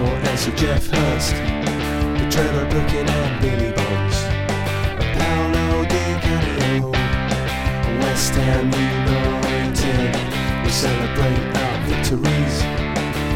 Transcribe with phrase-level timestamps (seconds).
[0.00, 4.18] Moore and Sir Geoff Hurst, with Trevor Brooking and Billy Bonds,
[5.02, 6.90] and Paolo Di Canio,
[8.02, 10.14] West Ham United.
[10.64, 12.56] We celebrate our victories,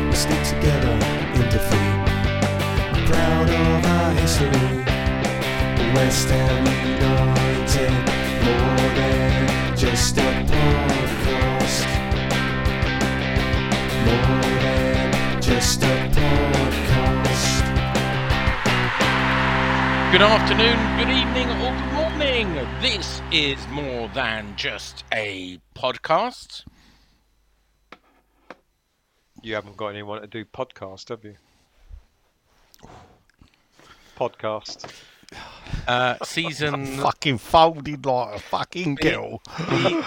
[0.08, 0.94] we stick together
[1.34, 1.98] in defeat.
[3.10, 4.84] Proud of our history,
[5.94, 7.94] West Ham United,
[8.44, 11.88] more than just a podcast.
[14.04, 15.01] More than
[15.52, 15.80] podcast.
[20.12, 22.54] Good afternoon, good evening, or good morning.
[22.80, 26.64] This is more than just a podcast.
[29.42, 31.36] You haven't got anyone to do podcast, have you?
[34.16, 34.90] Podcast.
[35.88, 39.40] Uh, season fucking folded like a fucking girl.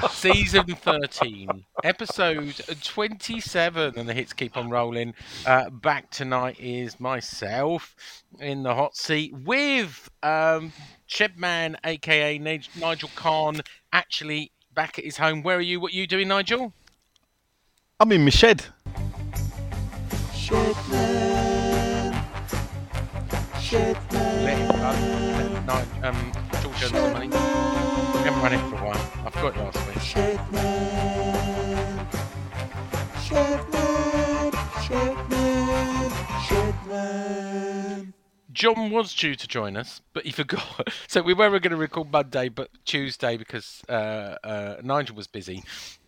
[0.09, 5.13] season 13, episode 27, and the hits keep on rolling.
[5.45, 7.95] Uh, back tonight is myself
[8.39, 10.71] in the hot seat with um,
[11.09, 13.61] Chebman, aka Nigel Khan,
[13.91, 15.41] actually back at his home.
[15.41, 15.79] Where are you?
[15.79, 16.73] What are you doing, Nigel?
[17.99, 18.65] I'm in my shed.
[20.33, 21.34] Shedman.
[23.65, 23.95] Him
[25.65, 26.31] no, um,
[26.61, 29.01] George haven't run it for a while.
[29.25, 29.97] It last week.
[29.97, 30.85] Shedman.
[38.51, 40.87] John was due to join us, but he forgot.
[41.07, 45.63] So we were going to record Monday, but Tuesday because uh, uh, Nigel was busy,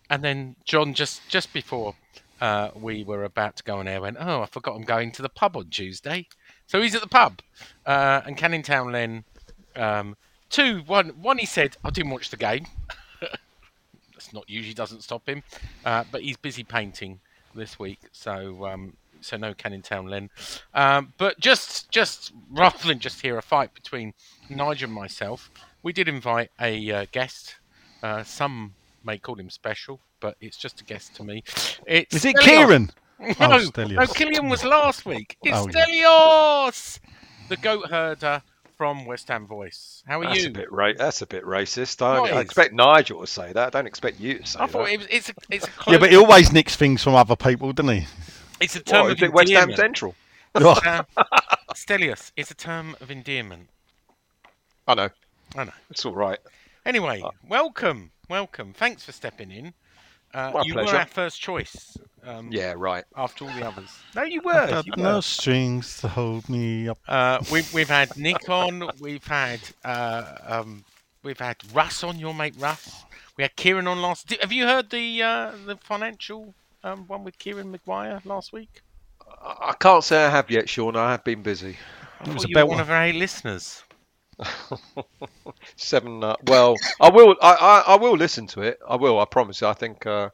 [0.09, 1.95] and then John just just before
[2.39, 5.21] uh, we were about to go on air went, "Oh, I forgot I'm going to
[5.21, 6.27] the pub on Tuesday."
[6.67, 7.41] So he's at the pub,
[7.85, 9.23] uh, and Canning Town Len.
[9.75, 10.17] Um,
[10.49, 11.37] two, one, one.
[11.37, 12.67] He said, "I didn't watch the game."
[14.13, 15.43] That's not usually doesn't stop him,
[15.85, 17.19] uh, but he's busy painting
[17.55, 20.29] this week, so um, so no Canning Town Len.
[20.73, 24.13] Um, but just just rather than just hear a fight between
[24.49, 25.49] Nigel and myself,
[25.83, 27.55] we did invite a uh, guest.
[28.03, 28.73] Uh, some
[29.05, 31.43] may call him special, but it's just a guest to me.
[31.85, 32.37] It's Is it.
[32.39, 32.91] Kieran?
[33.39, 35.37] No, Oh, no, Killian was last week.
[35.43, 35.85] It's Oh, yeah.
[35.85, 36.99] Stelios,
[37.49, 38.41] the goat herder
[38.77, 40.03] from West Ham Voice.
[40.07, 40.49] How are That's you?
[40.49, 42.01] a bit ra- That's a bit racist.
[42.03, 43.67] I, I expect Nigel to say that.
[43.67, 44.71] I don't expect you to say I that.
[44.71, 47.35] thought it was, it's a it's a Yeah, but he always nicks things from other
[47.35, 48.07] people, doesn't he?
[48.59, 49.75] it's a term What, of is it West Ham.
[49.75, 50.15] Central?
[50.53, 51.03] Uh,
[51.73, 53.69] Stelios, it's a term of endearment.
[54.87, 55.09] I know.
[55.55, 55.71] I know.
[55.89, 56.39] It's all right.
[56.85, 58.73] Anyway, welcome, welcome.
[58.73, 59.73] Thanks for stepping in.
[60.33, 60.93] Uh, My you pleasure.
[60.93, 61.97] were our first choice.
[62.23, 63.05] Um, Yeah, right.
[63.15, 64.05] After all the others.
[64.15, 64.67] No, you were.
[64.67, 65.21] had You no were.
[65.21, 66.99] strings to hold me up.
[67.07, 68.89] Uh, we've we've had Nick on.
[68.99, 70.85] We've had uh, um,
[71.23, 72.19] we've had Russ on.
[72.19, 73.05] Your mate Russ.
[73.37, 74.27] We had Kieran on last.
[74.27, 78.81] Did, have you heard the uh, the financial um, one with Kieran Maguire last week?
[79.41, 80.95] I I can't say I have yet, Sean.
[80.95, 81.77] I have been busy.
[82.19, 83.83] I It was thought a you were one of our eight listeners.
[85.75, 86.23] Seven.
[86.23, 87.35] Uh, well, I will.
[87.41, 88.79] I, I, I will listen to it.
[88.87, 89.19] I will.
[89.19, 89.61] I promise.
[89.61, 89.67] you.
[89.67, 90.05] I think.
[90.05, 90.29] Uh,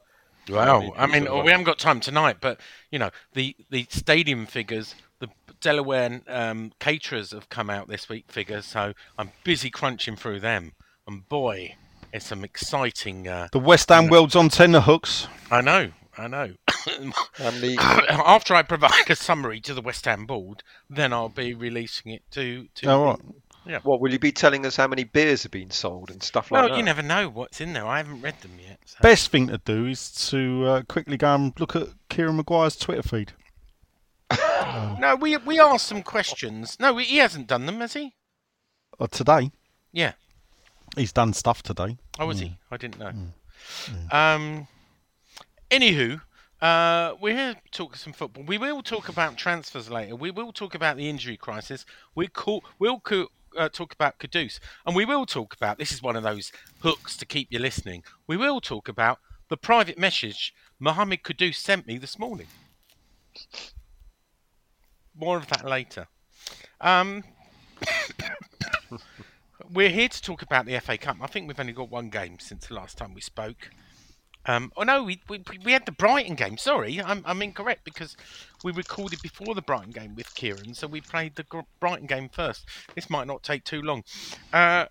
[0.48, 0.92] Wow.
[0.96, 2.60] I mean, we haven't got time tonight, but
[2.90, 5.28] you know, the the stadium figures, the
[5.60, 10.72] Delaware um, caterers have come out this week figures, so I'm busy crunching through them.
[11.06, 11.76] And boy,
[12.12, 13.26] it's some exciting.
[13.26, 15.28] Uh, The West Ham World's on tenner hooks.
[15.50, 16.52] I know, I know.
[16.98, 17.76] and the
[18.26, 22.22] After I provide a summary to the West Ham board, then I'll be releasing it
[22.32, 22.68] to.
[22.74, 23.20] to All right.
[23.82, 24.76] What will you be telling us?
[24.76, 26.76] How many beers have been sold and stuff like Well, that?
[26.76, 27.86] you never know what's in there.
[27.86, 28.78] I haven't read them yet.
[28.84, 32.76] so- Best thing to do is to uh, quickly go and look at Kieran Maguire's
[32.76, 33.32] Twitter feed.
[34.98, 36.78] No, we we asked some questions.
[36.80, 38.14] No, he hasn't done them, has he?
[38.98, 39.50] Or today.
[39.92, 40.12] Yeah.
[40.96, 41.98] He's done stuff today.
[42.18, 42.56] Oh, was he?
[42.70, 43.12] I didn't know.
[44.10, 44.66] Um,
[45.70, 46.20] Anywho,
[46.62, 48.44] uh, we're here to talk some football.
[48.44, 50.16] We will talk about transfers later.
[50.16, 51.84] We will talk about the injury crisis.
[52.14, 55.78] We call, we'll co- uh, talk about Kudus, and we will talk about.
[55.78, 58.04] This is one of those hooks to keep you listening.
[58.26, 59.18] We will talk about
[59.48, 62.48] the private message Mohammed Kudus sent me this morning.
[65.14, 66.08] More of that later.
[66.80, 67.24] Um,
[69.72, 71.16] we're here to talk about the FA Cup.
[71.20, 73.70] I think we've only got one game since the last time we spoke.
[74.46, 76.58] Um, oh no, we, we we had the Brighton game.
[76.58, 78.16] Sorry, I'm I'm incorrect because
[78.62, 82.66] we recorded before the Brighton game with Kieran, so we played the Brighton game first.
[82.94, 84.04] This might not take too long.
[84.52, 84.86] Uh,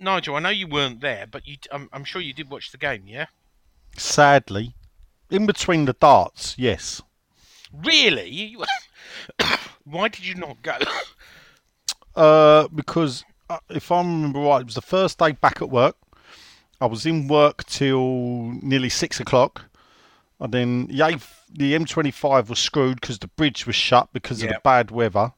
[0.00, 2.78] Nigel, I know you weren't there, but you I'm, I'm sure you did watch the
[2.78, 3.26] game, yeah?
[3.96, 4.74] Sadly,
[5.30, 7.00] in between the darts, yes.
[7.72, 8.56] Really?
[9.84, 10.78] Why did you not go?
[12.16, 15.96] Uh, because uh, if I remember right, it was the first day back at work.
[16.80, 19.62] I was in work till nearly six o'clock,
[20.40, 21.18] and then the, A-
[21.52, 24.62] the M25 was screwed because the bridge was shut because of the Yep.
[24.62, 25.32] bad weather.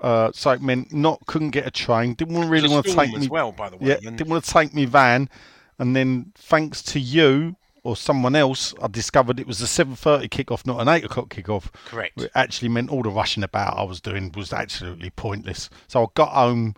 [0.00, 2.14] Uh, so it meant not couldn't get a train.
[2.14, 3.28] Didn't want- really want to take as me.
[3.28, 3.88] well, by the way.
[3.88, 5.30] Yeah, and- didn't want to take me van,
[5.78, 10.28] and then thanks to you or someone else, I discovered it was a seven thirty
[10.28, 11.72] kickoff, not an eight o'clock kickoff.
[11.86, 12.20] Correct.
[12.20, 15.70] It actually meant all the rushing about I was doing was absolutely pointless.
[15.86, 16.74] So I got home,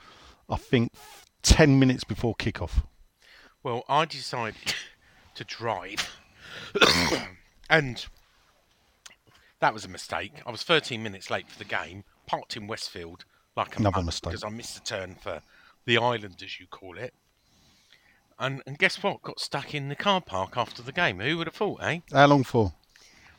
[0.49, 0.93] I think,
[1.43, 2.83] ten minutes before kickoff.
[3.67, 4.77] Well, I decided
[5.35, 6.09] to drive,
[7.69, 8.07] and
[9.59, 10.35] that was a mistake.
[10.47, 13.25] I was 13 minutes late for the game, parked in Westfield
[13.57, 14.31] like a Another mistake.
[14.31, 15.43] because I missed the turn for
[15.85, 17.13] the island, as you call it.
[18.39, 19.21] And, and guess what?
[19.23, 21.19] Got stuck in the car park after the game.
[21.19, 21.99] Who would have thought, eh?
[22.13, 22.73] How long for?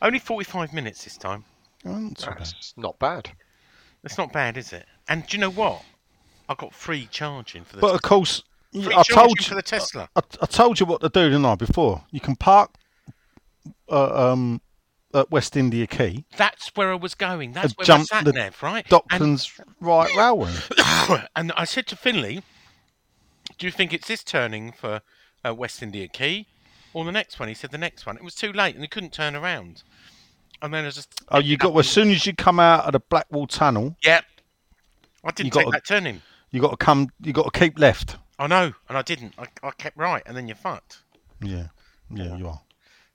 [0.02, 1.46] Only 45 minutes this time.
[1.86, 2.38] Oh, not so bad.
[2.40, 3.30] That's not bad.
[4.02, 4.84] That's not bad, is it?
[5.08, 5.82] And do you know what?
[6.50, 8.42] I got free charging for the But of course,
[8.72, 9.56] free I told for you.
[9.56, 10.08] the Tesla.
[10.16, 11.54] I, I told you what to do, didn't I?
[11.54, 12.70] Before you can park
[13.90, 14.60] uh, um,
[15.14, 17.52] at West India Quay, That's where I was going.
[17.52, 18.84] That's where jump I sat the nav, right?
[18.90, 20.52] And- Docklands right railway.
[21.36, 22.42] and I said to Finley,
[23.58, 25.00] "Do you think it's this turning for
[25.46, 26.46] uh, West India Quay
[26.92, 28.16] or the next one?" He said the next one.
[28.16, 29.82] It was too late, and he couldn't turn around.
[30.60, 33.00] And then I just Oh, you got as soon as you come out of the
[33.00, 34.24] Blackwall Tunnel, Yep.
[35.24, 36.20] I didn't got take to- that turning.
[36.50, 37.08] you got to come.
[37.22, 38.16] You got to keep left.
[38.38, 39.34] I know, and I didn't.
[39.38, 40.98] I, I kept right, and then you're fucked.
[41.42, 41.68] Yeah,
[42.10, 42.60] yeah, you are.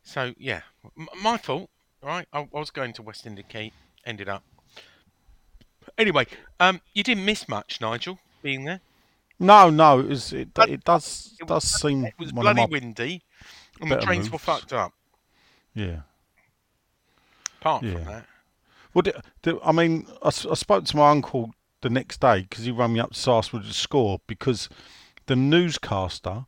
[0.04, 0.62] So yeah,
[0.98, 1.70] M- my fault.
[2.02, 3.72] Right, I, I was going to West India Quay,
[4.06, 4.44] ended up.
[5.98, 6.26] Anyway,
[6.60, 8.82] um, you didn't miss much, Nigel, being there.
[9.40, 12.56] No, no, it, was, it, But it does It does seem it was one of
[12.56, 13.22] bloody my- windy,
[13.80, 14.44] and the better trains were moves.
[14.44, 14.92] fucked up.
[15.74, 16.02] Yeah.
[17.62, 17.94] Apart Yeah.
[17.96, 18.26] from that,
[18.94, 22.42] Well, the, the, I mean, I, s- I spoke to my uncle the next day
[22.42, 24.68] because he rang me up to ask me to score because
[25.28, 26.46] the newscaster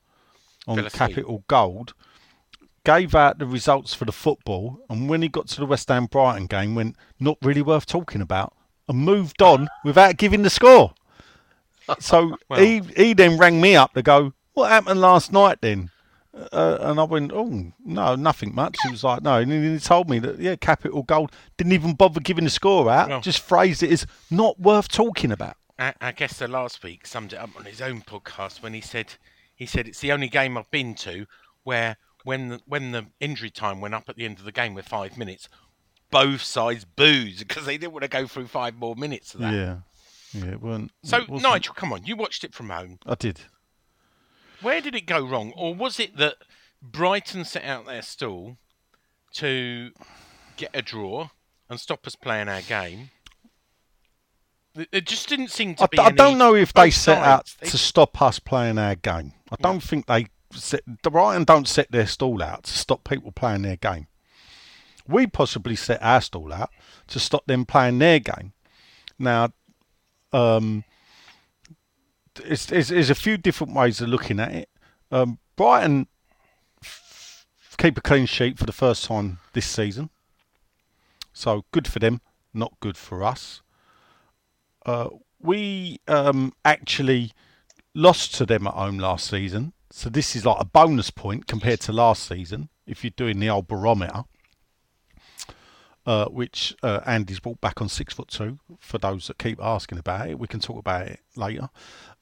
[0.67, 0.93] on asleep.
[0.93, 1.93] Capital Gold
[2.83, 6.05] gave out the results for the football, and when he got to the West Ham
[6.05, 8.53] Brighton game, went not really worth talking about,
[8.87, 10.93] and moved on without giving the score.
[11.99, 15.91] So Well- he he then rang me up to go, "What happened last night then?"
[16.51, 20.09] Uh, and I went, "Oh no, nothing much." He was like, "No," and he told
[20.09, 23.83] me that yeah, Capital Gold didn't even bother giving the score out, Well- just phrased
[23.83, 25.57] it as not worth talking about.
[25.77, 29.15] I, guess the last week summed it up on his own podcast when he said
[29.55, 31.25] he said it's the only game I've been to
[31.63, 34.73] where when the, when the injury time went up at the end of the game
[34.73, 35.49] with five minutes,
[36.11, 39.53] both sides booed because they didn't want to go through five more minutes of that.
[39.53, 39.77] Yeah,
[40.33, 40.91] yeah, it weren't.
[41.03, 42.99] So it Nigel, come on, you watched it from home.
[43.05, 43.41] I did.
[44.61, 46.35] Where did it go wrong, or was it that
[46.81, 48.57] Brighton set out their stall
[49.33, 49.91] to
[50.55, 51.29] get a draw
[51.69, 53.09] and stop us playing our game?
[54.75, 55.99] It- just didn't seem to I, be.
[55.99, 57.55] I don't know if they set out.
[57.59, 59.33] They- to stop us playing our game.
[59.51, 60.81] I don't think they set.
[61.03, 64.07] The Brighton don't set their stall out to stop people playing their game.
[65.07, 66.71] We possibly set our stall out
[67.07, 68.53] to stop them playing their game.
[69.19, 69.49] Now,
[70.33, 70.83] um,
[72.43, 74.69] it's, it's, there's a few different ways of looking at it.
[75.11, 76.07] Um, Brighton
[76.83, 77.45] f-
[77.77, 80.09] keep a clean sheet for the first time this season,
[81.31, 82.19] so good for them.
[82.53, 83.61] Not good for us
[84.85, 87.31] uh, we um, actually
[87.93, 89.73] lost to them at home last season.
[89.91, 93.49] So this is like a bonus point compared to last season if you're doing the
[93.49, 94.25] old barometer,
[96.05, 98.59] uh, which uh, Andy's brought back on six foot two.
[98.79, 101.69] For those that keep asking about it, we can talk about it later.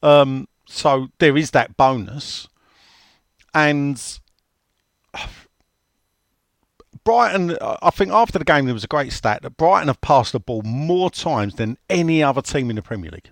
[0.02, 2.48] Um, so there is that bonus,
[3.52, 4.00] and
[7.04, 10.00] Brighton, uh, I think after the game there was a great stat that Brighton have
[10.00, 13.30] passed the ball more times than any other team in the Premier League.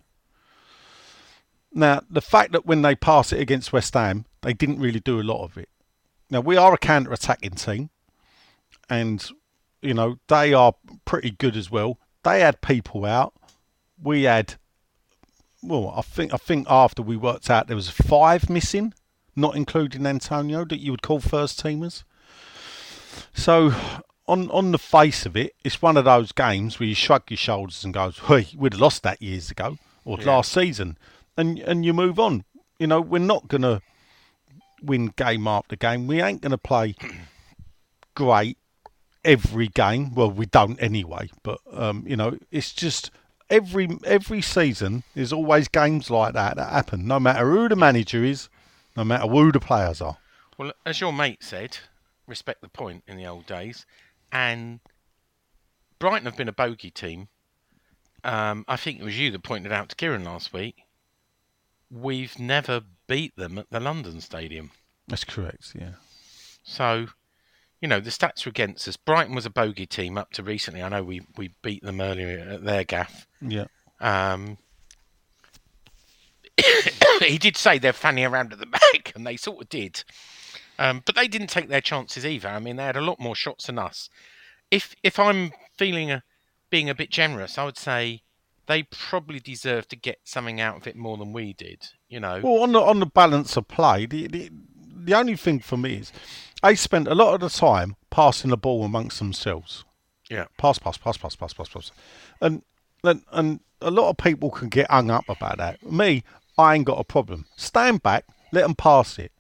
[1.73, 5.21] Now, the fact that when they pass it against West Ham, they didn't really do
[5.21, 5.71] a lot of it.
[6.31, 7.91] Now, we are a counter attacking team,
[8.91, 9.26] and
[9.81, 10.75] you know they are
[11.05, 11.99] pretty good as well.
[12.25, 13.35] They had people out.
[14.02, 14.57] We had,
[15.62, 18.93] well, I think I think after we worked out there was five missing,
[19.35, 22.05] not including Antonio, that you would call first teamers.
[23.35, 23.75] So,
[24.26, 27.37] on on the face of it, it's one of those games where you shrug your
[27.37, 30.99] shoulders and goes, "Hey, we'd have lost that years ago or last season,"
[31.37, 32.45] and and you move on.
[32.78, 33.81] You know, we're not gonna
[34.83, 36.07] win game after game.
[36.07, 36.95] We ain't gonna play
[38.14, 38.59] great
[39.25, 40.14] every game.
[40.14, 41.31] Well, we don't anyway.
[41.42, 43.11] But um, you know, it's just
[43.50, 47.07] every every season there's always games like that that happen.
[47.07, 48.49] No matter who the manager is,
[48.97, 50.19] no matter who the players are.
[50.59, 51.78] Well, as your mate said,
[52.26, 53.87] respect the point in the old days,
[54.31, 54.81] and
[55.99, 57.29] Brighton have been a bogey team.
[58.25, 60.85] Um, I think it was you that pointed out to Kieran last week.
[61.91, 64.71] We've never beat them at the London Stadium.
[65.09, 65.75] That's correct.
[65.79, 65.93] Yeah.
[66.62, 67.07] So,
[67.81, 68.97] you know, the stats were against us.
[68.97, 70.83] Brighton was a bogey team up to recently.
[70.83, 73.26] I know we, we beat them earlier at their gaff.
[73.41, 73.67] Yeah.
[74.00, 74.59] Um,
[77.21, 80.05] he did say they're fanning around at the back, and they sort of did.
[80.83, 82.49] Um, but they didn't take their chances either.
[82.49, 84.11] I mean, they had a lot more shots than us.
[84.69, 86.25] If if I'm feeling a,
[86.71, 88.23] being a bit generous, I would say
[88.67, 91.87] they probably deserve to get something out of it more than we did.
[92.09, 94.51] You know, Well, on the on the balance of play, the, the
[95.05, 96.12] the only thing for me is
[96.65, 99.85] they spent a lot of the time passing the ball amongst themselves.
[100.29, 101.93] yeah, Pass, pass, pass, pass, pass, pass, pass,
[102.41, 102.62] and
[103.05, 105.81] and and a lot of people can get hung up about that.
[105.89, 106.25] Me,
[106.59, 107.47] I ain't got a problem.
[107.57, 109.31] Stand back, let them pass it.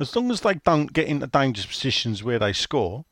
[0.00, 3.04] As long as they don't get into dangerous positions where they score,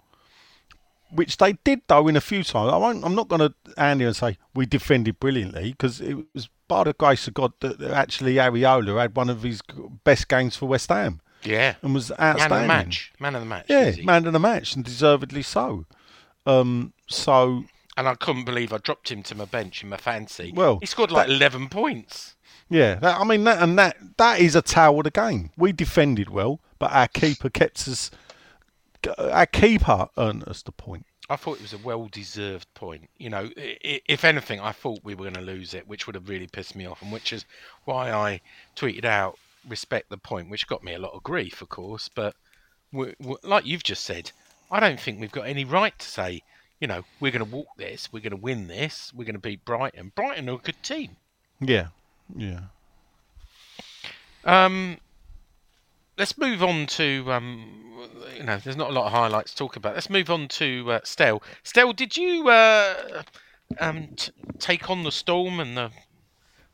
[1.11, 2.73] which they did though in a few times.
[2.73, 6.17] I won't, I'm not going to hand here and say we defended brilliantly because it
[6.35, 9.63] was by the grace of God that actually Areola had one of his
[10.05, 11.75] best games for West Ham yeah.
[11.83, 12.51] and was outstanding.
[12.51, 13.67] Man of the match, man of the match.
[13.69, 15.87] Yeah, man of the match and deservedly so.
[16.45, 17.65] Um, so
[17.97, 20.53] And I couldn't believe I dropped him to my bench in my fancy.
[20.55, 22.35] Well, he scored like that- eleven points.
[22.69, 25.51] Yeah, that, I mean that and that that is a tale of the game.
[25.57, 28.11] We defended well, but our keeper kept us.
[29.19, 31.07] Our keeper earned us the point.
[31.29, 33.09] I thought it was a well-deserved point.
[33.19, 36.29] You know, if anything, I thought we were going to lose it, which would have
[36.29, 37.45] really pissed me off, and which is
[37.85, 38.41] why I
[38.77, 42.09] tweeted out "respect the point," which got me a lot of grief, of course.
[42.09, 42.37] But
[42.93, 44.31] we we like you've just said,
[44.71, 46.43] I don't think we've got any right to say,
[46.81, 49.41] you know, we're going to walk this, we're going to win this, we're going to
[49.41, 50.13] beat Brighton.
[50.15, 51.17] Brighton are a good team.
[51.61, 51.89] Yeah,
[52.35, 52.61] yeah.
[54.45, 54.99] Um,
[56.19, 57.83] let's move on to um,
[58.37, 59.95] you know, there's not a lot of highlights to talk about.
[59.95, 61.43] Let's move on to uh, Stel.
[61.63, 63.23] Stel, did you uh,
[63.81, 65.91] um t- take on the storm and the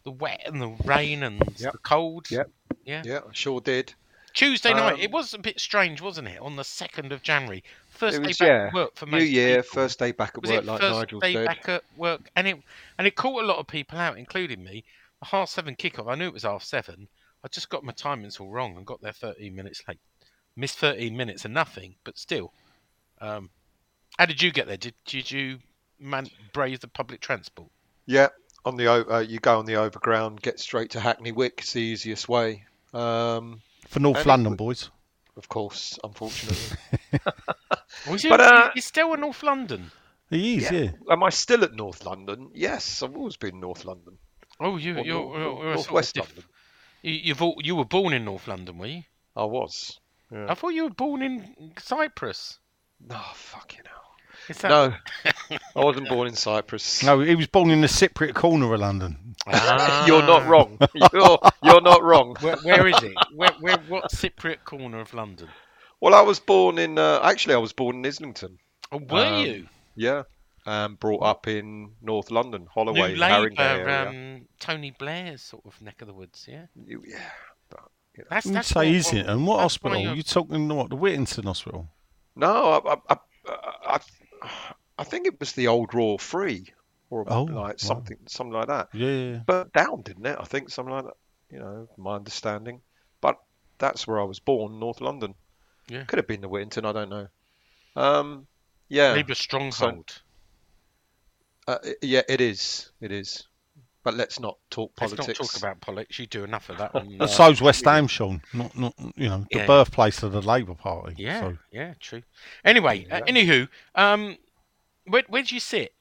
[0.05, 1.73] the wet and the rain and Yep.
[1.73, 2.31] the cold?
[2.31, 2.51] Yep.
[2.85, 3.03] Yeah.
[3.05, 3.95] Yeah, I sure did.
[4.35, 4.95] Tuesday night.
[4.95, 6.41] Um, It was a bit strange, wasn't it?
[6.41, 8.67] On the second of January, first it day back yeah.
[8.69, 9.75] at work for New Year, people.
[9.83, 11.47] first day back at Was work, it like first Nigel day said.
[11.47, 12.31] back at work?
[12.35, 12.57] And it
[12.99, 14.85] and it caught a lot of people out, including me.
[15.21, 16.11] A half seven kickoff.
[16.11, 17.09] I knew it was half seven.
[17.45, 19.99] I just got my timings all wrong and got there 13 minutes late.
[20.57, 22.53] Missed 13 minutes and nothing, but still.
[23.21, 23.51] Um,
[24.19, 24.77] how did you get there?
[24.77, 25.59] Did did you
[25.99, 27.71] man brave the public transport?
[28.07, 28.29] Yeah,
[28.65, 31.55] on the uh, you go on the overground, get straight to Hackney Wick.
[31.59, 32.65] It's the easiest way.
[32.93, 34.91] Um, For North And it London boys.
[35.37, 36.77] of course, unfortunately.
[38.09, 39.91] Was you, But, uh, it's still in North London.
[40.29, 40.91] He is, yeah.
[41.11, 42.51] Am I still at North London?
[42.55, 44.19] Yes, I've always been North London.
[44.61, 46.45] Oh, you Or you're, Nor- you're, you're a sort of diff- London.
[47.03, 49.03] You, you've all, you were born in North London, were you?
[49.37, 49.99] I was.
[50.31, 50.47] Yeah.
[50.49, 52.59] I thought you were born in Cyprus.
[53.07, 53.91] No, fuck you know.
[54.49, 54.95] Is that No,
[55.77, 57.03] I wasn't born in Cyprus.
[57.05, 59.37] No, he was born in the Cypriot corner of London.
[60.07, 60.79] You're not wrong.
[61.13, 62.37] You're, you're not wrong.
[62.41, 63.15] Where, where is it?
[63.35, 65.49] Where, where, what Cypriot corner of London?
[66.01, 66.99] Well, I was born in.
[66.99, 68.59] Uh, actually, I was born in Islington.
[68.91, 69.69] Oh, were Um, you?
[69.95, 70.23] Yeah,
[70.67, 74.09] um, brought up in North London, Holloway, New Labour, area.
[74.09, 76.67] um, Tony Blair's sort of neck of the woods, yeah.
[76.87, 76.97] Yeah,
[77.69, 77.81] but,
[78.17, 78.29] you know.
[78.31, 79.27] That's, You that's say what- is it?
[79.27, 79.99] And what hospital?
[79.99, 80.91] you're- You talking what?
[80.91, 81.89] The Whittington Hospital?
[82.37, 83.17] No, I, I, I,
[83.95, 84.01] I,
[84.99, 86.67] I think it was the old Royal Free,
[87.11, 87.73] or Oh, like wow.
[87.77, 88.89] something, something like that.
[88.95, 89.37] Yeah, yeah.
[89.47, 90.37] Burnt down, didn't it?
[90.41, 91.17] I think something like that.
[91.51, 92.81] You know, my understanding.
[93.21, 93.37] But
[93.79, 95.35] that's where I was born, North London.
[95.89, 96.05] Yeah.
[96.05, 97.29] Could have been the Whittington, I don't know.
[97.97, 98.47] Um,
[98.89, 100.23] yeah, Labour stronghold.
[101.67, 103.45] Uh, yeah, it is, it is.
[104.05, 105.39] But let's not talk Let's politics.
[105.41, 106.19] not talk about politics.
[106.19, 106.93] You do enough of that.
[106.95, 108.43] On, And uh, so's West Ham, Sean.
[108.53, 109.67] Not, not you know, the Yeah.
[109.67, 111.15] birthplace of the Labour Party.
[111.17, 112.23] yeah, So, yeah, true.
[112.65, 114.37] Anyway, uh, anywho, um,
[115.07, 115.95] where where do you sit?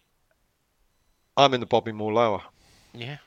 [1.38, 2.42] I'm in the Bobby Moore Lower,
[2.94, 3.18] Yeah,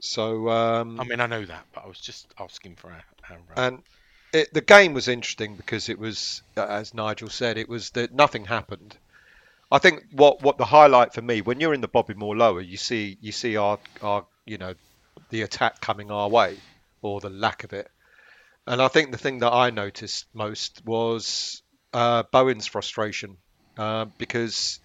[0.00, 3.04] so um, I mean I know that, but I was just asking for our.
[3.30, 3.82] our uh, and
[4.32, 8.12] it, the game was interesting because it was, uh, as Nigel said, it was that
[8.12, 8.96] nothing happened.
[9.70, 12.60] I think what what the highlight for me when you're in the Bobby Moore lower,
[12.60, 14.74] you see you see our our you know
[15.30, 16.58] the attack coming our way
[17.02, 17.88] or the lack of it,
[18.66, 23.36] and I think the thing that I noticed most was uh, Bowen's frustration
[23.78, 24.80] uh, because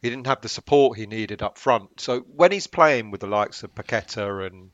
[0.00, 2.00] he didn't have the support he needed up front.
[2.00, 4.70] So when he's playing with the likes of Paqueta and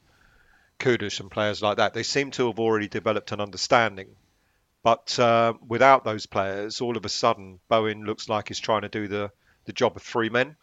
[0.78, 4.17] Kudus and players like that, they seem to have already developed an understanding.
[4.88, 8.88] But uh, without those players, all of a sudden Bowen looks like he's trying to
[8.88, 9.30] do the,
[9.66, 10.57] the job of three men,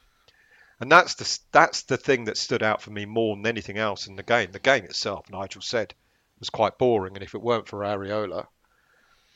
[0.79, 4.07] and that's the that's the thing that stood out for me more than anything else
[4.07, 4.51] in the game.
[4.51, 5.93] The game itself, Nigel said,
[6.39, 8.47] was quite boring, and if it weren't for Areola,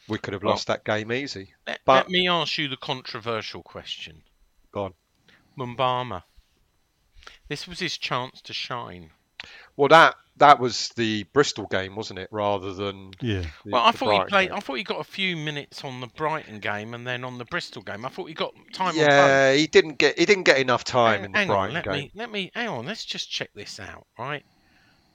[0.07, 1.53] we could have Well, lost that game easy.
[1.67, 4.23] Let, But- let me ask you the controversial question.
[4.71, 4.93] Go on.
[5.55, 6.23] Mubama.
[7.47, 9.11] This was his chance to shine.
[9.75, 12.29] Well, that that was the Bristol game, wasn't it?
[12.31, 13.45] Rather than Yeah.
[13.65, 14.49] the, Well, I the thought he played.
[14.49, 14.53] game.
[14.53, 17.45] I thought he got a few minutes on the Brighton game and then on the
[17.45, 18.05] Bristol game.
[18.05, 19.07] I thought he got time on.
[19.11, 21.73] Yeah, he didn't get he didn't get enough time hang, in the hang Brighton on,
[21.73, 21.89] let game.
[21.89, 22.85] me let me hang on.
[22.85, 24.45] Let's just check this out, right?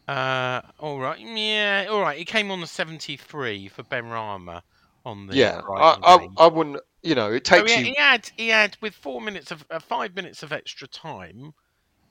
[0.09, 2.19] Uh, all right, yeah, all right.
[2.19, 4.63] He came on the seventy-three for Benrahma
[5.05, 6.39] on the yeah, I, Brighton I, game.
[6.39, 6.81] I wouldn't.
[7.03, 7.91] You know, it So takes he, you.
[7.91, 11.55] he had he had with four minutes of uh, five minutes of extra time.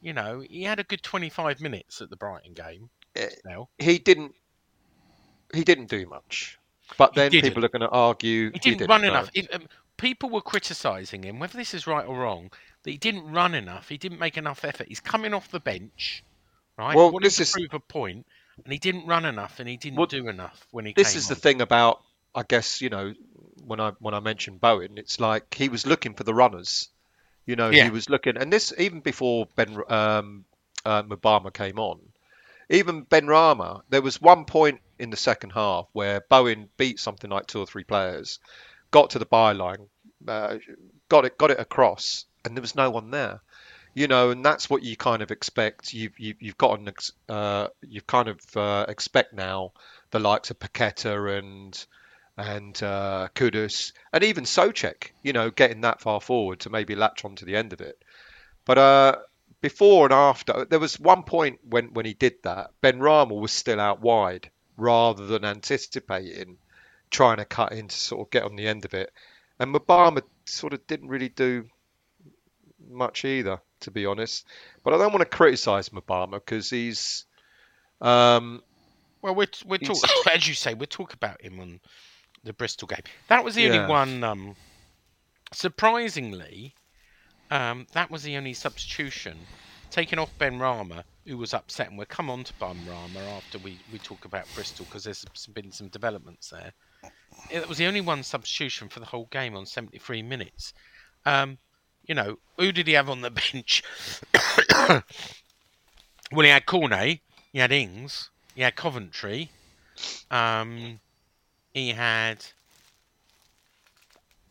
[0.03, 2.89] You know, he had a good twenty-five minutes at the Brighton game.
[3.15, 4.36] Eh, Now He didn't.
[5.53, 6.60] He didn't do much.
[6.98, 9.07] But then people are going to argue he didn't, didn't run no.
[9.07, 9.29] enough.
[9.33, 12.51] It, um, people were criticising him, whether this is right or wrong,
[12.83, 13.88] that he didn't run enough.
[13.88, 14.88] He didn't make enough effort.
[14.89, 16.24] He's coming off the bench,
[16.77, 16.95] right?
[16.95, 18.27] Well, this to is- prove a point,
[18.63, 21.29] and he didn't run enough, and he didn't Well, do enough when he This is
[21.29, 22.03] the thing about,
[22.36, 23.13] I guess you know,
[23.65, 26.89] when I when I mentioned Bowen, it's like he was looking for the runners.
[27.45, 27.85] You know, Yeah.
[27.85, 30.45] he was looking, and this even before Ben um,
[30.85, 32.00] uh, Mubama came on.
[32.69, 37.45] Even Benrahma, there was one point in the second half where Bowen beat something like
[37.45, 38.39] two or three players,
[38.91, 39.88] got to the byline,
[40.27, 40.57] uh,
[41.09, 43.41] got it got it across, and there was no one there.
[43.93, 45.93] You know, and that's what you kind of expect.
[45.93, 49.73] You've you've, you've got an ex- uh, you've kind of uh, expect now
[50.12, 51.86] the likes of Paqueta and
[52.38, 57.26] and uh, Kudus and even Soucek, you know, getting that far forward to maybe latch
[57.26, 58.02] on to the end of it.
[58.65, 59.15] But uh,
[59.62, 63.80] before and after, there was one point when, when he did that, Benrahma was still
[63.80, 66.58] out wide rather than anticipating
[67.12, 69.12] trying to cut in to sort of get on the end of it.
[69.60, 71.65] And Mubama sort of didn't really do
[72.89, 74.46] much either, to be honest.
[74.84, 77.26] But I don't want to criticise Mubama because he's.
[78.02, 78.63] Um,
[79.22, 81.80] Well, we're we're talking as you say, we're talking about him on
[82.43, 82.99] the Bristol game.
[83.29, 83.75] That was the Yeah.
[83.75, 84.23] only one.
[84.23, 84.56] Um,
[85.53, 86.75] surprisingly,
[87.49, 89.47] um, that was the only substitution
[89.91, 93.99] taking off Benrahma, who was upset, and we'll come on to Benrahma after we, we
[93.99, 96.73] talk about Bristol because there's been some developments there.
[97.49, 100.73] It was the only one substitution for the whole game on 73 minutes.
[101.25, 101.60] Um,
[102.03, 103.84] you know, who did he have on the bench?
[106.32, 107.19] well, he had Cornet,
[107.51, 109.51] he had Ings, he had Coventry,
[110.32, 110.99] um,
[111.73, 112.45] he had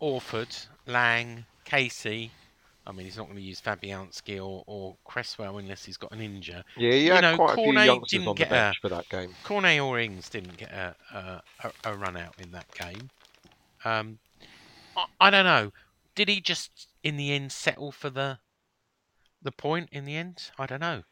[0.01, 0.55] Orford,
[0.87, 2.31] Lang, Casey.
[2.85, 6.21] I mean, he's not going to use Fabianski or, or Cresswell unless he's got an
[6.21, 6.63] injury.
[6.77, 8.77] yeah, he You had know, quite a few youngsters didn't on the get a- bench
[8.83, 9.35] for that game.
[9.45, 13.11] Cornet or Ings didn't get a, a, a, a run out in that game.
[13.85, 14.19] Um,
[14.97, 15.73] I, I don't know.
[16.17, 18.39] Did he just in the end settle for the
[19.41, 20.51] the point in the end?
[20.59, 21.03] I don't know.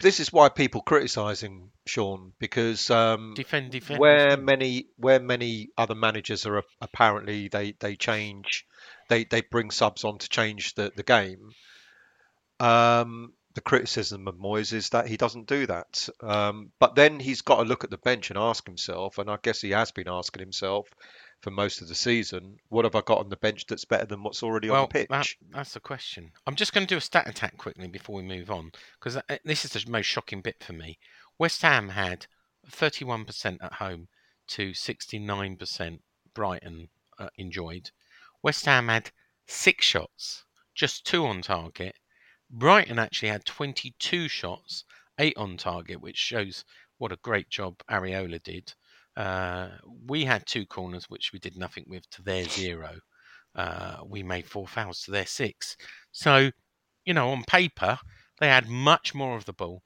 [0.00, 3.98] This is why people criticise him, Sean, because um, Defend, defend.
[3.98, 4.46] where defend.
[4.46, 8.64] many where many other managers are apparently they they change
[9.08, 11.50] they they bring subs on to change the the game
[12.60, 17.42] um the criticism of Moyes is that he doesn't do that um but then he's
[17.42, 20.08] got to look at the bench and ask himself and I guess he has been
[20.08, 20.88] asking himself
[21.40, 24.22] for most of the season what have I got on the bench that's better than
[24.22, 26.32] what's already on the pitch that, that's the question.
[26.46, 29.64] I'm just going to do a stat attack quickly before we move on because this
[29.64, 30.98] is the most shocking bit for me.
[31.38, 32.26] West Ham had
[32.70, 34.08] 31% at home
[34.48, 36.00] to 69%
[36.34, 37.90] Brighton uh, enjoyed.
[38.42, 39.10] West Ham had
[39.46, 41.96] six shots, just two on target.
[42.50, 44.84] Brighton actually had 22 shots,
[45.18, 46.64] eight on target, which shows
[46.96, 48.74] what a great job Areola did.
[49.18, 49.70] Uh,
[50.06, 53.00] we had two corners, which we did nothing with, to their zero.
[53.56, 55.76] Uh, we made four fouls to their six.
[56.12, 56.52] So,
[57.04, 57.98] you know, on paper,
[58.38, 59.82] they had much more of the ball.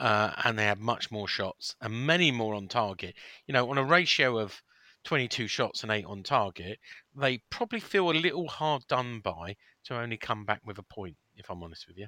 [0.00, 3.14] Uh, and they had much more shots and many more on target.
[3.46, 4.60] You know, on a ratio of
[5.04, 6.78] 22 shots and 8 on target,
[7.16, 11.16] they probably feel a little hard done by to only come back with a point,
[11.36, 12.06] if I'm honest with you.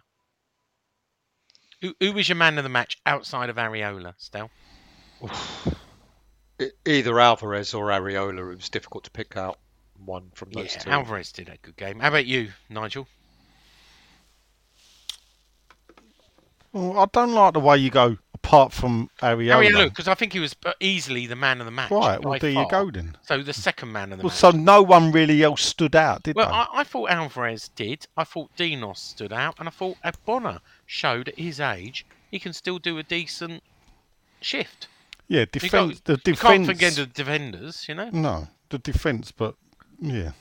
[1.81, 4.51] Who, who was your man of the match outside of Areola, Stel?
[6.87, 8.53] either Alvarez or Areola.
[8.53, 9.59] It was difficult to pick out
[10.05, 10.90] one from those yeah, two.
[10.90, 12.01] Alvarez did a good game.
[12.01, 13.07] How about you, Nigel?
[16.73, 19.88] Well, I don't like the way you go apart from Areola.
[19.88, 21.90] Because I think he was uh, easily the man of the match.
[21.90, 22.62] Right, well, there far.
[22.62, 23.16] you go then.
[23.23, 24.38] So the second man of the well, match.
[24.38, 26.53] So no one really else stood out, did well, they?
[26.53, 28.07] Well, I, I, thought Alvarez did.
[28.16, 29.57] I thought Dinos stood out.
[29.59, 33.62] And I thought Ogbonna showed at his age he can still do a decent
[34.40, 34.87] shift
[35.31, 36.01] yeah, defense.
[36.01, 36.66] The You can't defense.
[36.66, 38.11] forget the defenders, you know.
[38.12, 39.33] No, the defense.
[39.33, 39.55] But
[40.01, 40.33] yeah,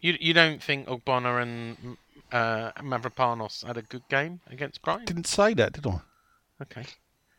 [0.00, 1.96] You you don't think Ogbonna and
[2.30, 5.04] uh, Mavropanos had a good game against Brighton?
[5.06, 6.00] didn't say that, did I?
[6.62, 6.84] Okay.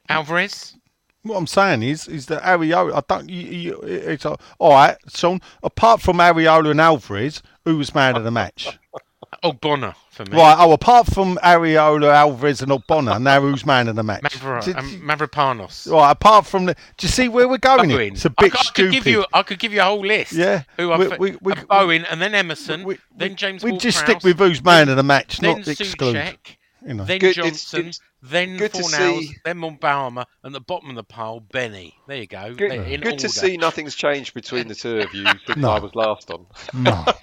[0.10, 0.76] Alvarez,
[1.24, 2.96] What I'm saying is, is that Areola.
[2.96, 3.30] I don't.
[3.30, 5.40] You, you, it's all right, Sean.
[5.64, 8.78] Apart from Areola and Alvarez, who was man of the match?
[9.44, 10.38] Ogbonna for me.
[10.38, 10.56] Right.
[10.60, 14.22] Oh, apart from Areola, Alvarez, and Ogbonna, now who's man of the match?
[14.24, 15.90] Mavro, Did- um, Mavropanos.
[15.92, 16.12] right.
[16.12, 17.90] Apart from the, do you see where we're going?
[17.90, 18.02] here?
[18.02, 18.76] It's a bit could- I, stupid.
[18.76, 20.34] could give you I could give you a whole list.
[20.34, 23.64] Yeah, Who I we- thi- we- we- uh, Bowen and then Emerson, we, then James
[23.64, 26.16] We just Ward-Prowse, stick with who's man of the match, then not exclude.
[26.16, 26.38] Soucek,
[26.86, 27.06] You know.
[27.06, 31.04] then Good- Johnson, it's then good to Fornals, then Mubama, and the bottom of the
[31.04, 31.96] pile, Benny.
[32.08, 32.54] There you go.
[32.54, 35.70] Good, in good to see nothing's changed between the two of you since No.
[35.72, 36.46] I was last on.
[36.74, 37.06] No.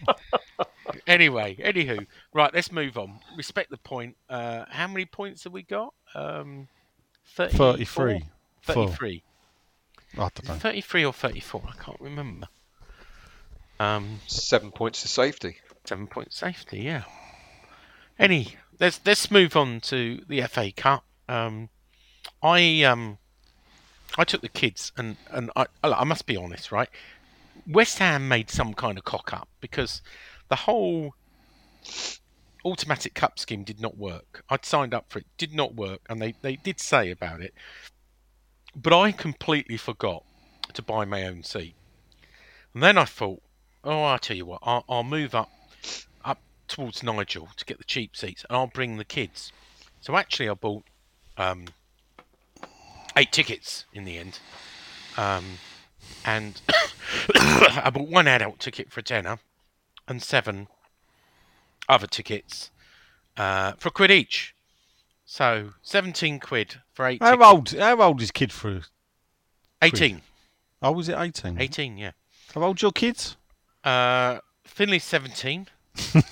[1.09, 3.19] Anyway, anywho, right, let's move on.
[3.37, 4.15] Respect the point.
[4.29, 5.95] Uh, how many points have we got?
[6.15, 6.69] Um,
[7.35, 7.73] 34?
[7.73, 8.25] 33.
[8.61, 8.87] Full.
[8.89, 9.23] 33.
[10.15, 10.55] I don't know.
[10.55, 12.47] 33 or 34, I can't remember.
[13.81, 15.57] Um, Seven points to safety.
[15.85, 17.05] seven point safety, yeah.
[18.19, 21.05] Any, let's let's move on to the FA Cup.
[21.29, 21.69] Um,
[22.43, 23.19] I um,
[24.17, 26.89] I took the kids, and and I I must be honest, right?
[27.67, 30.03] West Ham made some kind of cock up because
[30.49, 31.15] the whole
[32.65, 34.45] automatic cup scheme did not work.
[34.49, 37.55] I'd signed up for it, did not work, and they they did say about it,
[38.75, 40.25] but I completely forgot
[40.73, 41.75] to buy my own seat.
[42.75, 43.43] And then I thought,
[43.85, 45.51] oh, I'll tell you what, I'll, I'll move up
[46.25, 49.53] up towards Nigel to get the cheap seats, and I'll bring the kids.
[50.01, 50.85] So actually, I bought
[51.37, 51.67] um,
[53.17, 54.39] eight tickets in the end,
[55.17, 55.45] um,
[56.25, 56.61] and
[57.35, 59.39] I bought one adult ticket for a tenner,
[60.09, 60.67] and seven
[61.89, 62.71] other tickets
[63.37, 64.55] uh, for a quid each.
[65.25, 67.23] So seventeen quid for eight.
[67.23, 67.49] How tickets.
[67.53, 67.71] old?
[67.81, 68.83] How old is kid through?
[69.83, 70.23] 18.
[70.83, 71.61] Oh, was it 18?
[71.61, 72.11] 18, yeah.
[72.53, 73.37] How old your kids?
[73.85, 75.69] Uh, Finley's 17.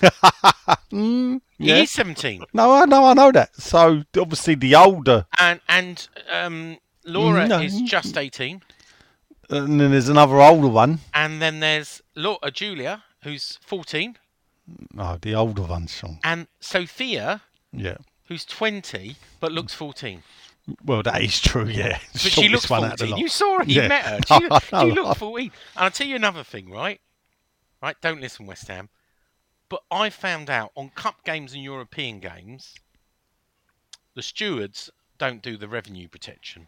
[0.91, 1.75] Mm, He yeah.
[1.77, 2.43] is 17.
[2.53, 3.55] No, I know, I know that.
[3.55, 7.59] So obviously the older, And and um, Laura No.
[7.59, 8.61] is just 18.
[9.49, 10.99] and then there's another older one.
[11.13, 14.17] And then there's Laura, Julia, who's 14.
[14.97, 16.19] Oh, the older one, Sean.
[16.23, 17.97] And Sophia, Yeah.
[18.25, 20.23] who's 20, but looks 14.
[20.83, 21.65] Well, that is true.
[21.67, 21.99] Yeah.
[22.11, 23.23] But she looks one out of the 14.
[23.23, 23.87] You saw her, you Yeah.
[23.87, 24.19] met her.
[24.29, 24.85] No, She, I she know.
[25.03, 25.45] looked 14.
[25.45, 26.99] And I'll tell you another thing, right?
[27.81, 28.89] Right, don't listen, West Ham.
[29.69, 32.75] But I found out on cup games and European games,
[34.15, 36.67] the stewards don't do the revenue protection.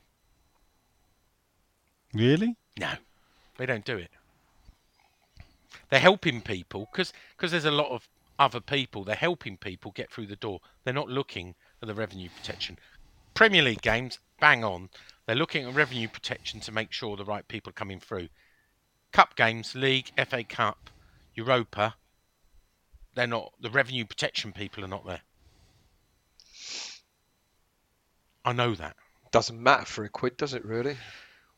[2.13, 2.55] Really?
[2.79, 2.93] No,
[3.57, 4.11] they don't do it.
[5.89, 9.03] They're helping people because because there's a lot of other people.
[9.03, 10.61] They're helping people get through the door.
[10.83, 12.77] They're not looking at the revenue protection.
[13.33, 14.89] Premier League games, bang on.
[15.25, 18.29] They're looking at revenue protection to make sure the right people are coming through.
[19.11, 20.89] Cup games, League, FA Cup,
[21.35, 21.95] Europa,
[23.15, 23.53] they're not.
[23.59, 25.21] The revenue protection people are not there.
[28.45, 28.95] I know that.
[29.31, 30.97] Doesn't matter for a quid, does it really?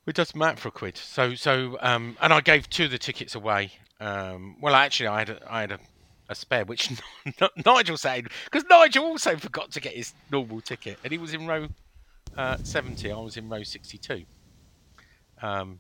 [0.08, 0.98] It doesn't matter for a quid.
[0.98, 3.72] So, so, um, and I gave two of the tickets away.
[4.00, 5.80] Um, well, actually, I had a, I had a,
[6.30, 6.90] a spare, which
[7.66, 11.46] Nigel said because Nigel also forgot to get his normal ticket, and he was in
[11.46, 11.68] row
[12.36, 13.12] uh, seventy.
[13.12, 14.24] I was in row sixty-two.
[15.42, 15.80] Um,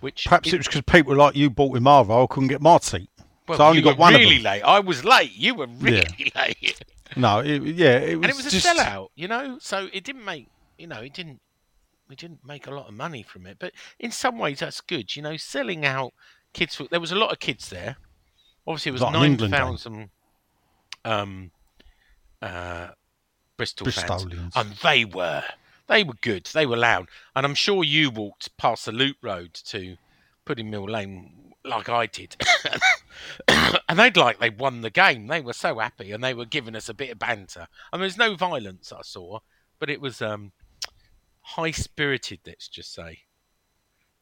[0.00, 2.24] which Perhaps is- it was because people like you bought with Marvo.
[2.24, 3.10] I couldn't get my seat.
[3.48, 4.62] well, so I only you got were one really late.
[4.62, 5.32] I was late.
[5.36, 6.82] You were really late,
[7.16, 9.08] No, it, yeah, it was and it was a just, sellout.
[9.14, 10.48] You know, so it didn't make.
[10.78, 11.40] You know, it didn't.
[12.08, 15.16] We didn't make a lot of money from it, but in some ways that's good.
[15.16, 16.12] You know, selling out
[16.52, 16.80] kids.
[16.90, 17.96] There was a lot of kids there.
[18.66, 20.10] Obviously, it was nine thousand
[21.04, 21.50] um,
[22.40, 22.88] uh,
[23.56, 25.42] Bristol fans, and they were
[25.88, 26.46] they were good.
[26.46, 29.96] They were loud, and I'm sure you walked past the loop road to
[30.44, 32.36] Pudding Mill Lane like I did,
[33.88, 35.26] and they'd like they won the game.
[35.26, 37.68] They were so happy, and they were giving us a bit of banter.
[37.92, 39.40] And there was no violence I saw,
[39.78, 40.52] but it was um,
[41.42, 42.40] high spirited.
[42.46, 43.20] Let's just say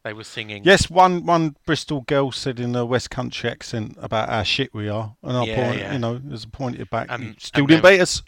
[0.03, 0.65] they were singing.
[0.65, 4.89] Yes, one one Bristol girl said in a West Country accent about how shit we
[4.89, 5.93] are, and I Yeah, point, yeah.
[5.93, 7.11] you know, there's a pointed back.
[7.11, 8.23] Um, still didn't beat us.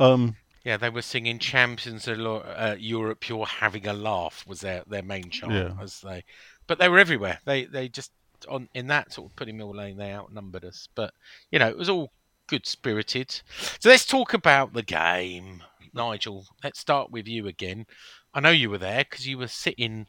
[0.00, 4.82] Um, Yeah, they were singing "Champions of uh, Europe." You're having a laugh was their
[4.86, 5.72] their main chant Yeah.
[5.80, 6.24] as they,
[6.66, 7.40] but they were everywhere.
[7.44, 8.12] They they just
[8.48, 11.12] on in that sort of Pudding Mill Lane they outnumbered us, but
[11.50, 12.12] you know it was all
[12.46, 13.30] good spirited.
[13.78, 15.62] So let's talk about the game.
[15.94, 17.86] Nigel, let's start with you again.
[18.32, 20.06] I know you were there because you were sitting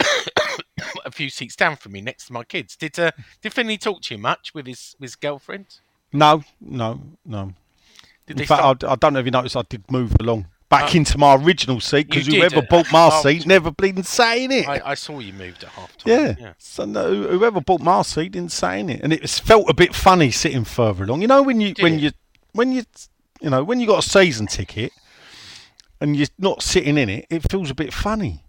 [1.04, 2.76] a few seats down from me next to my kids.
[2.76, 3.10] Did uh,
[3.42, 5.66] did Finley talk to you much with his with his girlfriend?
[6.12, 7.52] No, no, no.
[8.26, 8.84] Did In fact, start?
[8.84, 10.98] I, I don't know if you noticed, I did move along back Oh.
[10.98, 14.36] into my original seat because You did, whoever uh, bought my seat never bleeding sat
[14.36, 14.68] in it.
[14.68, 16.12] I, I saw you moved at half time.
[16.12, 16.34] yeah.
[16.38, 16.52] yeah.
[16.58, 19.94] So no, whoever bought my seat didn't say it, and it was, felt a bit
[19.94, 21.22] funny sitting further along.
[21.22, 22.00] You know when you Did when it?
[22.00, 22.10] you
[22.52, 22.82] when you
[23.40, 24.92] you know when you got a season ticket
[26.00, 28.44] and you're not sitting in it, it feels a bit funny.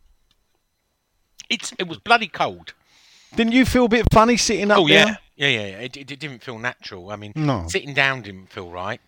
[1.50, 2.74] It's it was bloody cold.
[3.36, 5.06] Didn't you feel a bit funny sitting up Oh there?
[5.06, 5.68] yeah, yeah, yeah.
[5.68, 5.80] yeah.
[5.80, 7.12] It, it, it didn't feel natural.
[7.12, 7.66] I mean, No.
[7.68, 9.02] sitting down didn't feel right.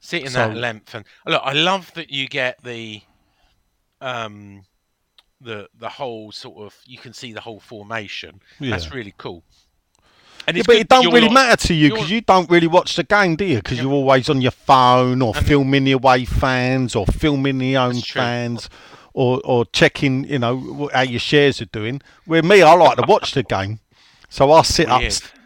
[0.00, 3.02] Sitting So- that length and look, I love that you get the
[4.00, 4.64] um
[5.40, 8.40] the the whole sort of you can see the whole formation.
[8.60, 8.70] Yeah.
[8.70, 9.42] That's really cool.
[10.48, 12.96] And Yeah, but it don't really not- matter to you because you don't really watch
[12.96, 13.56] the game, do you?
[13.56, 18.00] Because you're always on your phone or filming the away fans or filming the own
[18.00, 18.70] fans
[19.12, 22.00] or or checking, you know, how your shares are doing.
[22.24, 23.80] Where me, I like to watch the game,
[24.30, 25.02] so I sit up.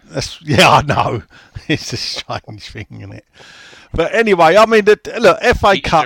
[0.09, 1.23] That's, yeah, I know.
[1.69, 3.25] It's a strange thing, isn't it?
[3.95, 6.05] But anyway, I mean, the, look, FA Each Cup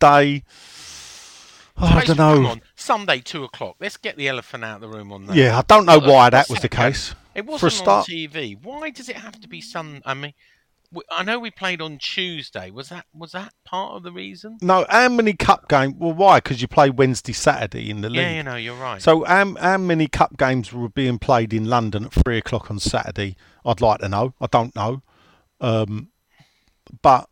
[0.00, 0.42] day.
[1.80, 2.48] Oh, I don't Come know.
[2.50, 3.76] on, Sunday two o'clock.
[3.80, 5.36] Let's get the elephant out of the room on that.
[5.36, 7.14] Yeah, I don't know Look, why that was the case.
[7.38, 8.56] It wasn't on TV.
[8.62, 10.02] Why does it have to be Sun?
[10.04, 10.34] I mean,
[11.10, 12.70] I know we played on Tuesday.
[12.70, 14.58] Was that was that part of the reason?
[14.60, 15.94] no, how many cup games?
[15.98, 16.38] Well, why?
[16.38, 18.22] Because you play Wednesday, Saturday in the league.
[18.22, 19.00] Yeah, you know, you're right.
[19.00, 22.78] So, um, how many cup games were being played in London at three o'clock on
[22.80, 23.36] Saturday?
[23.64, 24.34] I'd like to know.
[24.40, 25.02] I don't know,
[25.60, 26.08] um,
[27.02, 27.28] but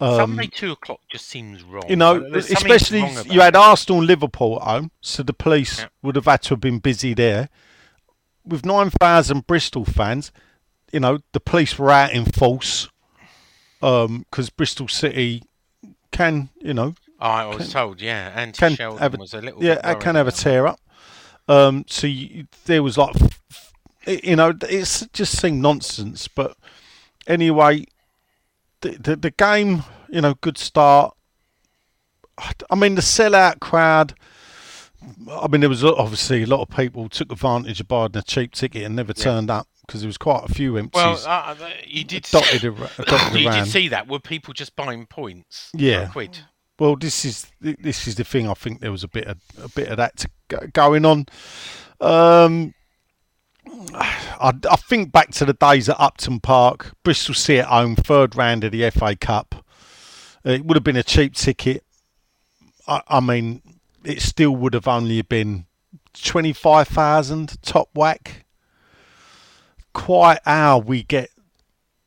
[0.00, 1.88] Sunday two o'clock just seems wrong.
[1.88, 3.00] you know, especially
[3.32, 3.56] you had.
[3.56, 5.86] Arsenal and Liverpool at home, so the police Yeah.
[6.02, 7.48] would have had to have been busy there.
[8.48, 10.32] With nine thousand Bristol fans,
[10.92, 12.88] you know, the police were out in force
[13.80, 15.42] because Bristol City
[16.10, 18.32] can, you know, Oh, I was told, yeah.
[18.34, 19.62] Anti can Sheldon a, was a little.
[19.62, 20.80] yeah, bit it can have a tear up.
[21.48, 23.16] Um, so you, there was like,
[24.06, 26.28] you know, it's just seemed nonsense.
[26.28, 26.56] But
[27.26, 27.86] anyway,
[28.82, 31.14] the, the the game, you know, good start.
[32.70, 34.14] I mean, the sellout crowd.
[35.30, 38.52] I mean, there was obviously a lot of people took advantage of buying a cheap
[38.52, 41.70] ticket and never turned up because there was quite a few empties Well, uh, uh,
[41.86, 42.24] you did.
[42.24, 42.72] dotted, ar-
[43.04, 43.64] dotted you around.
[43.64, 44.08] did see that.
[44.08, 45.70] Were people just buying points?
[45.74, 46.08] Yeah.
[46.08, 46.38] quid.
[46.78, 48.48] Well, this is this is the thing.
[48.48, 51.26] I think there was a bit of a bit of that to, go- going on.
[52.00, 52.74] Um,
[53.94, 58.36] I, I think back to the days at Upton Park, Bristol City at home, third
[58.36, 59.64] round of the FA Cup.
[60.44, 61.82] It would have been a cheap ticket.
[62.86, 63.60] I, I mean,
[64.04, 65.66] it still would have only been
[66.14, 68.44] twenty five thousand top whack.
[69.92, 71.30] Quite how we get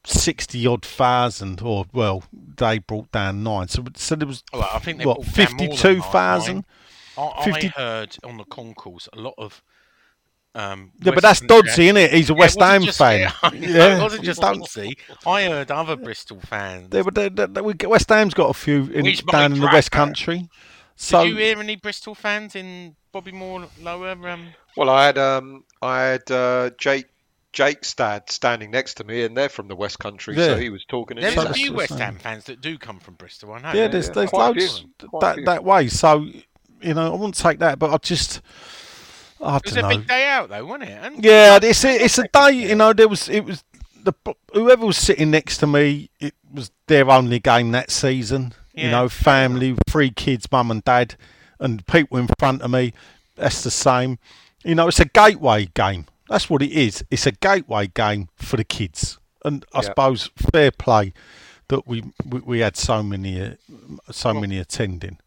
[0.05, 3.67] sixty odd thousand, or well, they brought down nine.
[3.67, 6.11] So, so there was Well, I think they what brought down more than fifty-two nine.
[6.11, 6.65] thousand.
[7.17, 9.61] I, 50 I heard on the concourse a lot of.
[10.55, 12.13] Um, Yeah, but that's Doddsy, isn't it?
[12.13, 13.19] He's a Yeah, West Ham just- fan.
[13.43, 14.67] Yeah, Yeah, it wasn't just don't-
[15.25, 16.89] I heard other Bristol fans.
[16.89, 20.49] They, were- they, they, West Ham's got a few in, down in the West that.
[21.01, 21.17] Country.
[21.17, 24.11] So Did you hear any Bristol fans in Bobby Moore lower?
[24.27, 27.07] Um, Well, I had um, I had uh, Jake
[27.53, 30.85] Jake Stad standing next to me, and they're from the West Country, so he was
[30.85, 31.17] talking.
[31.17, 31.93] in there's a few West.
[31.93, 33.53] Ham fans that do come from Bristol.
[33.53, 33.73] I know.
[33.73, 35.87] yeah, there's yeah, there's quite loads few, quite a that that way.
[35.87, 36.25] So
[36.81, 38.41] you know, I wouldn't take that, but I just
[39.41, 39.89] I it was a know.
[39.89, 40.99] big day out though, wasn't it?
[41.01, 42.51] And Yeah, it's a, it's a day.
[42.51, 43.63] You know, there was it was
[44.03, 44.13] the
[44.53, 46.09] whoever was sitting next to me.
[46.19, 48.53] It was their only game that season.
[48.73, 51.15] You know, family, three kids, mum and dad,
[51.59, 52.93] and people in front of me.
[53.35, 54.17] That's the same.
[54.63, 56.05] You know, it's a gateway game.
[56.29, 57.03] That's what it is.
[57.11, 59.81] It's a gateway game for the kids, and I Yeah.
[59.83, 61.13] suppose fair play
[61.67, 63.51] that we we, we had so many uh,
[64.11, 65.17] so many attending.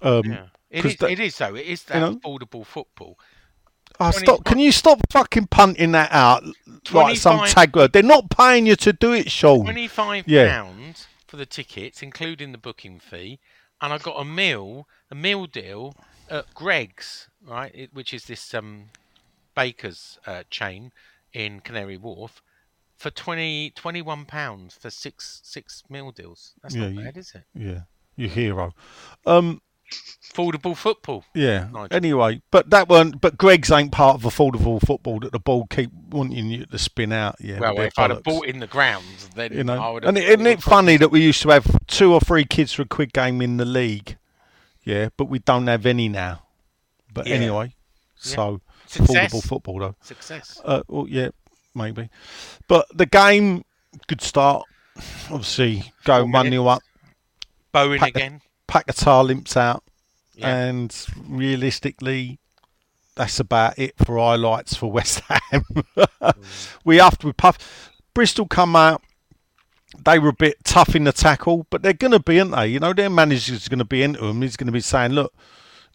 [0.00, 0.44] Um, Yeah.
[0.70, 1.54] It is, that- it is though.
[1.54, 3.18] It is that you know- affordable football.
[4.00, 4.44] Oh, 20 stop!
[4.44, 6.42] Can you stop fucking punting that out
[6.92, 7.92] like some 25 tag word?
[7.92, 9.64] They're not paying you to do it, Sean.
[9.64, 10.48] Twenty-five Yeah.
[10.62, 13.38] pounds for the tickets, including the booking fee,
[13.80, 15.96] and I got a meal, a meal deal
[16.28, 18.90] at Greggs, right, it, which is this um,
[19.54, 20.92] baker's uh, chain
[21.32, 22.42] in Canary Wharf,
[22.98, 26.52] for 20, 21 pounds for six six meal deals.
[26.62, 27.44] That's Yeah, not you- bad, is it?
[27.54, 27.80] Yeah,
[28.14, 28.74] your hero.
[29.24, 29.62] Um,
[30.32, 31.24] Affordable football.
[31.34, 31.68] yeah.
[31.72, 31.88] Nigel.
[31.90, 33.20] Anyway, but that weren't.
[33.20, 37.12] But Greggs ain't part of affordable football that the ball keep wanting you to spin
[37.12, 37.36] out.
[37.38, 37.60] Yeah.
[37.60, 40.08] well, if I'd have bought in the grounds, then you I know, would have.
[40.08, 42.82] and it, isn't it funny that we used to have two or three kids for
[42.82, 44.16] a quick game in the league?
[44.84, 46.42] Yeah, but we don't have any now.
[47.12, 47.34] But Yeah.
[47.34, 47.74] anyway,
[48.24, 48.34] Yeah.
[48.34, 49.32] so Success.
[49.34, 49.96] affordable football though.
[50.00, 50.58] Success.
[50.64, 51.28] Uh, well, yeah,
[51.74, 52.08] maybe.
[52.68, 53.64] But the game,
[54.06, 54.64] good start.
[55.30, 56.82] Obviously, go one nil up.
[57.70, 58.40] Bowen pack the-
[58.74, 58.84] again.
[58.94, 59.82] Paquetá limps out,
[60.34, 60.54] Yeah.
[60.54, 62.38] and realistically,
[63.16, 65.64] that's about it for highlights for West Ham.
[65.96, 66.34] Mm.
[66.84, 69.02] we after we puff, Bristol come out.
[70.04, 72.68] They were a bit tough in the tackle, but they're going to be, aren't they?
[72.68, 74.40] You know, their manager's going to be into them.
[74.40, 75.34] He's going to be saying, "Look,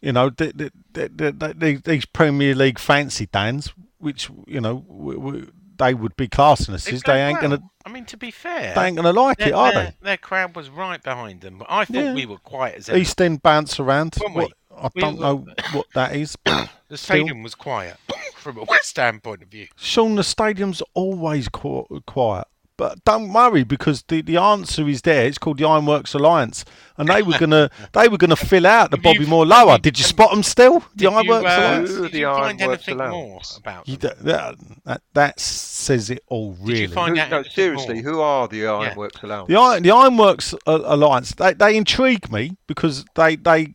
[0.00, 4.60] you know, th th th th th th these Premier League fancy Dans, which you
[4.60, 7.62] know, w- w- they would be classing us they done ain't going to.
[7.86, 9.94] I mean, to be fair, they ain't going to like their, it, are their, they?
[10.02, 12.14] their crowd was right behind them, but I thought Yeah.
[12.14, 12.98] we were quiet as ever.
[12.98, 14.16] East End bounce around.
[14.32, 16.36] What, I We don't were- know what that is.
[16.36, 17.16] But The still.
[17.16, 17.96] stadium was quiet
[18.36, 19.68] from a West Ham point of view.
[19.76, 22.46] Sean, the stadium's always qu- quiet.
[22.78, 25.26] But don't worry because the, the answer is there.
[25.26, 26.64] It's called the Ironworks Alliance,
[26.96, 29.78] and they were gonna they were gonna fill out the Have you- Bobby Moore lower.
[29.78, 30.78] Did you spot them still?
[30.78, 31.90] The Did you, Ironworks uh, Alliance.
[31.90, 33.56] Did the you find Ironworks anything more Alliance?
[33.56, 34.12] about You them?
[34.16, 36.56] d- that, that that says it all.
[36.60, 38.12] Really, you find Who- out no, anything seriously, more?
[38.12, 39.48] who are the Ironworks Alliance?
[39.48, 43.74] the Iron, the Ironworks uh, Alliance they they intrigue me because they they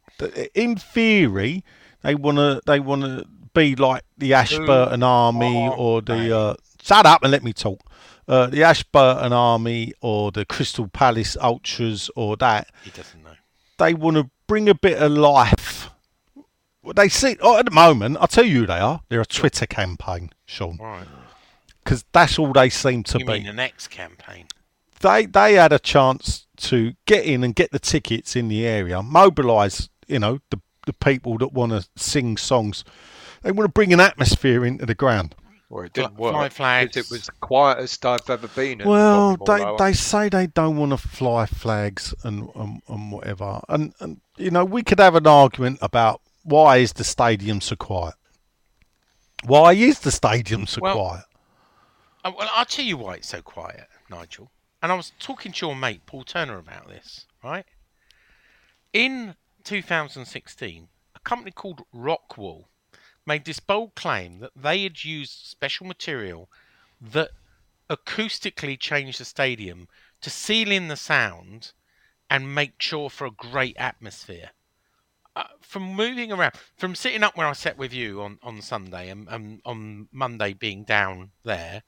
[0.55, 1.65] in theory
[2.03, 6.31] they wanna they wanna be like the Ashburton Army or the they?
[6.31, 7.81] uh, shut up and let me talk.
[8.27, 13.31] Uh, the Ashburton Army or the Crystal Palace Ultras or that He doesn't know.
[13.77, 15.89] they want to bring a bit of life.
[16.81, 18.17] Well, They see oh, at the moment.
[18.19, 19.01] I'll tell you who they are.
[19.09, 21.05] They're a Twitter campaign, Sean, Right.
[21.83, 24.47] because that's all they seem to You be mean an X campaign?
[25.01, 29.01] they they had a chance to get in and get the tickets in the area,
[29.03, 32.83] mobilise you know the the people that want to sing songs.
[33.41, 35.35] They want to bring an atmosphere into the ground.
[35.73, 36.33] Well, it didn't Fly- work.
[36.33, 36.97] fly 'cause flags.
[36.97, 38.83] It was the quietest I've ever been.
[38.85, 39.77] Well, they Lower.
[39.79, 44.51] they say they don't want to fly flags and, and and whatever, and and you
[44.51, 48.13] know we could have an argument about why is the stadium so quiet.
[49.45, 51.25] Why is the stadium so Well- quiet?
[52.23, 54.51] Uh, well, I'll tell you why it's so quiet, Nigel.
[54.83, 57.65] And I was talking to your mate Paul Turner about this, right?
[58.93, 62.65] In 2016, a company called Rockwool
[63.25, 66.49] made this bold claim that they had used special material
[66.99, 67.31] that
[67.89, 69.87] acoustically changed the stadium
[70.21, 71.71] to seal in the sound
[72.29, 74.51] and make sure for a great atmosphere.
[75.35, 79.09] Uh, from moving around, from sitting up where I sat with you on, on Sunday
[79.09, 81.83] and, and on Monday being down there,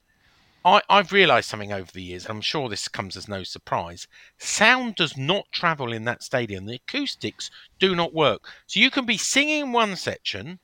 [0.64, 4.08] I, I've realised something over the years, and I'm sure this comes as no surprise.
[4.36, 6.66] Sound does not travel in that stadium.
[6.66, 8.48] The acoustics do not work.
[8.66, 10.58] So you can be singing one section,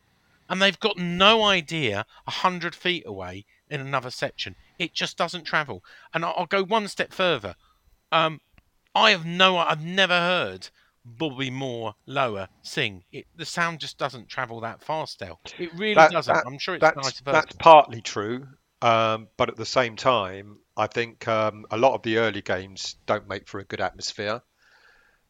[0.52, 4.54] and they've got no idea a hundred feet away in another section.
[4.78, 5.82] It just doesn't travel.
[6.12, 7.54] And I'll, go one step further.
[8.12, 8.38] Um,
[8.94, 10.68] I have no, I've never heard
[11.06, 13.02] Bobby Moore lower sing.
[13.10, 15.40] It, the sound just doesn't travel that fast, Del.
[15.58, 16.34] It really That- doesn't.
[16.34, 17.22] that- I'm sure it's that's, versa.
[17.24, 18.46] that's partly true,
[18.82, 22.96] um, but at the same time, I think um, a lot of the early games
[23.06, 24.42] don't make for a good atmosphere.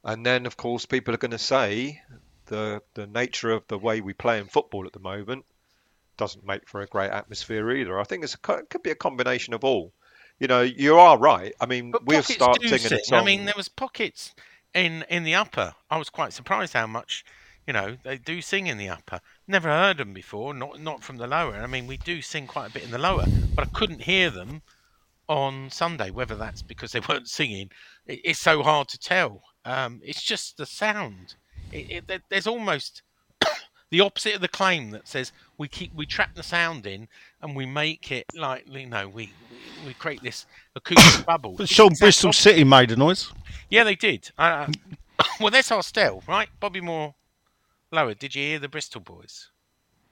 [0.02, 2.02] And then, of course, people are going to say
[2.52, 5.46] the the nature of the way we play in football at the moment
[6.18, 7.98] doesn't make for a great atmosphere either.
[7.98, 9.94] I think it's a, it could be a combination of all.
[10.38, 11.54] You know, you are right.
[11.60, 13.20] I mean, But we'll pockets start singing a song.
[13.20, 14.34] I mean, there was pockets
[14.74, 15.72] in in the upper.
[15.90, 17.24] I was quite surprised how much,
[17.66, 19.20] you know, they do sing in the upper.
[19.48, 20.52] Never heard them before.
[20.52, 21.54] Not not from the lower.
[21.54, 24.28] I mean, we do sing quite a bit in the lower, but I couldn't hear
[24.28, 24.60] them
[25.26, 26.10] on Sunday.
[26.10, 27.70] Whether that's because they weren't singing,
[28.06, 29.42] it, it's so hard to tell.
[29.64, 31.36] Um, it's just the sound.
[31.72, 33.02] It, it, there- there's almost
[33.90, 37.08] the opposite of the claim that says we keep we trap the sound in
[37.40, 41.54] and we make it like you know we we, we create this acoustic bubble.
[41.56, 42.42] But Sean, Bristol opposite.
[42.42, 43.32] City made a noise.
[43.70, 44.30] Yeah, they did.
[44.38, 44.68] Uh,
[45.40, 46.48] well, that's our style, right?
[46.60, 47.14] Bobby Moore
[47.90, 48.14] lower.
[48.14, 49.48] Did you hear the Bristol boys?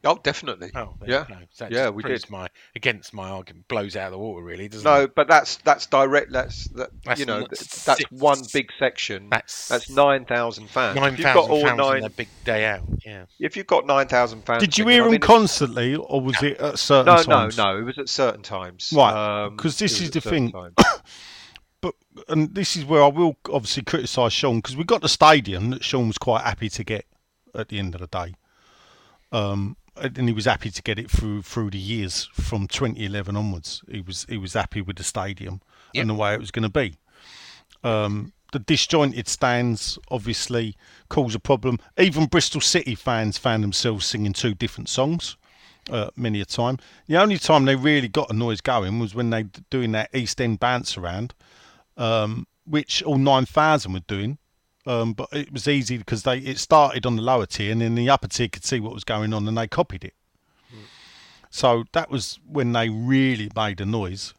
[0.04, 0.70] Oh, definitely.
[0.74, 1.26] Oh, yeah.
[1.28, 2.28] you that Yeah, we did.
[2.30, 5.14] My against my argument blows out of the water, really, doesn't No, it?
[5.14, 6.32] but that's that's direct.
[6.32, 6.90] That's that.
[7.04, 9.28] That's you know, not th- six- that's one big section.
[9.30, 10.96] That's That's nine thousand fans.
[10.96, 12.82] nine if you've got thousand all pounds on nine, their big day out.
[13.04, 13.24] Yeah.
[13.38, 16.20] if you've got nine thousand fans, Did you singing, hear I them mean, constantly, or
[16.20, 17.56] was it at certain No, times?
[17.56, 17.78] no, no.
[17.80, 18.92] It was at certain times.
[18.94, 20.52] Right, Um, 'cause this is the thing.
[21.82, 21.94] But
[22.28, 25.82] and this is where I will obviously criticise Sean because we got the stadium that
[25.82, 27.06] Sean was quite happy to get
[27.54, 28.34] at the end of the day.
[29.32, 33.82] Um, and he was happy to get it through through the years from 2011 onwards.
[33.90, 35.60] He was he was happy with the stadium
[35.94, 36.02] Yep.
[36.02, 36.96] and the way it was going to be.
[37.82, 40.76] Um, the disjointed stands obviously
[41.08, 41.78] cause a problem.
[41.98, 45.36] Even Bristol City fans found themselves singing two different songs
[45.90, 46.78] uh, many a time.
[47.06, 50.10] The only time they really got a noise going was when they d- doing that
[50.14, 51.34] East End bounce around,
[51.96, 54.38] um, which all nine thousand were doing.
[54.86, 57.94] Um, but it was easy because they it started on the lower tier and then
[57.94, 60.14] the upper tier could see what was going on and they copied it.
[61.50, 64.34] So that was when they really made a noise.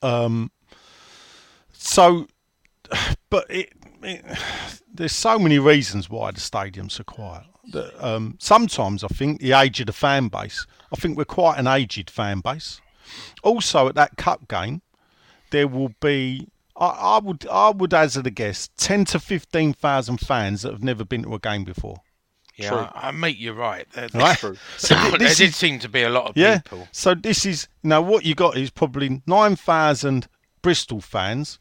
[0.00, 0.50] Um,
[1.72, 2.26] so,
[3.30, 4.22] but it mean,
[4.92, 7.44] there's so many reasons why the stadium's so quiet.
[7.70, 10.66] The- Um, sometimes I think the age of the fan base.
[10.92, 12.80] I think we're quite an aged fan base.
[13.42, 14.82] Also, at that cup game,
[15.50, 16.48] there will be.
[16.76, 20.82] I, I would I would hazard a guess ten to fifteen thousand fans that have
[20.82, 21.98] never been to a game before.
[22.56, 22.78] Yeah, True.
[22.78, 23.86] I, I mate, you're right.
[23.92, 24.36] There, Right?
[24.38, 24.56] True.
[24.76, 26.58] So there this did seem to be a lot of Yeah.
[26.60, 26.88] people.
[26.92, 30.28] So this is now what you got is probably nine thousand
[30.62, 31.58] Bristol fans,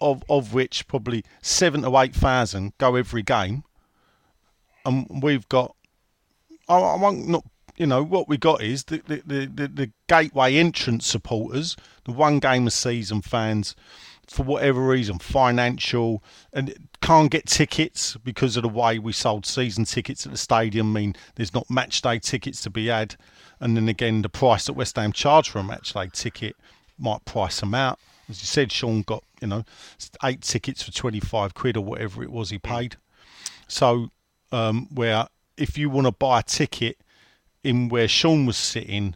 [0.00, 3.64] of of which probably seven to eight thousand go every game,
[4.84, 5.74] and we've got.
[6.68, 7.44] I, I won't not.
[7.76, 12.12] You know what we got is the the, the, the the gateway entrance supporters, the
[12.12, 13.76] one game a season fans,
[14.30, 16.22] for whatever reason, financial,
[16.52, 20.96] and can't get tickets because of the way we sold season tickets at the stadium.
[20.96, 23.16] I Mean there's not match day tickets to be had,
[23.60, 26.56] and then again the price that West Ham charge for a match day ticket
[26.98, 27.98] might price them out.
[28.28, 29.64] As you said, Sean got you know
[30.22, 32.96] eight tickets for twenty five quid or whatever it was he paid.
[33.66, 34.10] So
[34.52, 35.26] um, where
[35.56, 36.98] if you want to buy a ticket
[37.64, 39.14] in where Sean was sitting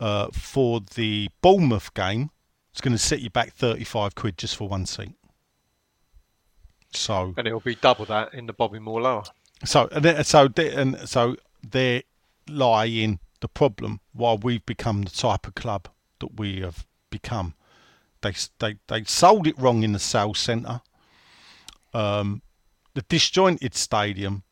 [0.00, 2.30] uh, for the Bournemouth game,
[2.72, 5.12] it's going to set you back 35 quid just for one seat.
[6.92, 9.22] So, And it'll be double that in the Bobby Moore lower.
[9.64, 12.02] so, and so, there- and so there
[12.48, 17.54] lie in the problem why we've become the type of club that we have become.
[18.22, 20.82] They they they sold it wrong in the sales centre.
[21.94, 22.42] Um,
[22.94, 24.42] the disjointed stadium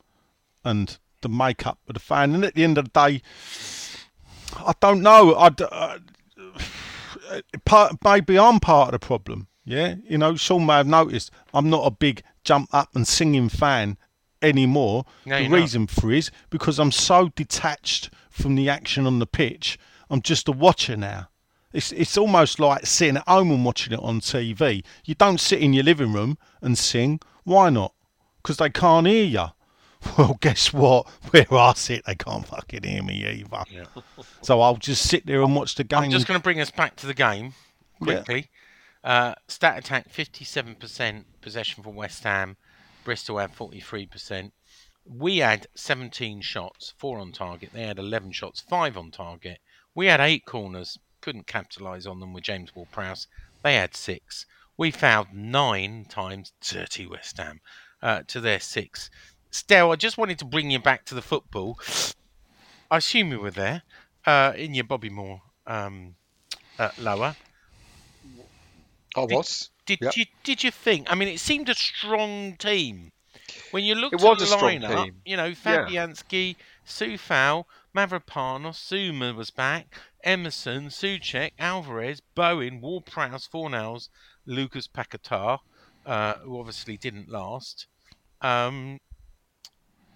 [0.65, 2.35] and the makeup of the fan.
[2.35, 3.23] And at the end of the day,
[4.57, 5.35] I don't know.
[5.35, 5.99] I, uh,
[7.65, 9.49] part, maybe I'm part of the problem.
[9.65, 13.49] Yeah, you know, Sean may have noticed I'm not a big jump up and singing
[13.49, 13.99] fan
[14.41, 15.05] anymore.
[15.27, 15.57] No, the you're not.
[15.57, 19.79] reason for is because I'm so detached from the action on the pitch.
[20.09, 21.29] I'm just a watcher now.
[21.73, 24.83] It's it's almost like sitting at home and watching it on TV.
[25.05, 27.21] You don't sit in your living room and sing.
[27.45, 27.93] Why not?
[28.43, 29.47] Because they can't hear you.
[30.19, 31.09] Well, guess what?
[31.31, 33.65] Where I sit, they can't fucking hear me either.
[34.43, 36.05] So I'll just sit there and watch the game.
[36.05, 37.55] I'm just going to bring us back to the game
[38.01, 38.05] Yeah.
[38.23, 38.51] quickly.
[39.05, 42.57] Uh, stat attack 57% possession for West Ham.
[43.05, 44.51] Bristol had 43%.
[45.05, 47.71] We had 17 shots, four on target.
[47.73, 49.59] They had 11 shots, five on target.
[49.95, 53.27] We had eight corners, couldn't capitalise on them with James Ward Prowse.
[53.63, 54.47] They had six.
[54.77, 57.61] We fouled nine times, dirty West Ham,
[58.03, 59.11] uh, to their six.
[59.51, 61.79] Stell, I just wanted to bring you back to the football.
[62.91, 63.83] I assume you were there
[64.27, 66.15] uh, in your Bobby Moore um,
[66.79, 67.37] uh, lower.
[69.17, 69.71] I was.
[69.87, 70.17] Did Yep.
[70.17, 71.11] you did you think?
[71.11, 73.11] I mean, it seemed a strong team
[73.71, 75.05] when you looked It was at the a strong lineup.
[75.05, 75.23] team.
[75.25, 75.55] You know, Yeah.
[75.55, 77.65] Fabianski, Coufal,
[77.97, 84.11] Mavropanos, Zouma was back, Emerson, Soucek, Alvarez, Bowen, Ward Prowse, Fornals,
[84.45, 85.61] Lucas Paquetá,
[86.05, 87.87] uh, who obviously didn't last.
[88.43, 88.99] Um,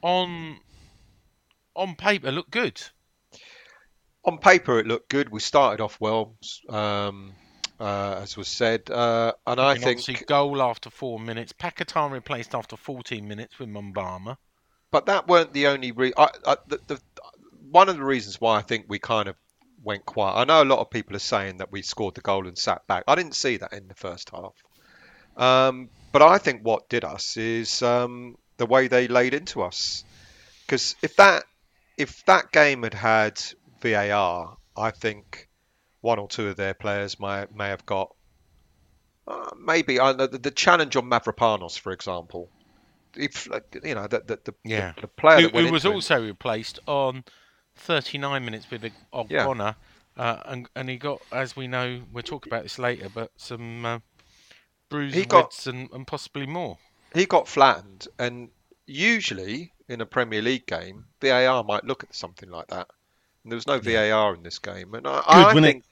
[0.02, 0.58] on
[1.74, 2.80] on paper, looked good.
[4.24, 5.30] On paper, it looked good.
[5.30, 6.36] We started off well,
[6.68, 7.32] um,
[7.80, 9.98] uh, as was said, uh, and I think.
[9.98, 11.52] obviously goal after four minutes.
[11.52, 14.36] Paquetá replaced after 14 minutes with Mubama.
[14.92, 17.00] But that weren't the only re- I, I, the, the,
[17.70, 19.34] one of the reasons why I think we kind of
[19.82, 20.34] went quiet.
[20.34, 22.86] I know a lot of people are saying that we scored the goal and sat
[22.86, 23.04] back.
[23.08, 24.54] I didn't see that in the first half.
[25.36, 30.04] Um, but I think what did us is um, the way they laid into us.
[30.66, 31.44] Because if that
[31.98, 33.42] if that game had had
[33.80, 35.48] VAR, I think
[36.00, 38.14] one or two of their players may may have got
[39.28, 42.48] uh, maybe uh, the, the challenge on Mavropanos, for example.
[43.16, 43.46] If
[43.84, 44.92] you know the the, the, Yeah.
[44.96, 47.24] the, the player who, that who was also replaced on
[47.76, 48.90] 39 minutes with a
[49.28, 49.46] Yeah.
[49.46, 49.76] Ogbonna,
[50.16, 53.84] uh, and and he got, as we know, we'll talk about this later, but some
[53.84, 53.98] uh,
[55.28, 56.78] got- and, and possibly more.
[57.14, 58.50] He got flattened, and
[58.86, 62.88] usually in a Premier League game, VAR might look at something like that.
[63.42, 65.68] And there was no VAR in this game, and I, I wasn't it?
[65.68, 65.84] think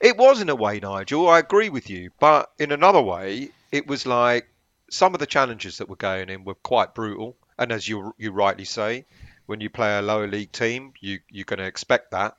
[0.00, 1.28] it was in a way, Nigel.
[1.28, 4.48] I agree with you, but in another way, it was like
[4.90, 7.36] some of the challenges that were going in were quite brutal.
[7.58, 9.06] And as you you rightly say,
[9.46, 12.36] when you play a lower league team, you you're going to expect that.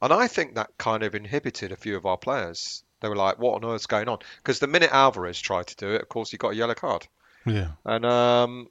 [0.00, 2.83] And I think that kind of inhibited a few of our players.
[3.00, 5.88] They were like, "What on earth's going on?" Because the minute Alvarez tried to do
[5.90, 7.06] it, of course, he got a yellow card.
[7.44, 7.68] yeah.
[7.84, 8.68] And um,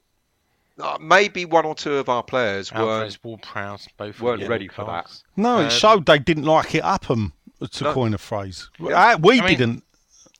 [0.80, 3.16] uh, maybe one or two of our players weren't.
[3.22, 5.04] Ward Prowse, both weren't yellow ready for that.
[5.04, 5.24] cards.
[5.36, 7.32] No, Um, it showed they didn't like it up 'em,
[7.70, 7.92] to No.
[7.94, 8.68] coin a phrase.
[8.80, 9.84] Uh, we I mean- didn't.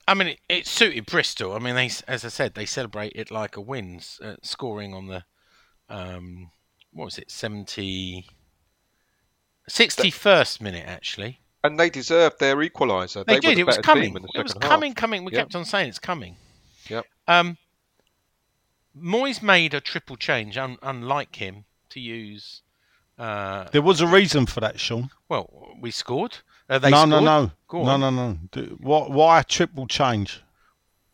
[0.07, 1.55] I mean, it, it suited Bristol.
[1.55, 5.07] I mean, they, as I said, they celebrate it like a win, uh, scoring on
[5.07, 5.25] the,
[5.89, 6.51] um,
[6.93, 8.27] what was it, 70,
[9.69, 11.41] 61st minute, actually.
[11.65, 13.25] And they deserved their equaliser.
[13.27, 13.57] They, were did.
[13.57, 14.13] the It was coming.
[14.15, 14.71] the It was second half.
[14.71, 15.25] coming, coming.
[15.25, 15.41] We Yep.
[15.41, 16.37] kept on saying it's coming.
[16.89, 17.07] Yep.
[17.27, 17.57] Um,
[18.97, 22.61] Moyes made a triple change, un- unlike him, to use.
[23.19, 25.11] Uh, There was a reason for that, Sean.
[25.29, 25.49] well,
[25.81, 26.37] we scored.
[26.69, 27.25] Uh, they no, no, scored.
[27.25, 28.01] no, Go no, on.
[28.01, 28.39] no, no.
[28.53, 30.43] Do- Why, why a triple change?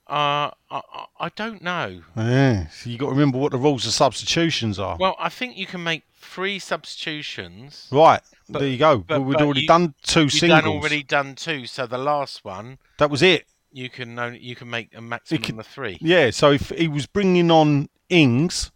[0.09, 2.03] Uh, I, I- I don't know.
[2.16, 4.96] Yeah, so you got to remember what the rules of substitutions are.
[4.98, 7.89] Well, I think you can make three substitutions.
[7.91, 8.99] right, but- there you go.
[8.99, 10.62] but- we'd already you- done two singles.
[10.62, 13.47] done already done two, so the last one That was it.
[13.73, 15.99] you can only, you can make a maximum can- of three.
[16.01, 18.71] Yeah, so if he was bringing on Ings,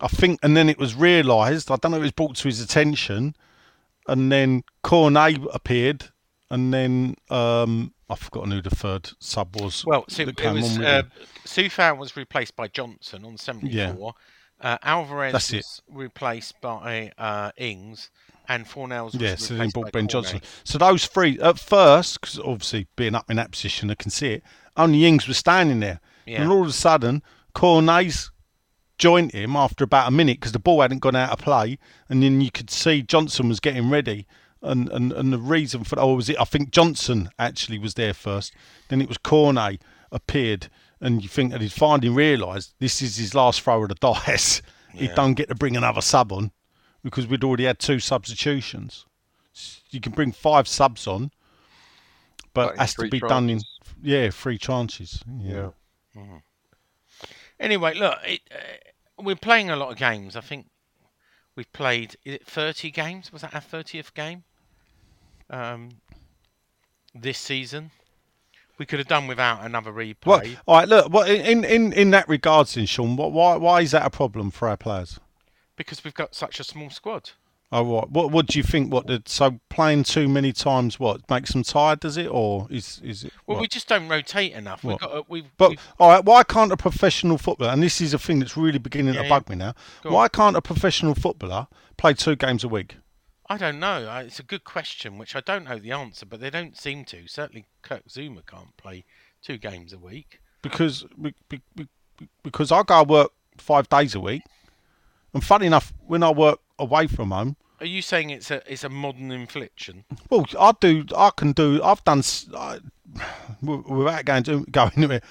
[0.00, 2.48] I think, and then it was realised, I don't know if it was brought to
[2.48, 3.36] his attention,
[4.08, 6.10] and then Cornet appeared,
[6.50, 9.84] and then um, I've forgotten who the third sub was.
[9.84, 11.10] Well, so it was uh, him.
[11.44, 14.14] Coufal was replaced by Johnson on 74.
[14.60, 15.66] Uh, Alvarez That's it.
[15.90, 18.10] replaced by uh, Ings,
[18.48, 20.10] and Fornals was Yeah, so then replaced by Ben Cornet.
[20.10, 20.40] Johnson.
[20.64, 24.34] So those three, at first, because obviously being up in that position, I can see
[24.34, 24.42] it,
[24.76, 26.00] only Ings was standing there.
[26.26, 26.42] Yeah.
[26.42, 27.22] And all of a sudden,
[27.54, 28.30] Cornet's
[28.98, 32.22] joined him after about a minute because the ball hadn't gone out of play, and
[32.22, 34.26] then you could see Johnson was getting ready.
[34.62, 38.12] And, and, and the reason for oh was it I think Johnson actually was there
[38.12, 38.52] first.
[38.88, 39.80] Then it was Cornet
[40.12, 40.68] appeared,
[41.00, 44.62] and you think that he'd finally realised this is his last throw of the dice.
[44.94, 46.50] he don't get to bring another sub on
[47.02, 49.06] because we'd already had two substitutions.
[49.90, 51.30] You can bring five subs on,
[52.54, 53.60] but But has to three be done in
[54.02, 55.22] yeah three chances.
[55.38, 55.70] Yeah.
[57.58, 60.34] Anyway, look, it, uh, we're playing a lot of games.
[60.34, 60.66] I think
[61.54, 63.32] we've played is it 30 games.
[63.32, 64.44] Was that our 30th game?
[65.50, 65.90] Um,
[67.14, 67.90] this season,
[68.80, 70.16] we could have done without another replay.
[70.24, 70.88] Well, all right.
[70.88, 74.10] Look, what in in in that regards, then, Sean, what, why why is that a
[74.10, 75.20] problem for our players?
[75.76, 77.30] because we've got such a small squad.
[77.72, 78.92] Oh, what what what do you think?
[78.92, 82.00] What the, so playing too many times what makes them tired?
[82.00, 83.32] Does it or is is it?
[83.46, 83.60] Well, what?
[83.62, 84.82] we just don't rotate enough.
[84.82, 87.70] We've got, we've, But we've- all right, why can't a professional footballer?
[87.70, 89.74] And this is a thing that's really beginning Yeah, to bug me now.
[90.02, 91.66] Why can't a professional footballer
[91.96, 92.96] play two games a week?
[93.50, 94.06] I don't know.
[94.08, 97.04] I- It's a good question, which I don't know the answer, but they don't seem
[97.06, 97.26] to.
[97.26, 99.04] Certainly, Kurt Zouma can't play
[99.42, 100.40] two games a week.
[100.62, 101.88] because be- be- be-
[102.42, 104.42] because I go work five days a week,
[105.34, 108.84] and funny enough, when I work away from home, Are you saying it's a it's
[108.84, 110.04] a modern infliction?
[110.28, 112.78] well, I do, I can do, I've done, s- I,
[113.62, 115.24] without going to go into it.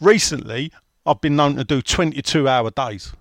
[0.00, 0.72] Recently,
[1.06, 3.12] I've been known to do twenty-two hour days,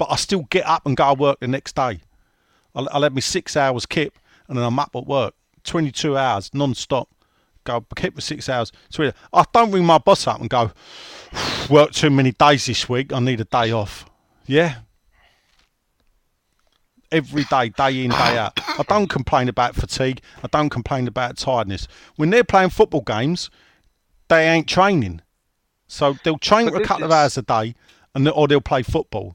[0.00, 2.00] but I still get up and go to work the next day.
[2.74, 6.50] I'll, I'll have me six hours kip, and then I'm up at work, twenty-two hours
[6.54, 7.10] non-stop.
[7.64, 8.72] Go kip for six hours.
[8.88, 10.70] So I don't ring my boss up and go,
[11.70, 13.12] work too many days this week.
[13.12, 14.06] I need a day off.
[14.46, 14.76] Yeah.
[17.12, 18.58] Every day, day in, day out.
[18.78, 20.22] I don't complain about fatigue.
[20.42, 21.86] I don't complain about tiredness.
[22.16, 23.50] When they're playing football games,
[24.28, 25.20] they ain't training.
[25.88, 27.74] So they'll train But for a couple of hours a day,
[28.14, 29.34] and or they'll play football.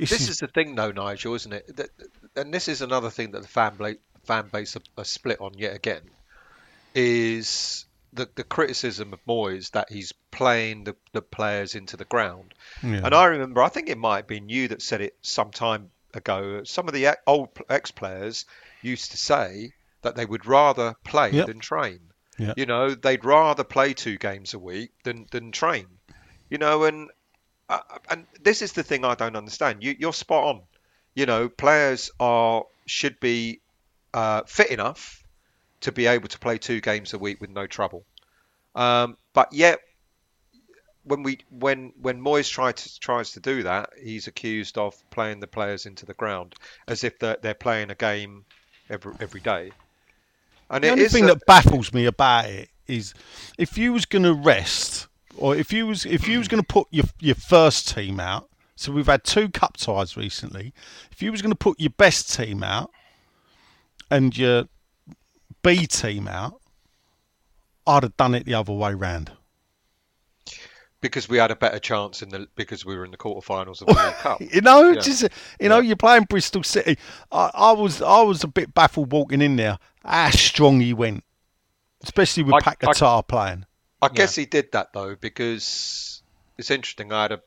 [0.00, 1.76] This, is, is the thing, though, Nigel, isn't it?
[1.76, 1.90] That,
[2.36, 3.94] and this is another thing that the fan, bla-
[4.24, 6.02] fan base are, are split on yet again.
[6.94, 12.54] Is the, the criticism of Moyes that he's playing the, the players into the ground.
[12.82, 13.02] Yeah.
[13.04, 15.90] And I remember, I think it might have been you that said it some time
[16.14, 16.64] ago.
[16.64, 18.46] Some of the old ex players
[18.82, 19.72] used to say
[20.02, 21.46] that they would rather play Yep.
[21.46, 22.00] than train.
[22.38, 22.58] Yep.
[22.58, 25.86] You know, they'd rather play two games a week than, than train.
[26.48, 27.10] You know, and
[27.70, 29.82] uh, and this is the thing I don't understand.
[29.82, 30.62] You, you're spot on.
[31.14, 33.60] You know, players are should be
[34.12, 35.22] uh, fit enough
[35.82, 38.04] to be able to play two games a week with no trouble.
[38.74, 39.80] Um, but yet,
[41.04, 45.40] when we when when Moyes tries to, tries to do that, he's accused of playing
[45.40, 46.54] the players into the ground
[46.88, 48.44] as if they're, they're playing a game
[48.88, 49.70] every every day.
[50.68, 53.14] And the it only thing a- that baffles me about it is
[53.58, 56.66] if you was going to rest, or if you was if you was going to
[56.66, 58.48] put your your first team out.
[58.76, 60.72] So we've had two cup ties recently.
[61.12, 62.90] If you was going to put your best team out
[64.10, 64.64] and your
[65.62, 66.60] B team out,
[67.86, 69.32] I'd have done it the other way round.
[71.02, 73.88] because we had a better chance in the because we were in the quarterfinals of
[73.88, 74.40] the World Cup.
[74.54, 75.00] You know, Yeah.
[75.00, 75.28] just
[75.60, 76.96] you know, you're playing Bristol City.
[77.30, 79.78] I, I was I was a bit baffled walking in there.
[80.04, 81.22] How strong he went,
[82.02, 83.66] especially with I- I- playing.
[84.02, 86.22] I guess he did that though because
[86.58, 87.12] it's interesting.
[87.12, 87.40] I had a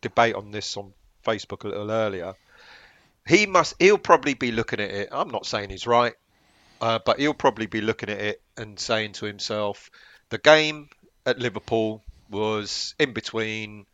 [0.00, 0.92] debate on this on
[1.24, 2.34] Facebook a little earlier.
[3.26, 3.74] He must.
[3.78, 5.08] He'll probably be looking at it.
[5.12, 6.14] I'm not saying he's right,
[6.80, 9.90] uh, but he'll probably be looking at it and saying to himself,
[10.28, 10.90] "The game
[11.24, 13.86] at Liverpool was in between.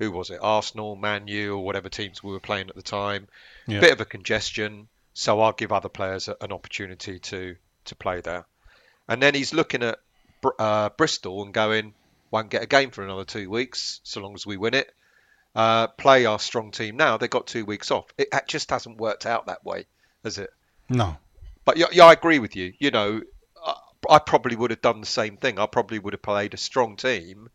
[0.00, 0.40] Who was it?
[0.42, 3.28] Arsenal, Man U, or whatever teams we were playing at the time.
[3.66, 3.80] Yeah.
[3.80, 8.44] Bit of a congestion, so I'll give other players an opportunity to to play there."
[9.08, 9.98] And then he's looking at
[10.58, 11.94] uh, Bristol and going,
[12.30, 14.92] won't get a game for another two weeks, so long as we win it.
[15.54, 17.16] Uh, play our strong team now.
[17.16, 18.06] They got two weeks off.
[18.18, 19.86] It, it just hasn't worked out that way,
[20.24, 20.50] has it?
[20.88, 21.16] No.
[21.64, 22.72] But yeah, yeah, I agree with you.
[22.78, 23.22] You know,
[23.64, 23.74] I,
[24.10, 25.58] I probably would have done the same thing.
[25.58, 27.48] I probably would have played a strong team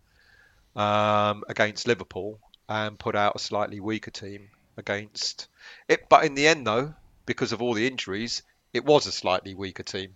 [0.76, 5.48] um, against Liverpool and put out a slightly weaker team against
[5.88, 6.08] it.
[6.10, 6.94] But in the end, though,
[7.26, 10.16] because of all the injuries, it was a slightly weaker team.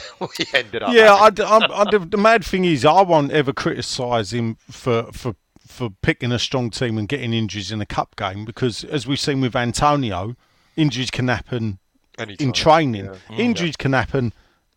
[0.20, 0.92] we ended up.
[0.92, 1.44] Yeah, having.
[1.44, 5.34] I, I, I, the, the mad thing is, I won't ever criticise him for, for
[5.66, 9.20] for picking a strong team and getting injuries in a cup game because, as we've
[9.20, 10.36] seen with Antonio,
[10.76, 11.78] injuries can happen
[12.18, 13.04] Anytime, in training.
[13.06, 13.14] yeah.
[13.30, 14.32] Mm, injuries can happen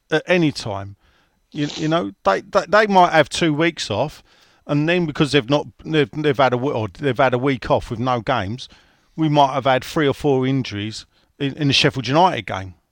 [0.09, 0.95] at any time.
[1.51, 4.23] You, you know, they, they they might have two weeks off,
[4.67, 7.69] and then because they've not they've, they've had a w- or they've had a week
[7.69, 8.67] off with no games,
[9.15, 11.05] we might have had three or four injuries
[11.39, 12.84] in, in the Sheffield United game Yeah,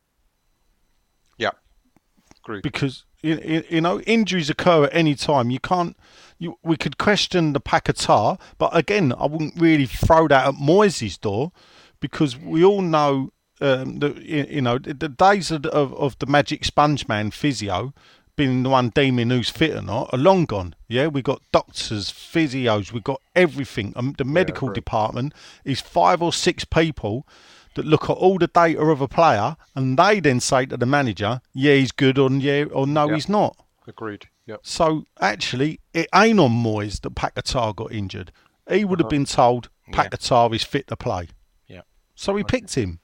[2.44, 2.64] agreed.
[2.64, 5.50] because you, you know injuries occur at any time.
[5.50, 5.98] You can't.
[6.40, 11.20] You, we could question the Paquetá, but again, I wouldn't really throw that at Moyes'
[11.20, 11.52] door
[12.00, 13.32] because we all know
[13.62, 17.32] um, that you you know the, the days of, of, of the magic sponge man
[17.32, 17.94] physio
[18.36, 20.76] being the one deeming who's fit or not are long gone.
[20.88, 23.94] Yeah, we got doctors, physios, we got everything.
[23.96, 24.76] Um, the medical right.
[24.76, 25.34] department
[25.64, 27.28] is five or six people
[27.76, 30.86] that look at all the data of a player and they then say to the
[30.86, 33.16] manager, yeah, he's good or yeah or no, Yeah.
[33.16, 33.58] he's not.
[33.88, 34.28] Agreed.
[34.46, 34.62] Yep.
[34.64, 38.32] So actually, it ain't on Moyes that Paquetá got injured.
[38.70, 40.08] He would have been told Yeah.
[40.52, 41.28] Is fit to play.
[41.68, 41.82] Yeah.
[42.16, 43.00] So he picked him.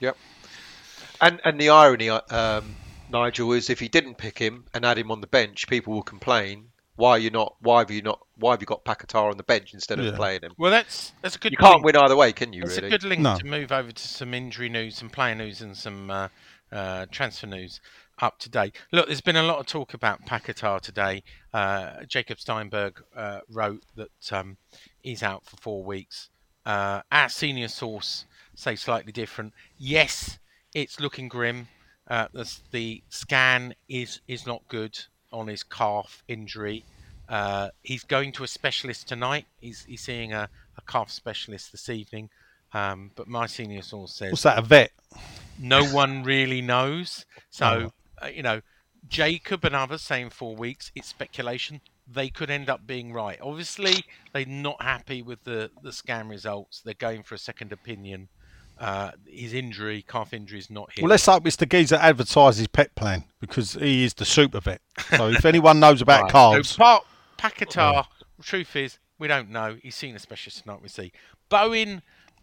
[0.00, 0.16] Yep.
[1.20, 2.76] And and the irony, uh, um,
[3.10, 6.02] Nigel, is if he didn't pick him and had him on the bench, people will
[6.02, 6.68] complain.
[6.96, 7.56] Why are you not?
[7.60, 8.20] Why have you not?
[8.36, 10.16] Why have you got Paquetá on the bench instead of Yeah.
[10.16, 10.52] playing him?
[10.58, 11.52] Well, that's that's a good.
[11.52, 11.84] You can't link.
[11.84, 12.62] win either way, can you?
[12.62, 12.88] That's really?
[12.88, 13.36] a good link No.
[13.38, 16.28] to move over to some injury news, some player news, and some uh,
[16.72, 17.80] uh, transfer news
[18.18, 18.74] up to date.
[18.92, 21.22] Look, there's been a lot of talk about Paquetá today.
[21.52, 24.56] Uh, Jacob Steinberg uh, wrote that um,
[25.02, 26.30] he's out for four weeks.
[26.64, 28.24] Uh, our senior source
[28.54, 29.52] say slightly different.
[29.76, 30.38] Yes,
[30.74, 31.68] it's looking grim.
[32.08, 34.96] Uh, the, the scan is is not good
[35.36, 36.84] on his calf injury.
[37.28, 39.46] Uh, he's going to a specialist tonight.
[39.60, 42.30] He's he's seeing a, a calf specialist this evening.
[42.72, 44.58] Um, but my senior source says What's that?
[44.58, 44.92] A vet?
[45.58, 47.24] no one really knows.
[47.50, 48.60] So, uh, you know,
[49.08, 51.80] Jacob and others saying four weeks, it's speculation.
[52.06, 53.38] They could end up being right.
[53.40, 56.82] Obviously, they're not happy with the, the scan results.
[56.82, 58.28] They're going for a second opinion.
[58.78, 61.02] Uh, his injury, calf injury, is not here.
[61.02, 64.82] Well, let's hope it's the geezer advertises pet plan because he is the super vet.
[65.16, 66.32] So if anyone knows about Right.
[66.32, 67.04] calves, So, Pa-
[67.38, 68.06] Paquetá,
[68.42, 69.78] truth is, we don't know.
[69.82, 71.12] He's seen a specialist tonight, we see.
[71.48, 72.02] Bowen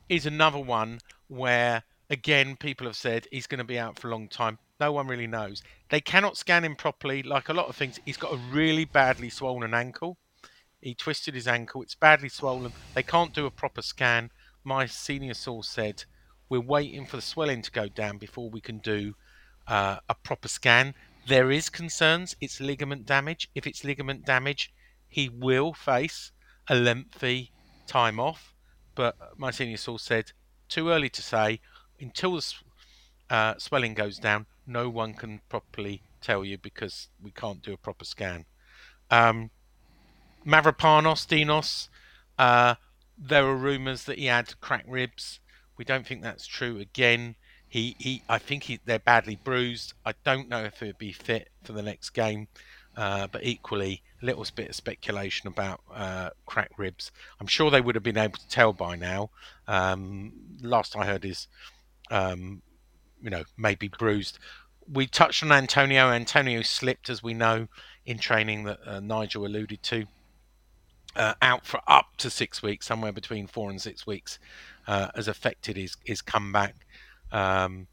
[0.09, 4.11] is another one where, again, people have said he's going to be out for a
[4.11, 4.57] long time.
[4.79, 5.61] No one really knows.
[5.89, 7.21] They cannot scan him properly.
[7.21, 10.17] Like a lot of things, he's got a really badly swollen ankle.
[10.81, 11.83] He twisted his ankle.
[11.83, 12.73] It's badly swollen.
[12.95, 14.31] They can't do a proper scan.
[14.63, 16.05] My senior source said
[16.53, 19.15] we're waiting for the swelling to go down before we can do
[19.67, 20.93] uh, a proper scan.
[21.27, 22.35] There is concerns.
[22.41, 23.49] It's ligament damage.
[23.55, 24.71] If it's ligament damage,
[25.09, 26.31] he will face
[26.67, 27.49] a lengthy
[27.87, 28.53] time off.
[28.93, 30.31] But my senior source said
[30.69, 31.59] too early to say.
[31.99, 32.45] Until the
[33.31, 37.77] uh, swelling goes down, no one can properly tell you because we can't do a
[37.77, 38.45] proper scan.
[39.09, 39.49] Um,
[40.45, 41.87] Mavropanos, Dinos,
[42.37, 42.75] uh,
[43.17, 45.39] there are rumours that he had cracked ribs.
[45.77, 46.77] We don't think that's true.
[46.79, 47.35] Again,
[47.67, 49.93] he, he I think he, they're badly bruised.
[50.05, 52.47] I don't know if he'd be fit for the next game,
[52.95, 57.11] uh, but equally, a little bit of speculation about uh, cracked ribs.
[57.39, 59.31] I'm sure they would have been able to tell by now.
[59.67, 61.47] Um, last I heard is,
[62.11, 62.61] um,
[63.21, 64.37] you know, maybe bruised.
[64.91, 66.09] We touched on Antonio.
[66.09, 67.67] Antonio slipped, as we know,
[68.05, 70.05] in training that uh, Nigel alluded to
[71.15, 74.39] uh, out for up to six weeks, somewhere between four and six weeks,
[74.87, 76.75] uh, has affected his his comeback.
[77.31, 77.87] Um,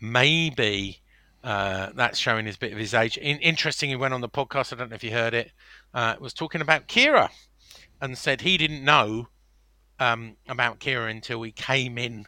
[0.00, 1.00] maybe
[1.42, 3.18] uh, that's showing his bit of his age.
[3.18, 4.72] In, interesting, he went on the podcast.
[4.72, 5.52] I don't know if you heard it.
[5.92, 7.28] Uh, was talking about Kehrer
[8.00, 9.28] and said he didn't know
[10.00, 12.26] um, about Kehrer until he came in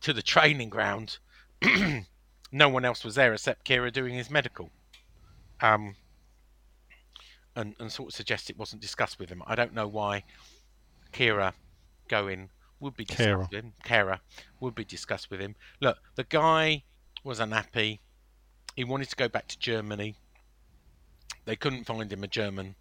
[0.00, 1.18] to the training ground.
[2.52, 4.70] no one else was there except Kehrer doing his medical.
[5.60, 5.96] Um,
[7.56, 9.42] and, and sort of suggest it wasn't discussed with him.
[9.46, 10.24] I don't know why
[11.12, 11.52] Kehrer
[12.08, 12.50] going
[12.84, 13.38] would be discussed Kehrer.
[13.50, 13.72] with him.
[13.84, 14.20] Kehrer
[14.60, 15.56] would be discussed with him.
[15.80, 16.84] Look, the guy
[17.24, 18.00] was unhappy.
[18.76, 20.14] He wanted to go back to Germany.
[21.46, 22.74] They couldn't find him a German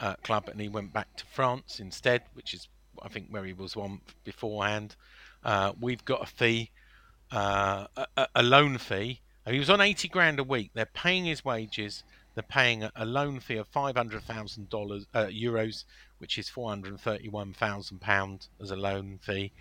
[0.00, 2.68] uh, club, and he went back to France instead, which is
[3.02, 4.96] I think where he was one beforehand.
[5.42, 6.70] Uh, we've got a fee,
[7.32, 9.20] uh, a, a- a loan fee.
[9.48, 10.70] He was on eighty grand a week.
[10.74, 12.02] They're paying his wages.
[12.34, 15.84] They're paying a, loan fee of five hundred thousand dollars uh, euros,
[16.18, 19.52] which is four hundred thirty-one thousand pound as a loan fee,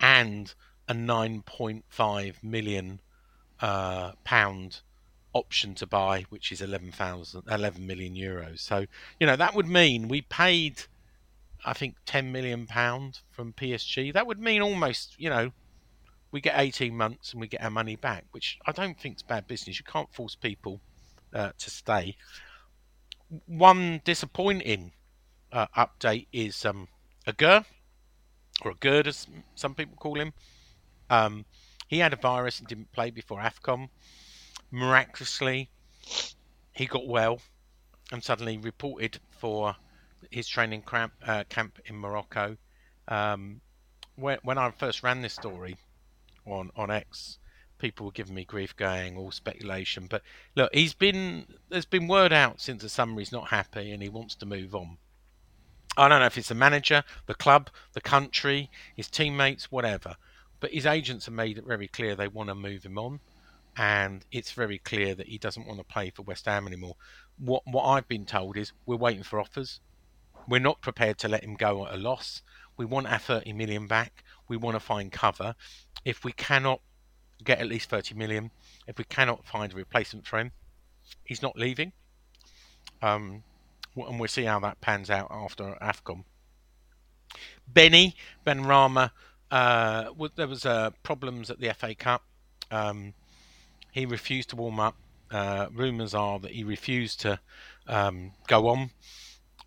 [0.00, 0.52] and
[0.88, 3.00] a nine point five million
[3.60, 4.80] uh, pound
[5.34, 8.60] option to buy, which is 11,000, 11 million euros.
[8.60, 8.86] So,
[9.18, 10.82] you know, that would mean we paid,
[11.64, 14.12] I think, 10 million pound from PSG.
[14.12, 15.52] That would mean almost, you know,
[16.30, 19.22] we get 18 months and we get our money back, which I don't think is
[19.22, 19.78] bad business.
[19.78, 20.80] You can't force people
[21.34, 22.16] uh, to stay.
[23.46, 24.92] One disappointing
[25.52, 26.88] uh, update is um,
[27.26, 27.64] Aguerd,
[28.62, 30.32] or a Gerd, as some people call him.
[31.10, 31.44] Um,
[31.88, 33.88] he had a virus and didn't play before AFCON
[34.72, 35.70] miraculously,
[36.72, 37.40] he got well
[38.10, 39.76] and suddenly reported for
[40.30, 42.56] his training camp, uh, camp in Morocco.
[43.06, 43.60] Um,
[44.16, 45.76] when, when I first ran this story
[46.46, 47.38] on, on X,
[47.82, 50.06] people were giving me grief going, all speculation.
[50.08, 50.22] But
[50.54, 54.08] look, he's been there's been word out since the summer he's not happy and he
[54.08, 54.96] wants to move on.
[55.96, 60.16] I don't know if it's the manager, the club, the country, his teammates, whatever.
[60.60, 63.20] But his agents have made it very clear they want to move him on
[63.76, 66.96] and it's very clear that he doesn't want to play for West Ham anymore.
[67.36, 69.80] What what I've been told is we're waiting for offers.
[70.48, 72.42] We're not prepared to let him go at a loss.
[72.76, 74.22] We want our 30 million back.
[74.48, 75.56] We want to find cover.
[76.04, 76.80] If we cannot
[77.42, 78.50] get at least 30 million,
[78.86, 80.52] if we cannot find a replacement for him,
[81.24, 81.92] he's not leaving.
[83.00, 83.42] Um,
[83.96, 86.24] and we'll see how that pans out after AFCON.
[87.66, 88.16] Benny
[88.46, 89.10] Benrahma,
[89.50, 92.22] uh, there was uh, problems at the FA Cup.
[92.70, 93.14] Um,
[93.90, 94.96] he refused to warm up.
[95.30, 97.38] Uh, rumours are that he refused to
[97.86, 98.90] um, go on.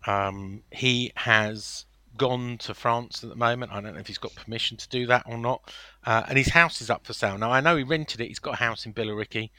[0.06, 3.72] Um, he has gone to France at the moment.
[3.72, 5.72] I don't know if he's got permission to do that or not.
[6.06, 7.36] Uh, and his house is up for sale.
[7.36, 8.28] Now, I know he rented it.
[8.28, 9.50] He's got a house in Billericay.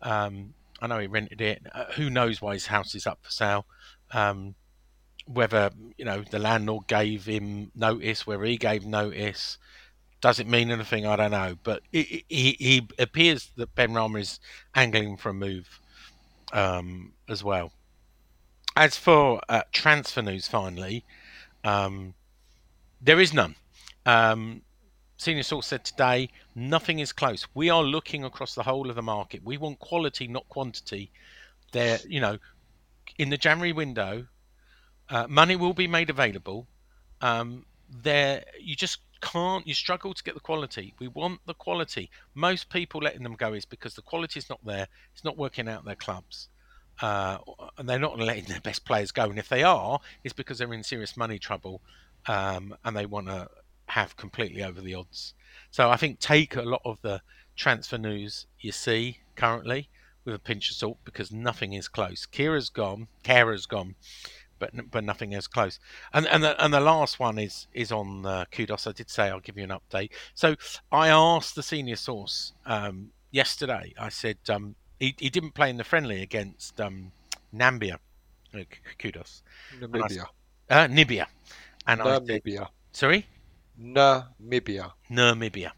[0.00, 1.66] Um, I know he rented it.
[1.74, 3.66] Uh, who knows why his house is up for sale?
[4.12, 4.54] Um,
[5.26, 9.58] whether, you know, the landlord gave him notice, whether he gave notice.
[10.20, 11.04] Does it mean anything?
[11.04, 11.56] I don't know.
[11.64, 14.40] But he, he, appears that Benrahma is
[14.76, 15.80] angling for a move
[16.52, 17.72] um, as well.
[18.76, 21.04] As for uh, transfer news, finally,
[21.64, 22.14] um,
[23.00, 23.56] there is none.
[24.06, 24.62] Um,
[25.18, 27.46] senior source said today, nothing is close.
[27.52, 29.44] We are looking across the whole of the market.
[29.44, 31.10] We want quality, not quantity.
[31.72, 32.38] There, you know,
[33.18, 34.26] in the January window,
[35.10, 36.66] uh, money will be made available.
[37.20, 42.08] Um, there, you just can't you struggle to get the quality we want the quality
[42.36, 45.68] most people letting them go is because the quality is not there it's not working
[45.68, 46.48] out their clubs
[47.02, 47.38] uh,
[47.78, 50.72] and they're not letting their best players go and if they are it's because they're
[50.72, 51.80] in serious money trouble
[52.28, 53.48] um, and they want to
[53.88, 55.34] have completely over the odds
[55.70, 57.20] so i think take a lot of the
[57.56, 59.88] transfer news you see currently
[60.24, 63.94] with a pinch of salt because nothing is close Kehrer's gone Kehrer's gone
[64.58, 65.78] but but nothing is close.
[66.12, 68.86] And and the, and the last one is is on uh, Kudus.
[68.86, 70.10] I did say I'll give you an update.
[70.34, 70.56] So
[70.90, 73.94] I asked the senior source um, yesterday.
[73.98, 77.12] I said um, he he didn't play in the friendly against um,
[77.54, 77.98] Nambia.
[78.54, 78.60] Uh,
[78.98, 79.42] Kudus.
[79.78, 80.26] Namibia.
[80.70, 81.26] Uh, Nibia.
[81.86, 82.42] And I said,
[82.92, 83.26] sorry,
[83.80, 84.92] Namibia.
[85.10, 85.72] Namibia.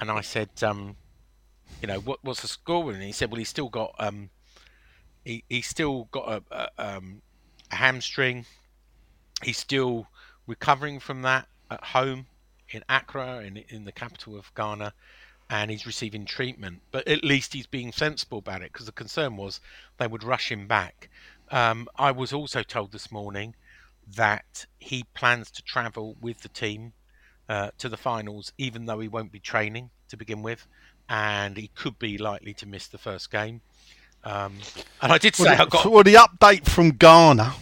[0.00, 0.96] And I said, um,
[1.80, 2.90] you know, what what's the score?
[2.92, 4.30] And he said, well, he's still got um,
[5.24, 7.22] he he's still got a, a um
[7.70, 8.46] a hamstring.
[9.42, 10.08] He's still
[10.46, 12.26] recovering from that at home
[12.70, 14.92] in Accra, in, in the capital of Ghana,
[15.50, 16.80] and he's receiving treatment.
[16.90, 19.60] But at least he's being sensible about it because the concern was
[19.98, 21.10] they would rush him back.
[21.50, 23.54] Um, I was also told this morning
[24.06, 26.92] that he plans to travel with the team
[27.48, 30.66] uh, to the finals, even though he won't be training to begin with,
[31.08, 33.60] and he could be likely to miss the first game.
[34.24, 34.54] Um,
[35.02, 37.54] and I did say Well, I got well, the update from Ghana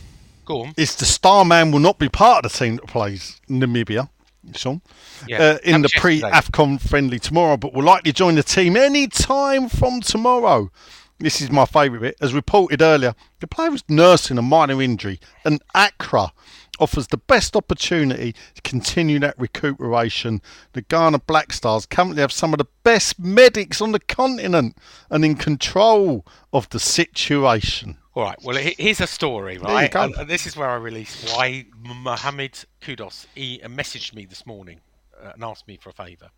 [0.46, 0.74] go on.
[0.76, 4.08] is the Starman will not be part of the team that plays Namibia.
[4.54, 4.82] Sean,
[5.26, 9.06] Yeah, uh, in the pre AFCON friendly tomorrow, but will likely join the team any
[9.06, 10.70] time from tomorrow.
[11.18, 12.16] This is my favourite bit.
[12.20, 16.32] As reported earlier, the player was nursing a minor injury, and Accra
[16.78, 20.40] offers the best opportunity to continue that recuperation.
[20.72, 24.76] The Ghana Black Stars currently have some of the best medics on the continent
[25.10, 27.98] and in control of the situation.
[28.14, 28.38] All right.
[28.42, 29.94] Well, here's a story, right?
[29.94, 34.80] And, and this is where I release why Mohammed Kudus he messaged me this morning
[35.20, 36.30] uh, and asked me for a favour.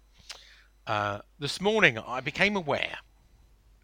[0.87, 2.99] Uh, this morning, I became aware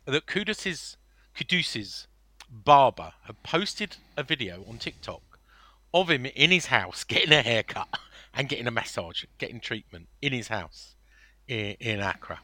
[0.07, 0.97] that Kudus's
[1.37, 2.07] Kudus's
[2.49, 5.32] barber had posted a video on TikTok
[5.95, 7.89] of him in his house getting a haircut
[8.35, 10.97] and getting a massage, getting treatment in his house
[11.49, 12.41] in, in Accra.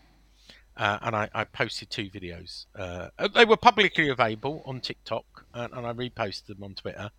[0.76, 2.66] uh, and I, I posted two videos.
[2.76, 7.10] Uh, they were publicly available on TikTok, and, and I reposted them on Twitter.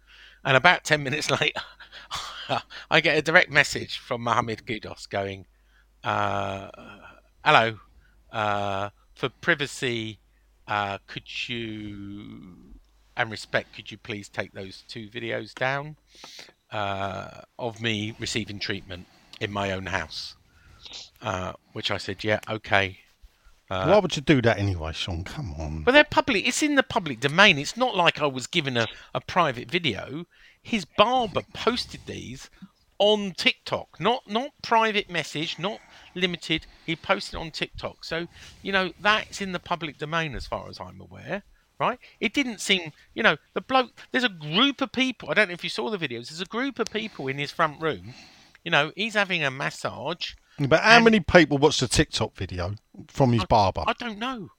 [0.45, 1.61] And about ten minutes later,
[2.91, 5.45] I get a direct message from Mohammed Kudus going,
[6.03, 6.69] uh,
[7.43, 7.79] "Hello,
[8.31, 10.19] uh, for privacy,
[10.67, 12.78] uh, could you
[13.19, 15.97] and respect, could you please take those two videos down
[16.71, 19.05] uh, of me receiving treatment
[19.39, 20.35] in my own house?"
[21.21, 22.99] Uh, which I said, "Yeah, okay."
[23.67, 25.23] Why would you do that anyway, Sean?
[25.23, 25.83] Come on.
[25.83, 26.47] But they're public.
[26.47, 27.59] It's in the public domain.
[27.59, 30.25] It's not like I was given a, a private video.
[30.63, 32.49] His barber posted these
[32.99, 35.79] on TikTok, not not private message, not
[36.15, 36.65] limited.
[36.85, 38.03] He posted on TikTok.
[38.03, 38.27] So
[38.61, 41.43] you know that's in the public domain as far as I'm aware.
[41.79, 41.97] Right?
[42.19, 43.91] It didn't seem, you know, the bloke.
[44.11, 45.29] There's a group of people.
[45.31, 46.27] I don't know if you saw the videos.
[46.27, 48.13] There's a group of people in his front room.
[48.65, 50.33] You know, he's having a massage.
[50.59, 52.75] But how many people watched the TikTok video
[53.07, 53.85] from his barber?
[53.87, 54.49] I don't know.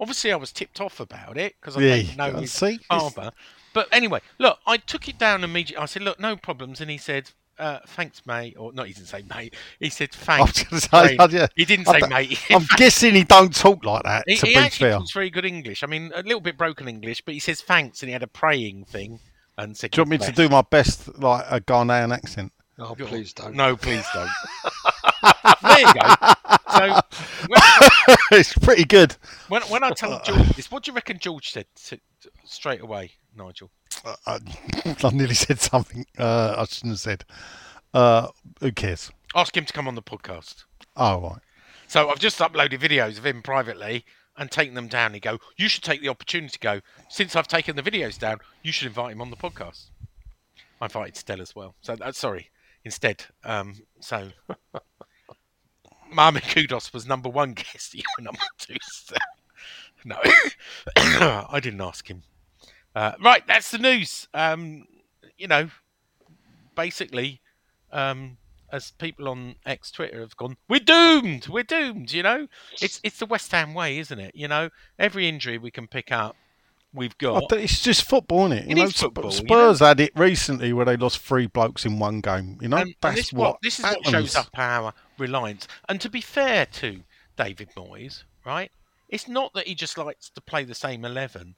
[0.00, 2.80] Obviously, I was tipped off about it because I Yeah, don't know his see?
[2.88, 3.30] barber.
[3.72, 5.80] But anyway, look, I took it down immediately.
[5.80, 9.08] I said, "Look, no problems," and he said, uh, "Thanks, mate." Or not, he didn't
[9.08, 9.54] say mate.
[9.78, 11.30] He said, I was "Thanks." gonna say, Brain.
[11.30, 11.46] yeah.
[11.56, 12.40] He didn't I say mate.
[12.50, 14.24] I'm guessing he don't talk like that.
[14.26, 15.82] he to he be actually fair, talks very good English.
[15.82, 18.28] I mean, a little bit broken English, but he says thanks, and he had a
[18.28, 19.20] praying thing.
[19.58, 22.52] And said, do you want me to do my best, like a Ghanaian accent?
[22.78, 23.54] Oh, bless." please don't.
[23.54, 24.30] No, please don't.
[25.62, 26.14] there you go.
[26.70, 27.00] So
[27.48, 27.60] when,
[28.32, 29.14] it's pretty good.
[29.48, 32.80] when, when I tell George this, what do you reckon George said to, to- straight
[32.80, 33.70] away, Nigel?
[34.26, 34.38] I,
[34.86, 37.24] I nearly said something uh, I shouldn't have said.
[37.94, 38.28] Uh,
[38.60, 39.10] who cares?
[39.34, 40.64] Ask him to come on the podcast.
[40.96, 41.40] Oh, right.
[41.86, 44.04] So I've just uploaded videos of him privately
[44.36, 45.14] and taken them down.
[45.14, 46.80] He go, you should take the opportunity to go.
[47.08, 49.90] Since I've taken the videos down, you should invite him on the podcast.
[50.80, 51.74] I invited Stella as well.
[51.80, 52.50] So uh, sorry,
[52.84, 53.24] instead.
[53.44, 54.30] Um, so
[56.12, 57.94] Mohammed Kudus was number one guest.
[57.94, 58.76] You were number two.
[58.80, 59.16] So,
[60.04, 60.16] no,
[60.96, 62.22] I didn't ask him.
[62.94, 64.28] Uh, right, that's the news.
[64.34, 64.86] Um,
[65.38, 65.70] you know,
[66.74, 67.40] basically,
[67.92, 68.36] um,
[68.70, 71.48] as people on X Twitter have gone, we're doomed.
[71.48, 72.12] We're doomed.
[72.12, 72.46] You know,
[72.80, 74.34] it's it's the West Ham way, isn't it?
[74.34, 76.36] You know, every injury we can pick up,
[76.94, 77.50] we've got.
[77.52, 78.64] it's just football, isn't it?
[78.66, 81.46] You It know, is football, Sp- you Spurs had it recently where they lost three
[81.46, 82.58] blokes in one game.
[82.60, 83.58] You know, and, and that's this, what.
[83.62, 85.66] this is what shows up our reliance.
[85.88, 87.02] And to be fair to
[87.36, 88.70] David Moyes, right?
[89.08, 91.54] It's not that he just likes to play the same eleven.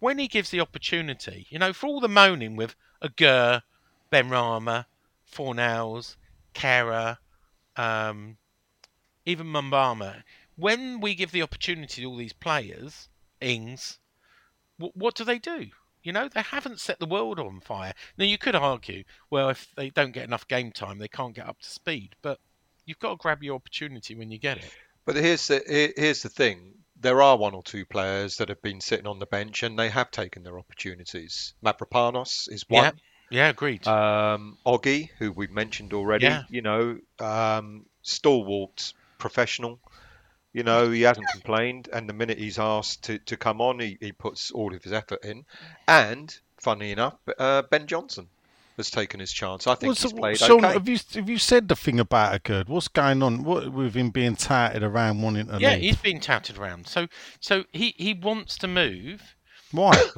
[0.00, 3.62] When he gives the opportunity, you know, for all the moaning with Aguerd,
[4.10, 4.86] Ben Rama,
[5.30, 6.16] Fornals,
[6.54, 7.18] Kehrer,
[7.76, 8.36] um,
[9.26, 10.22] even Mubama,
[10.56, 13.08] when we give the opportunity to all these players,
[13.40, 13.98] Ings,
[14.78, 15.68] what, what do they do?
[16.02, 17.92] You know, they haven't set the world on fire.
[18.16, 21.48] Now, you could argue, well, if they don't get enough game time, they can't get
[21.48, 22.14] up to speed.
[22.22, 22.38] But
[22.86, 24.72] you've got to grab your opportunity when you get it.
[25.04, 26.74] But here's the here's the thing.
[27.00, 29.88] There are one or two players that have been sitting on the bench and they
[29.88, 31.54] have taken their opportunities.
[31.64, 33.00] Mavropanos is Yeah, one.
[33.30, 33.86] yeah, agreed.
[33.86, 36.42] Um, Oggy, who we've mentioned already, Yeah.
[36.48, 39.78] you know, um, stalwart professional.
[40.52, 43.98] You know, he hasn't complained, and the minute he's asked to, to come on, he,
[44.00, 45.44] he puts all of his effort in.
[45.86, 48.28] And, funny enough, uh, Ben Johnson
[48.78, 49.66] has taken his chance.
[49.66, 50.72] I think What's- he's played Sean, okay.
[50.72, 52.68] have you have you said the thing about a good?
[52.68, 53.44] What's going on?
[53.44, 55.82] What with him being touted around wanting to yeah, leave?
[55.82, 56.86] he's been touted around.
[56.86, 57.08] So,
[57.40, 59.36] so he, he wants to move.
[59.70, 59.92] Why?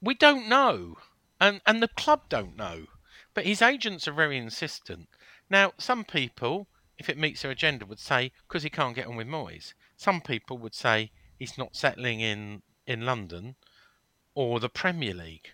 [0.00, 0.98] We don't know,
[1.40, 2.86] and and the club don't know,
[3.34, 5.08] but his agents are very insistent.
[5.50, 9.16] Now, some people, if it meets their agenda, would say because he can't get on
[9.16, 9.74] with Moyes.
[9.96, 13.56] Some people would say he's not settling in in London
[14.36, 15.48] or the Premier League.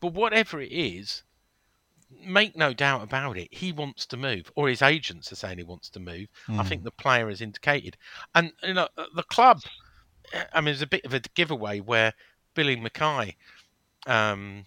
[0.00, 1.22] But whatever it is,
[2.10, 5.64] make no doubt about it, he wants to move, or his agents are saying he
[5.64, 6.28] wants to move.
[6.48, 7.96] I think the player has indicated,
[8.34, 9.62] and you know the club.
[10.52, 12.12] I mean, there's a bit of a giveaway where
[12.54, 13.36] Billy Mackay
[14.06, 14.64] um,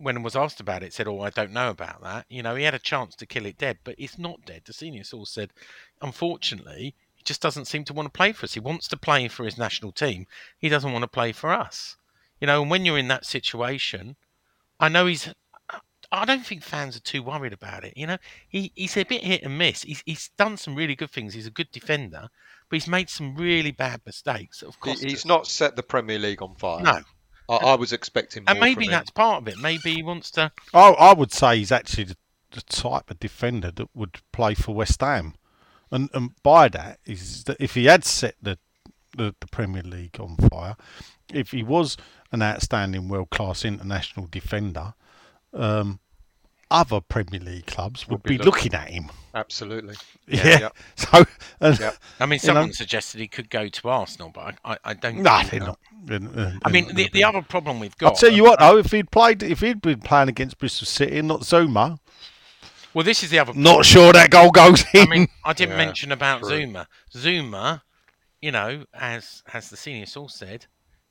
[0.00, 2.54] when he was asked about it, said, "Oh, I don't know about that." You know,
[2.54, 4.62] he had a chance to kill it dead, but it's not dead.
[4.64, 5.52] The senior source said,
[6.00, 8.54] "Unfortunately, he just doesn't seem to want to play for us.
[8.54, 10.26] He wants to play for his national team.
[10.58, 11.96] He doesn't want to play for us."
[12.40, 14.16] You know, and when you're in that situation,
[14.78, 15.28] I know he's.
[16.10, 17.92] I don't think fans are too worried about it.
[17.96, 18.16] You know,
[18.48, 19.82] he, he's a bit hit and miss.
[19.82, 21.34] He's, he's done some really good things.
[21.34, 22.28] He's a good defender,
[22.68, 24.62] but he's made some really bad mistakes.
[24.62, 26.82] Of He- course, he's not set the Premier League on fire.
[26.82, 27.00] No,
[27.50, 28.90] I, I was expecting more and maybe from him.
[28.92, 29.58] that's part of it.
[29.58, 30.50] Maybe he wants to.
[30.72, 32.16] I, I would say he's actually the,
[32.52, 35.34] the type of defender that would play for West Ham,
[35.90, 38.58] and and by that is that if he had set the
[39.16, 40.76] the, the Premier League on fire,
[41.32, 41.96] if he was
[42.32, 44.94] an outstanding world class international defender,
[45.54, 46.00] um,
[46.70, 49.10] other Premier League clubs would, Would be be, looking at him.
[49.34, 49.94] Absolutely.
[50.26, 50.58] Yeah.
[50.60, 50.68] yeah.
[50.96, 51.24] So,
[51.60, 51.92] and, Yeah.
[52.20, 52.72] I mean, You someone know?
[52.72, 55.22] suggested he could go to Arsenal, but I, I, I don't.
[55.22, 55.62] nah, think
[56.04, 56.22] they're that.
[56.22, 56.38] not.
[56.38, 58.08] Uh, I mean, the, the other problem we've got.
[58.08, 61.18] I'll tell you what though, if he'd played, if he'd been playing against Bristol City
[61.18, 61.98] and not Zouma,
[62.92, 63.54] Well, this is the other.
[63.54, 65.00] not sure that goal goes in.
[65.02, 66.50] I mean, I didn't Yeah, mention about true.
[66.50, 66.86] Zouma.
[67.14, 67.80] Zouma,
[68.42, 70.66] you know, as as the senior source said,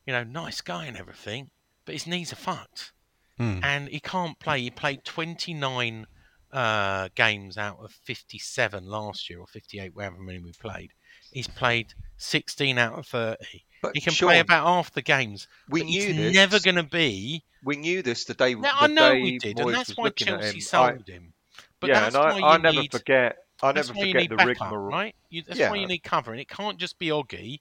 [0.05, 1.49] you know, nice guy and everything,
[1.85, 2.91] but his knees are fucked,
[3.37, 3.59] Hmm.
[3.63, 4.61] and he can't play.
[4.61, 6.07] He played 29
[6.51, 10.91] uh, games out of 57 last year, or 58, wherever many we played.
[11.31, 13.37] He's played 16 out of 30.
[13.81, 15.47] But he can Sean, play about half the games.
[15.69, 16.33] we knew this.
[16.33, 17.43] never going to be.
[17.63, 18.55] We knew this the day.
[18.55, 20.61] Now, the I know day we did, Moyes and that's why Chelsea him.
[20.61, 21.33] sold I, him.
[21.79, 23.37] But yeah, that's and I, I never need, forget.
[23.61, 24.87] I that's never why you forget need the backup, rigmarole.
[24.87, 25.15] right?
[25.29, 25.69] You, that's Yeah.
[25.69, 27.59] why you need cover, and it can't just be Oggy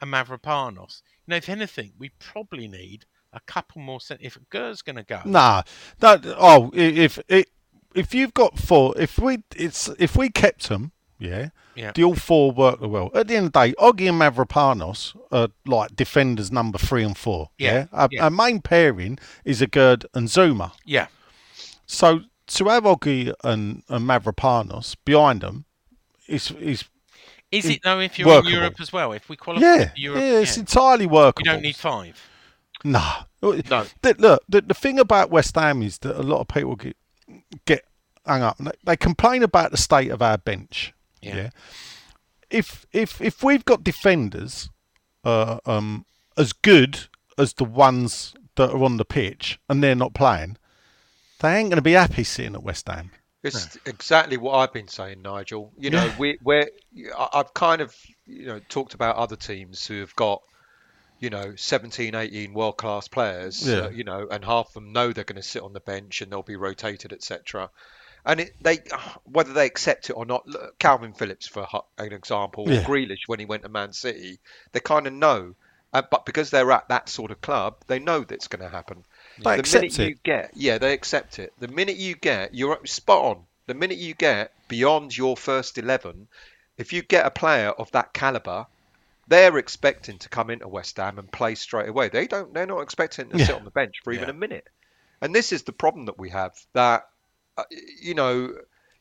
[0.00, 1.02] and Mavropanos.
[1.26, 3.06] You know, if anything, we probably need
[3.36, 4.00] a couple more.
[4.00, 5.62] Cent- if Gur's going to go, Nah,
[6.00, 7.44] that oh, if if
[7.94, 11.92] if you've got four, if we it's if we kept them, yeah, Yeah.
[11.94, 13.10] the all four work well.
[13.14, 17.16] At the end of the day, Oggy and Mavropanos are like defenders number three and
[17.16, 17.50] four.
[17.58, 18.24] Yeah, Yeah, Our, yeah.
[18.24, 20.72] our main pairing is Aguerd and Zouma.
[20.84, 21.06] yeah,
[21.86, 25.64] So to have Oggy and, and Mavropanos behind them
[26.28, 26.84] is is
[27.52, 28.00] is it though?
[28.00, 28.48] If you're workable.
[28.48, 31.32] in Europe as well, if we qualify yeah, for Europe, yeah, it's again, entirely you
[31.44, 32.20] don't need five.
[32.84, 33.24] Nah.
[33.42, 33.86] No.
[34.02, 36.96] The, look, the, the thing about West Ham is that a lot of people get
[37.64, 37.84] get
[38.26, 38.56] hung up.
[38.58, 40.92] They, they complain about the state of our bench.
[41.22, 41.36] Yeah.
[41.36, 41.50] Yeah.
[42.50, 44.70] If if if we've got defenders
[45.24, 46.06] uh, um
[46.36, 47.06] as good
[47.38, 50.56] as the ones that are on the pitch and they're not playing,
[51.40, 53.10] they ain't going to be happy sitting at West Ham.
[53.42, 55.72] It's exactly what I've been saying, Nigel.
[55.78, 56.14] You know, Yeah.
[56.18, 56.68] we, we're
[57.16, 57.94] I- I've kind of
[58.26, 60.42] you know talked about other teams who have got
[61.18, 63.66] you know 17, 18 world class players.
[63.66, 63.76] Yeah.
[63.82, 66.20] Uh, you know, and half of them know they're going to sit on the bench
[66.20, 67.70] and they'll be rotated, etc.
[68.24, 68.78] And it, they
[69.24, 70.46] whether they accept it or not.
[70.46, 71.66] Look, Kalvin Phillips, for
[71.98, 74.38] an example, or Grealish when he went to Man City,
[74.72, 75.54] they kind of know.
[75.92, 79.04] Uh, but because they're at that sort of club, they know that's going to happen
[79.38, 80.08] They the accept minute it.
[80.08, 83.96] you get yeah they accept it the minute you get you're spot on the minute
[83.96, 86.26] you get beyond your first 11
[86.76, 88.66] if you get a player of that caliber
[89.28, 92.80] they're expecting to come into west ham and play straight away they don't they're not
[92.80, 94.30] expecting to sit on the bench for even Yeah.
[94.34, 94.68] a minute
[95.20, 97.08] and this is the problem that we have that
[97.58, 97.64] uh,
[98.00, 98.52] you know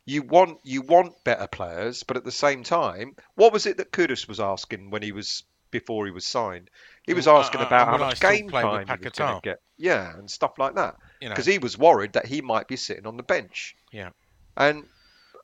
[0.06, 3.92] you want you want better players but at the same time what was it that
[3.92, 6.70] Kudus was asking when he was before he was signed
[7.06, 9.60] he was asking uh, uh, about how much game time he was going to get
[9.78, 12.78] yeah and stuff like that You know, because he was worried that he might be
[12.78, 13.76] sitting on the bench.
[13.92, 14.10] Yeah.
[14.56, 14.86] And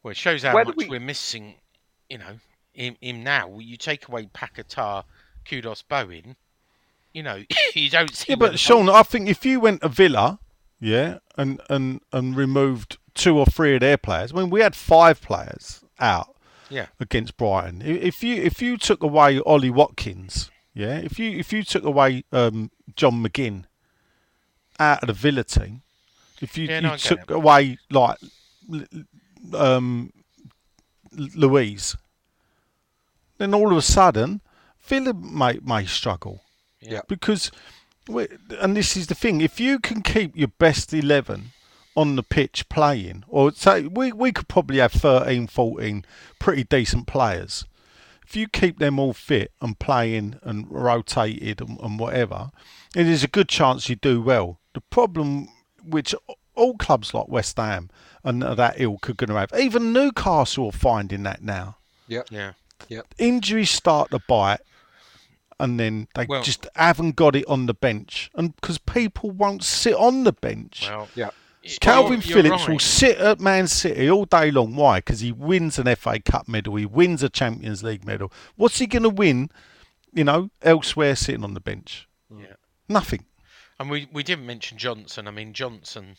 [0.04, 0.98] well, it shows how much we- we...
[0.98, 1.56] are missing.
[2.10, 2.40] You know,
[2.74, 3.60] him, him now.
[3.60, 5.04] You take away Paquetá,
[5.46, 6.36] Kudus, Bowen.
[7.14, 7.44] You know,
[7.76, 8.28] you don't see.
[8.30, 10.40] Yeah, but Sean, I think if you went to Villa,
[10.80, 14.76] yeah, and and and removed two or three of their players, I mean, we had
[14.76, 16.36] five players out
[16.70, 16.88] Yeah.
[17.00, 17.82] against Brighton.
[17.84, 22.24] If you if you took away Ollie Watkins, yeah, if you if you took away
[22.32, 23.66] um, John McGinn
[24.80, 25.82] out of the Villa team,
[26.42, 28.18] if you, Yeah, you no, took away like
[29.54, 30.14] um,
[31.14, 31.96] Luiz,
[33.42, 34.42] then all of a sudden
[34.80, 36.42] Villa may may struggle.
[36.80, 37.52] Yeah, because
[38.08, 38.28] we-
[38.60, 41.52] and this is the thing if you can keep your best 11
[41.96, 46.06] on the pitch playing or say we, we could probably have 13 14
[46.40, 47.66] pretty decent players.
[48.26, 52.52] If you keep them all fit and playing and rotated and, and whatever
[52.96, 54.60] it is a good chance you do well.
[54.74, 55.50] The problem
[55.84, 56.16] which
[56.56, 57.90] all clubs like West Ham
[58.24, 61.78] and that ilk are going to have even Newcastle are finding that now.
[62.08, 62.24] Yeah.
[62.30, 62.54] yeah,
[62.90, 63.02] Yeah.
[63.18, 64.60] injuries start to bite
[65.60, 69.64] and then they Well- just haven't got it on the bench and because people won't
[69.64, 71.30] sit on the bench Well, yeah.
[71.82, 75.32] kalvin you're- you're phillips will sit at man city all day long why because he
[75.32, 79.10] wins an fa cup medal he wins a champions league medal what's he going to
[79.10, 79.50] win
[80.14, 82.56] you know elsewhere sitting on the bench Yeah.
[82.90, 83.26] nothing
[83.80, 85.28] And we, we didn't mention Johnson.
[85.28, 86.16] I mean, Johnson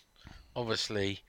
[0.56, 1.20] obviously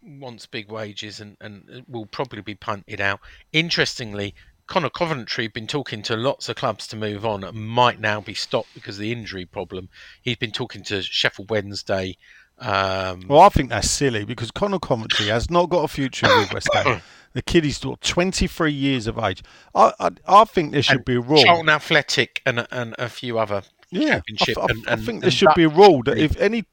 [0.00, 3.20] wants big wages and, and will probably be punted out.
[3.52, 4.34] Interestingly,
[4.66, 8.34] Conor Coventry been talking to lots of clubs to move on and might now be
[8.34, 9.88] stopped because of the injury problem.
[10.22, 12.16] He's been talking to Sheffield Wednesday.
[12.58, 16.54] Um, well i think that's silly because conor coventry has not got a future with
[16.54, 17.02] west ham
[17.34, 19.42] the kid is still 23 years of age
[19.74, 23.10] i i, I think there should and be a rule Charlton Athletic and, and a
[23.10, 23.60] few other
[23.90, 24.56] Yeah, I, championship.
[24.56, 26.64] I- and, I think there should be a rule that if any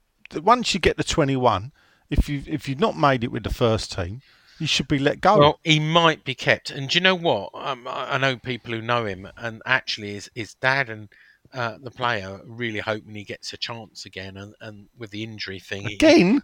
[0.41, 1.73] once you get to 21,
[2.09, 4.21] if you if you've not made it with the first team,
[4.59, 5.37] you should be let go.
[5.37, 6.69] Well, he might be kept.
[6.69, 7.51] And do you know what?
[7.53, 11.09] Um, I know people who know him, and actually, his, his dad and
[11.53, 14.37] uh, the player really hoping he gets a chance again.
[14.37, 16.41] And, and with the injury thing, he- Again,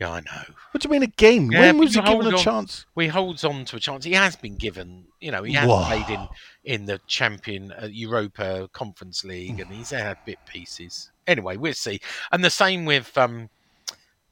[0.00, 0.54] Yeah, I know.
[0.70, 1.50] What do you mean again?
[1.50, 2.42] Yeah, when was he given a on.
[2.42, 2.86] chance?
[2.94, 4.04] Well, he holds on to a chance.
[4.04, 5.84] He has been given, you know, he has Whoa.
[5.84, 6.28] played in
[6.64, 11.10] in the champion uh, Europa Conference League, and he's had bit pieces.
[11.26, 12.00] Anyway, we'll see.
[12.32, 13.50] And the same with um,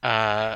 [0.03, 0.55] uh,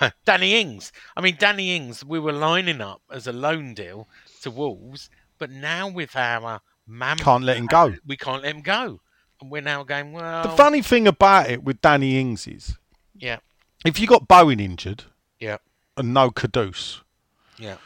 [0.00, 0.92] uh, Danny Ings.
[1.16, 4.08] I mean, Danny Ings, we were lining up as a loan deal
[4.42, 7.94] to Wolves, but now with our man, Can't let him go.
[8.06, 9.00] we can't let him go,
[9.40, 10.42] and we're now going well.
[10.42, 12.76] The funny thing about it with Danny Ings is,
[13.16, 13.38] yeah,
[13.84, 15.04] if you got Bowen injured
[15.38, 15.58] yeah,
[15.96, 17.00] and no Kudus,
[17.58, 17.76] yeah,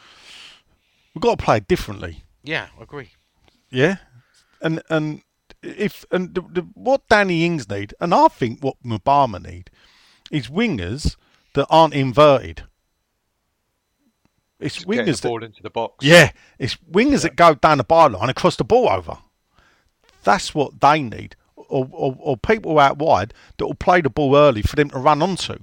[1.13, 2.23] we've got to play differently.
[2.43, 2.67] yeah.
[2.79, 3.11] Agree.
[3.69, 3.97] Yeah,
[4.61, 5.21] and and
[5.61, 9.69] if and the, the, what Danny Ings need, and I think what Mubama need,
[10.31, 11.15] is wingers
[11.53, 12.63] that aren't inverted.
[14.59, 16.05] It's Getting wingers the that into the box.
[16.05, 19.17] yeah, it's wingers that go down the byline and cross the ball over.
[20.23, 24.35] That's what they need, or, or or people out wide that will play the ball
[24.35, 25.57] early for them to run onto.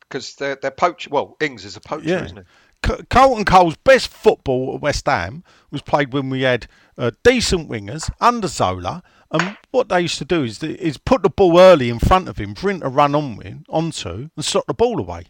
[0.00, 1.06] because they're they're poach.
[1.10, 2.24] Well, Ings is a poacher, Yeah.
[2.24, 2.44] isn't he?
[2.88, 7.68] C- Carlton Cole's best football at West Ham was played when we had uh, decent
[7.68, 11.88] wingers under Zola, and what they used to do is is put the ball early
[11.88, 14.98] in front of him for him to run on with, onto and stop the ball
[14.98, 15.24] away.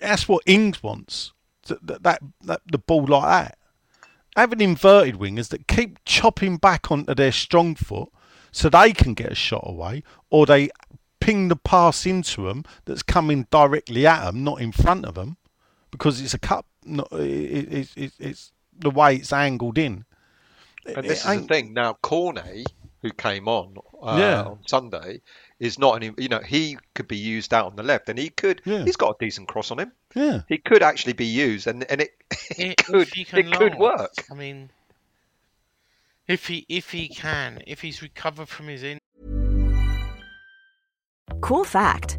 [0.00, 1.32] That's what Ings wants.
[1.68, 3.58] That, that, that, the ball like that.
[4.36, 8.08] Having inverted wingers that keep chopping back onto their strong foot
[8.50, 10.70] so they can get a shot away, or they
[11.20, 15.36] ping the pass into them that's coming directly at them, not in front of them
[15.92, 16.64] because it's a cut.
[16.84, 20.04] No, it, it, it, it, it's the way it's angled in.
[20.86, 21.72] And this is the ain't- thing.
[21.74, 22.66] Now, Cornet,
[23.02, 24.42] who came on uh, Yeah.
[24.42, 25.20] on Sunday,
[25.60, 26.12] is not any.
[26.18, 28.62] You know, he could be used out on the left, and he could.
[28.64, 28.84] Yeah.
[28.84, 29.92] He's got a decent cross on him.
[30.14, 33.52] Yeah, He could actually be used, and and it If it could he can it
[33.56, 34.12] could work.
[34.30, 34.70] I mean,
[36.28, 38.98] if he if he can, if he's recovered from his injury.
[41.40, 42.18] Cool fact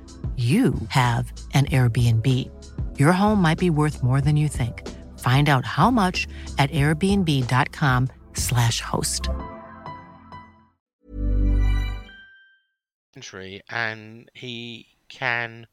[0.37, 2.49] you have an Airbnb.
[2.97, 4.87] Your home might be worth more than you think.
[5.19, 9.27] Find out how much at airbnb.com/slash host.
[13.69, 15.67] and he can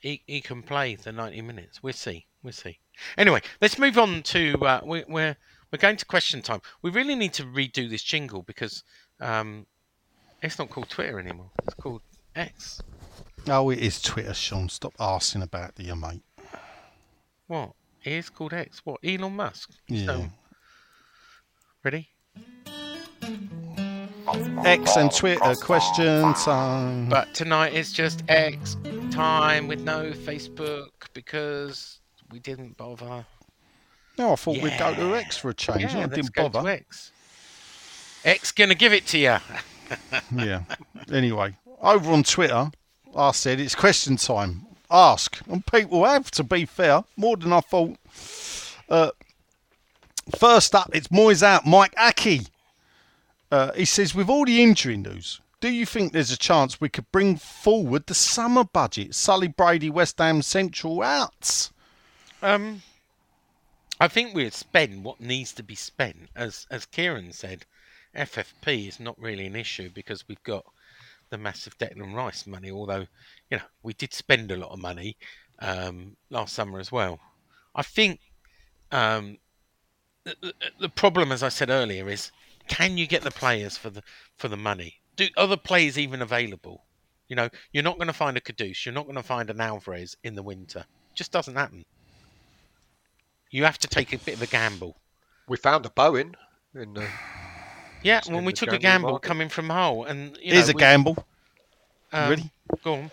[0.00, 2.78] he, he can play the 90 minutes we'll see we'll see
[3.16, 5.36] anyway let's move on to uh, we, we're
[5.70, 8.82] we're going to question time we really need to redo this jingle because
[9.20, 9.66] um
[10.42, 12.02] it's not called twitter anymore it's called
[12.36, 12.80] x
[13.48, 14.68] Oh, it is Twitter, Sean.
[14.68, 16.22] Stop asking about the your mate.
[17.46, 17.72] what
[18.04, 20.06] it is called x what elon musk Yeah.
[20.06, 20.28] So,
[21.84, 22.08] ready
[24.64, 27.08] X and Twitter question time.
[27.08, 28.76] but tonight it's just x
[29.10, 32.00] time with no facebook because
[32.30, 33.24] we didn't bother
[34.18, 35.82] no, I thought we'd go to X for a change.
[35.82, 36.68] Yeah, I let's didn't go bother.
[36.68, 37.12] to X.
[38.24, 39.36] X gonna give it to you.
[40.36, 40.62] yeah.
[41.10, 42.70] Anyway, over on Twitter,
[43.16, 44.66] I said it's question time.
[44.90, 46.30] Ask, and people have.
[46.32, 47.96] To be fair, more than I thought.
[48.88, 49.10] Uh,
[50.36, 51.66] first up, it's Moyes out.
[51.66, 52.46] Mike Aki.
[53.50, 56.88] Uh, he says, with all the injury news, do you think there's a chance we
[56.88, 59.14] could bring forward the summer budget?
[59.14, 61.70] Sully Brady, West Ham Central outs.
[62.42, 62.82] Um,
[64.00, 66.30] I think we'd spend what needs to be spent.
[66.34, 67.64] As as Kieran said,
[68.16, 70.64] FFP is not really an issue because we've got
[71.32, 72.70] the massive Declan Rice money.
[72.70, 73.06] Although,
[73.50, 75.16] you know, we did spend a lot of money
[75.58, 77.18] um, last summer as well.
[77.74, 78.20] I think
[78.92, 79.38] um,
[80.24, 82.30] the, the, problem, as I said earlier, is
[82.68, 84.02] can you get the players for the
[84.36, 85.00] for the money?
[85.16, 86.84] Do other players even available?
[87.28, 89.60] You know, you're not going to find a Kudus, you're not going to find an
[89.60, 90.80] Alvarez in the winter.
[90.80, 91.84] It just doesn't happen.
[93.50, 94.98] You have to take a bit of a gamble.
[95.48, 96.36] We found a Bowen
[96.74, 97.08] in the.
[98.02, 99.26] Yeah, It's when we took a gamble market.
[99.28, 101.26] coming from Hull, and you Here's know, a we- gamble.
[102.12, 102.50] um, Ready?
[102.82, 103.10] Go on.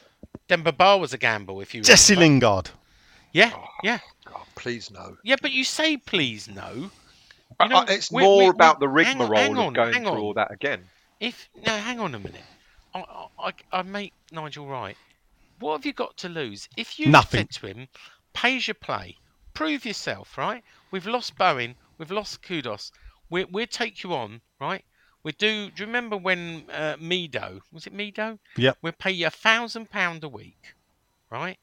[0.48, 2.46] Demba Ba was a gamble, if you Jesse remember.
[2.48, 2.70] Lingard.
[3.32, 3.54] Yeah,
[3.84, 5.18] yeah, God, please no.
[5.24, 5.36] yeah.
[5.40, 6.90] But you say please no.
[7.62, 9.58] You know, I- it's we- more we- we- about the hang on- rigmarole hang of
[9.60, 10.18] on, going through on.
[10.18, 10.90] all that again.
[11.20, 12.44] If no, hang on a minute.
[12.96, 14.98] I, I, I, I make Nigel right.
[15.60, 16.68] What have you got to lose?
[16.78, 17.42] If you Nothing.
[17.42, 17.88] said to him,
[18.34, 19.18] "Pays your play,
[19.54, 20.64] prove yourself," right?
[20.90, 22.92] We've lost Bowen, we've lost Kudus.
[23.30, 24.84] We we'll take you on, right?
[25.24, 25.70] We do.
[25.70, 28.40] Do you remember when uh, Mido was it Mido?
[28.58, 28.78] Yep.
[28.82, 30.76] We'll pay you a thousand pound a week,
[31.30, 31.58] right?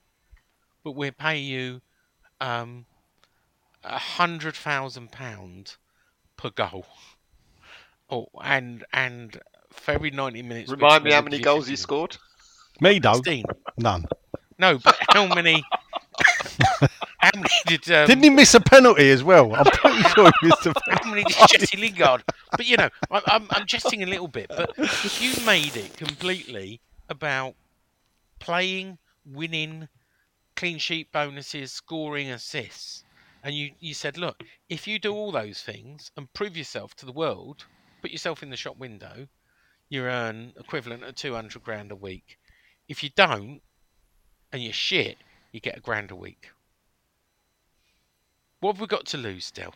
[0.84, 1.80] But we'll pay you
[2.40, 2.86] um
[3.82, 5.76] a hundred thousand pound
[6.36, 6.86] per goal.
[8.10, 9.40] Oh, and and
[9.70, 10.70] for every ninety minutes.
[10.70, 12.16] Remind me how many goals he scored.
[12.80, 13.14] Me though.
[13.14, 13.44] 16.
[13.78, 14.04] None.
[14.58, 15.62] No, but how many?
[17.34, 17.90] how many did?
[17.90, 19.54] Um, Didn't he miss a penalty as well?
[19.54, 21.10] I'm pretty sure he missed a How penalty.
[21.10, 22.22] many did Jesse Lingard?
[22.52, 24.48] But you know, I, I'm I'm jesting a little bit.
[24.48, 24.76] But
[25.20, 27.54] you made it completely about
[28.38, 29.88] playing, winning,
[30.56, 33.04] clean sheet bonuses, scoring, assists,
[33.42, 37.06] and you you said, look, if you do all those things and prove yourself to
[37.06, 37.64] the world,
[38.02, 39.28] put yourself in the shop window,
[39.88, 42.38] you earn equivalent of two hundred grand a week.
[42.88, 43.60] If you don't,
[44.52, 45.18] and you're shit,
[45.52, 46.50] you get a grand a week.
[48.66, 49.72] What have we got to lose still?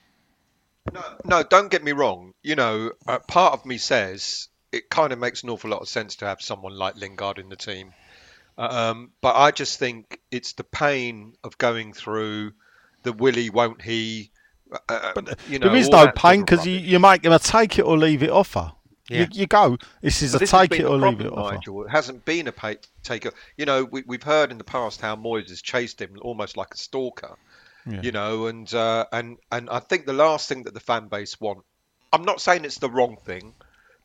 [0.93, 2.35] No, no, don't get me wrong.
[2.43, 5.89] You know, uh, part of me says it kind of makes an awful lot of
[5.89, 7.93] sense to have someone like Lingard in the team.
[8.59, 12.51] Um, but I just think it's the pain of going through
[13.05, 14.33] the will he, won't he.
[14.89, 16.91] Uh, But you know, there is no pain because you, rubbish.
[16.91, 18.73] you make him a take it or leave it offer.
[19.09, 19.21] Yeah.
[19.21, 19.79] You, you go.
[20.03, 21.55] This is But a this take it the or leave it offer.
[21.55, 21.85] Nigel.
[21.85, 23.35] It hasn't been a pay, take it.
[23.57, 26.75] You know, we, we've heard in the past how Moyes has chased him almost like
[26.75, 27.37] a stalker.
[27.87, 28.03] Yeah.
[28.03, 31.41] You know, and uh, and and I think the last thing that the fan base
[31.41, 31.65] want.
[32.13, 33.55] I'm not saying it's the wrong thing,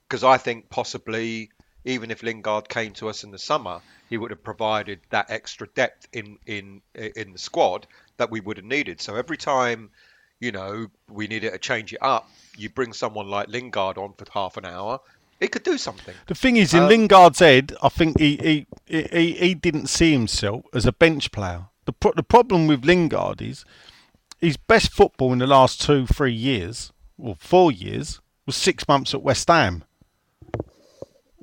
[0.08, 1.50] because I think possibly
[1.86, 3.80] even if Lingard came to us in the summer,
[4.10, 7.88] he would have provided that extra depth in in in the squad
[8.18, 9.02] that we would have needed.
[9.02, 9.90] So every time,
[10.40, 14.26] you know, we needed to change it up, you bring someone like Lingard on for
[14.32, 15.00] half an hour,
[15.40, 16.16] it could do something.
[16.28, 20.12] The thing is, in Um, Lingard's head, I think he he, he he didn't see
[20.12, 21.66] himself as a bench player.
[21.86, 23.66] The pro- the problem with Lingard is
[24.40, 29.14] his best football in the last two three years, or four years, was six months
[29.14, 29.84] at West Ham.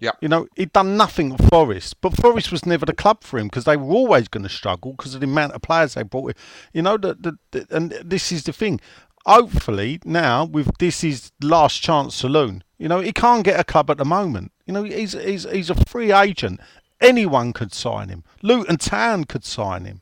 [0.03, 0.11] Yeah.
[0.21, 3.47] You know, he'd done nothing at Forest, but Forest was never the club for him
[3.47, 6.31] because they were always going to struggle because of the amount of players they brought
[6.31, 6.35] in.
[6.73, 8.81] You know, the, the, the, and this is the thing.
[9.25, 12.65] Hopefully, now with this is last chance saloon.
[12.79, 14.51] You know, he can't get a club at the moment.
[14.67, 16.59] You know, he's he's he's a free agent.
[17.01, 18.25] Anyone could sign him.
[18.43, 20.01] Luton Town could sign him.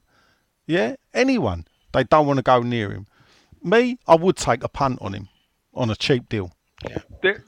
[0.71, 1.67] Yeah, anyone.
[1.93, 3.09] They don't want to go near him.
[3.61, 5.29] Me, I would take a punt on him
[5.75, 6.53] on a cheap deal.
[7.23, 7.43] The-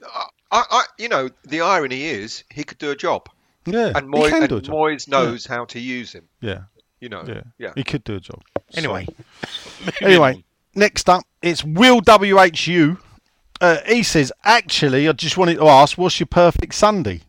[0.51, 3.27] I, I, you know, the irony is he could do a job,
[3.65, 4.75] Yeah, and he Moyes, can and do a job.
[4.75, 6.27] Moyes knows how to use him.
[6.41, 6.63] Yeah,
[6.99, 7.71] You know, yeah, yeah.
[7.75, 8.41] He could do a job.
[8.75, 10.43] Anyway, So- anyway,
[10.75, 12.97] next up, it's Will WHU.
[13.61, 17.21] Uh, he says, actually, I just wanted to ask, what's your perfect Sunday?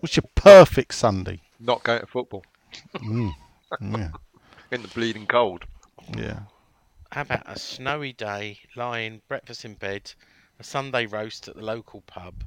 [0.00, 1.40] What's your perfect Sunday?
[1.60, 2.44] Not going to football
[3.80, 4.10] Yeah,
[4.70, 5.64] in the bleeding cold.
[6.16, 6.40] yeah.
[7.12, 10.12] How about a snowy day, lying, breakfast in bed,
[10.58, 12.44] a Sunday roast at the local pub,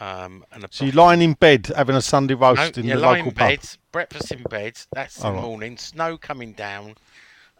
[0.00, 2.94] um, and a So you're lying in bed having a Sunday no, roast in you
[2.94, 3.52] the lie local in pub.
[3.92, 4.78] breakfast in bed.
[4.94, 5.42] That's the All right.
[5.42, 5.76] morning.
[5.76, 6.94] Snow coming down.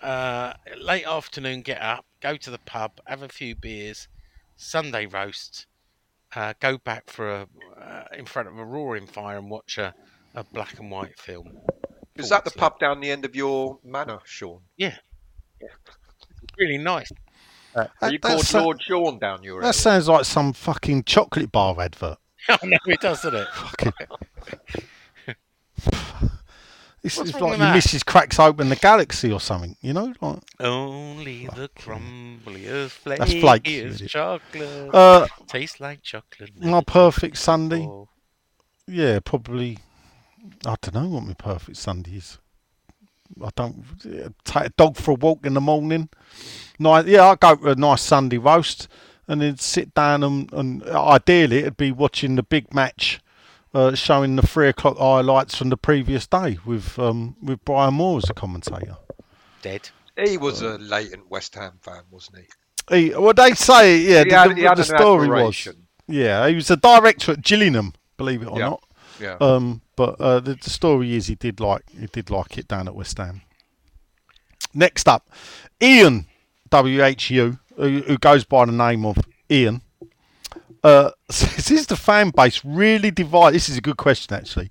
[0.02, 4.08] Uh, late afternoon, get up, go to the pub, have a few beers,
[4.56, 5.66] Sunday roast,
[6.34, 7.46] uh, go back for a
[7.80, 9.94] uh, in front of a roaring fire and watch a,
[10.34, 11.58] a black and white film.
[12.16, 14.60] Is that the pub down the end of your manor, Sean?
[14.76, 14.96] Yeah,
[15.60, 15.68] yeah,
[16.58, 17.10] really nice.
[17.74, 19.72] Are That- you that called sa- Lord Sean down your That area?
[19.72, 22.18] sounds like some fucking chocolate bar advert.
[22.48, 23.48] I know it does, doesn't it?
[23.48, 23.92] Fucking.
[27.02, 30.14] This What's is like your missus cracks open the galaxy or something, you know?
[30.20, 34.10] Like, Only the crumbliest flake That's flake, is idiot.
[34.12, 34.94] chocolate.
[34.94, 36.50] uh, Tastes like chocolate.
[36.60, 37.80] my perfect Sunday.
[37.82, 38.08] Oh,
[38.86, 39.78] Yeah, probably.
[40.66, 42.38] I don't know what my perfect Sunday is.
[43.42, 46.08] I don't yeah, take a dog for a walk in the morning.
[46.78, 48.88] Nice, yeah, I go to a nice Sunday roast
[49.26, 53.20] and then sit down and, and ideally it'd be watching the big match,
[53.72, 58.18] uh, showing the three o'clock highlights from the previous day with um, with Brian Moore
[58.18, 58.96] as a commentator.
[59.62, 59.88] dead.
[60.22, 62.40] He was a latent West Ham fan, wasn't
[62.90, 62.96] he?
[63.08, 64.24] He, well, they say yeah.
[64.24, 65.68] He the had- the, he had the an story was
[66.06, 66.46] yeah.
[66.48, 67.94] He was a director at Gillingham.
[68.18, 68.68] believe it or Yeah.
[68.70, 68.82] not.
[69.22, 69.36] Yeah.
[69.40, 72.88] Um, but uh, the, the story is he did like he did like it down
[72.88, 73.42] at West Ham.
[74.74, 75.30] Next up,
[75.80, 76.26] Ian
[76.70, 79.18] WHU, who, who goes by the name of
[79.50, 79.82] Ian.
[80.82, 83.54] Uh, says, is the fan base really divided?
[83.54, 84.68] This is a good question, actually.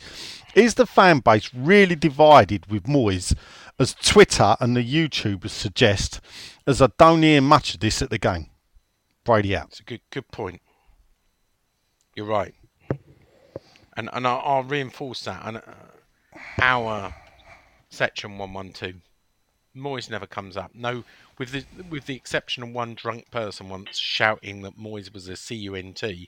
[0.54, 3.34] Is the fan base really divided with Moyes,
[3.80, 6.20] as Twitter and the YouTubers suggest?
[6.68, 8.48] As I don't hear much of this at the game.
[9.24, 9.68] Brady out.
[9.68, 10.62] It's a good good point.
[12.16, 12.54] You're right,
[13.96, 15.42] and and I'll, I'll reinforce that.
[15.46, 15.62] And uh,
[16.62, 17.14] our
[17.90, 18.96] section one one two,
[19.76, 20.72] Moyes never comes up.
[20.74, 21.04] No,
[21.38, 25.34] with the with the exception of one drunk person once shouting that Moyes was a
[25.34, 26.28] cunt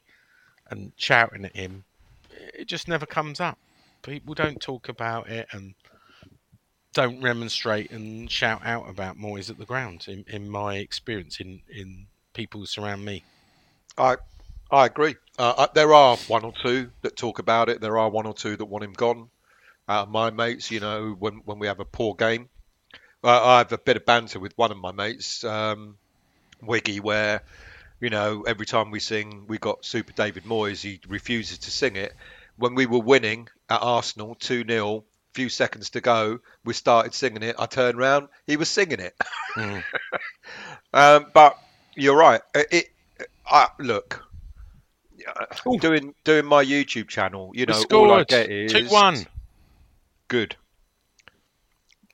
[0.70, 1.84] and shouting at him,
[2.32, 3.58] it just never comes up.
[4.02, 5.76] People don't talk about it and
[6.94, 10.06] don't remonstrate and shout out about Moyes at the ground.
[10.08, 13.24] In, in my experience, in in people who surround me.
[13.98, 14.18] I
[14.72, 15.16] I agree.
[15.38, 17.82] Uh, uh, there are one or two that talk about it.
[17.82, 19.30] There are one or two that want him gone.
[19.88, 22.48] Of my mates, you know, when when we have a poor game,
[23.22, 25.98] uh, I have a bit of banter with one of my mates, um,
[26.62, 27.44] Wiggy, where
[28.00, 30.82] you know every time we sing, we got Super David Moyes.
[30.82, 32.14] He refuses to sing it.
[32.56, 35.04] When we were winning at Arsenal, two 0
[35.34, 37.56] few seconds to go, we started singing it.
[37.60, 39.16] I turned round, he was singing it.
[39.56, 39.84] Mm.
[40.96, 41.58] Um, but
[41.96, 42.42] you're right.
[42.54, 44.24] It, it I, look,
[45.28, 49.18] uh, doing doing my YouTube channel, you know, all I scored get is two one.
[50.28, 50.56] Good.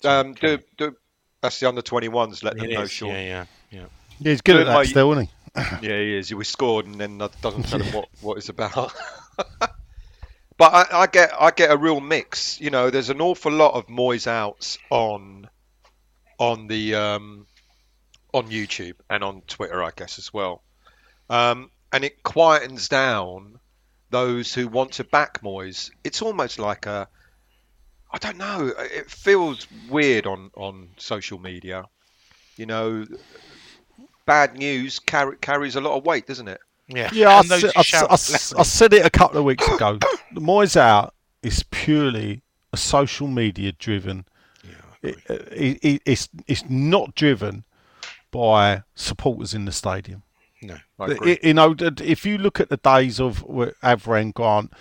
[0.04, 0.96] Um, do, do,
[1.42, 2.44] that's the under 21s.
[2.44, 3.10] Let them It know, is, Sean.
[3.10, 3.86] Yeah, yeah, yeah.
[4.20, 5.32] Yeah, he's good Doing at that my- still, isn't he?
[5.88, 6.34] Yeah, he is.
[6.34, 8.94] We scored, and then that doesn't tell him what, what it's about.
[9.58, 9.74] but
[10.74, 12.60] I, I get I get a real mix.
[12.62, 15.50] You know, there's an awful lot of Moyes outs on
[16.38, 17.46] on the um,
[18.34, 20.62] on YouTube and on Twitter, I guess as well.
[21.30, 23.60] Um, and it quietens down
[24.10, 25.92] those who want to back Moyes.
[26.04, 27.08] It's almost like a
[28.12, 28.72] I don't know.
[28.78, 31.86] It feels weird on on social media.
[32.58, 33.06] You know,
[34.26, 36.60] bad news carry, carries a lot of weight, doesn't it?
[36.88, 39.38] Yeah, Yeah, I, And said, who I, shout I s- I said it a couple
[39.38, 40.00] of weeks ago.
[40.34, 41.14] the Moyes out
[41.44, 42.42] is purely
[42.74, 44.26] a social media driven.
[45.02, 47.64] It, it, it, it's it's not driven
[48.32, 50.24] by supporters in the stadium.
[50.62, 51.40] No, I agree.
[51.42, 54.74] you know, if you look at the days of Avram Grant,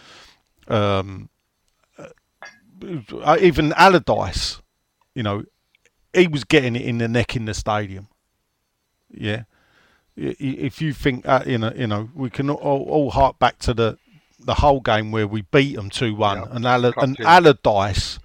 [0.66, 1.28] um,
[1.98, 4.60] uh, even Allardyce,
[5.14, 5.44] you know,
[6.12, 8.09] he was getting it in the neck in the stadium.
[9.10, 9.44] Yeah,
[10.16, 13.74] if you think, uh, you know, you know, we can all, all hark back to
[13.74, 13.98] the
[14.40, 17.20] the whole game where we beat them two one, Yeah, and Aller, Cup and.
[17.20, 18.18] Allardyce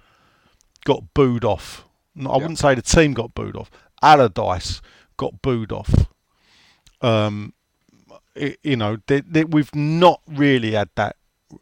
[0.84, 1.84] got booed off.
[2.18, 2.32] I Yeah.
[2.36, 3.70] wouldn't say the team got booed off.
[4.02, 4.80] Allardyce
[5.16, 6.06] got booed off.
[7.04, 7.52] Um,
[8.36, 11.16] i you know, they, they, we've not really had that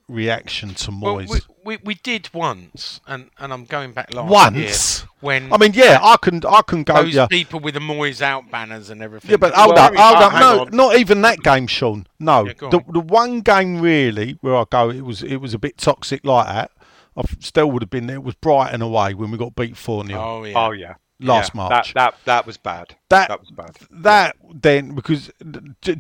[0.09, 1.29] reaction to Well, Moyes.
[1.29, 5.01] we, we we did once, and, and I'm going back last Once?
[5.01, 6.95] year when I mean, yeah, I can I can go.
[7.03, 9.31] those Yeah, people with the Moyes out banners and everything.
[9.31, 10.33] yeah, but hold Well, up, hold uh, up.
[10.41, 10.69] No, on.
[10.73, 12.07] not even that game, Sean.
[12.19, 12.85] No, Yeah, the on.
[12.93, 16.47] the one game really where I go, it was it was a bit toxic like
[16.47, 16.71] that.
[17.17, 18.17] I still would have been there.
[18.17, 21.53] It was Brighton away when we got beat four 0 oh yeah, Oh yeah, last
[21.55, 21.95] Yeah, March.
[21.95, 22.95] That that that was bad.
[23.09, 23.77] That- that was bad.
[23.91, 25.31] that then because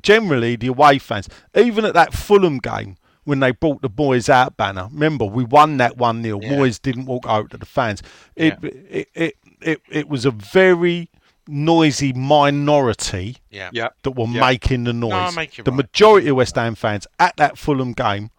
[0.02, 4.56] generally the away fans, even at that Fulham game when they brought the Moyes out
[4.56, 6.50] banner, remember we won that one 0 Yeah.
[6.52, 8.02] Moyes didn't walk out to the fans.
[8.36, 11.08] It, it, it it it was a very
[11.48, 14.40] noisy minority yeah, Yeah, that were Yeah.
[14.40, 15.12] making the noise.
[15.12, 15.76] I make the right.
[15.76, 18.30] majority of West Ham fans at that Fulham game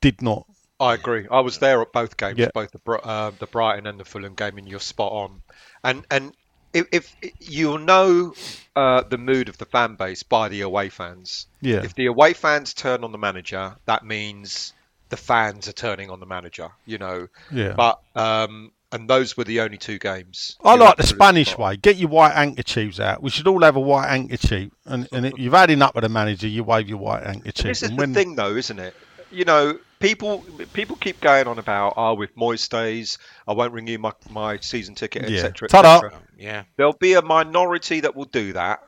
[0.00, 0.46] did not.
[0.78, 1.26] I agree.
[1.30, 2.48] I was there at both games, Yeah.
[2.52, 5.42] both the uh, the Brighton and the Fulham game, and you're spot on.
[5.82, 6.34] And and
[6.72, 8.34] if, if you'll know
[8.74, 11.46] uh, the mood of the fan base by the away fans.
[11.60, 11.82] Yeah.
[11.82, 14.74] If the away fans turn on the manager, that means
[15.08, 16.68] the fans are turning on the manager.
[16.84, 17.28] You know.
[17.50, 17.72] Yeah.
[17.74, 20.56] But um, and those were the only two games.
[20.62, 21.76] I like the Spanish spot way.
[21.76, 23.22] Get your white handkerchiefs out.
[23.22, 24.72] We should all have a white handkerchief.
[24.84, 27.64] And, and if you've had enough with the manager, you wave your white handkerchief.
[27.64, 28.94] This is and the when, thing, though, isn't it?
[29.32, 33.98] You know, people people keep going on about, oh, with Moyes stays, I won't renew
[33.98, 35.38] my, my season ticket, Yeah.
[35.44, 35.68] etc.
[35.68, 35.94] Ta-da.
[35.96, 36.20] etc.
[36.38, 36.62] yeah.
[36.76, 38.80] There'll be a minority that will do that,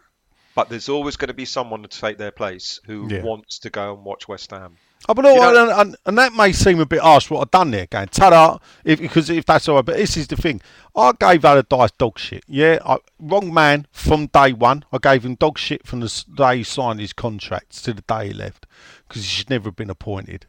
[0.55, 3.23] but there's always going to be someone to take their place who Yeah.
[3.23, 4.77] wants to go and watch West Ham.
[5.09, 7.41] Oh, but all, You know- and, and, and that may seem a bit harsh what
[7.41, 9.85] I've done there, going ta-da, if, because if that's all right.
[9.85, 10.61] But this is the thing.
[10.97, 12.43] I gave Allardyce dog shit.
[12.49, 14.85] Yeah, I, wrong man from day one.
[14.93, 18.29] I gave him dog shit from the day he signed his contract to the day
[18.29, 18.67] he left,
[19.07, 20.47] because he should never have been appointed.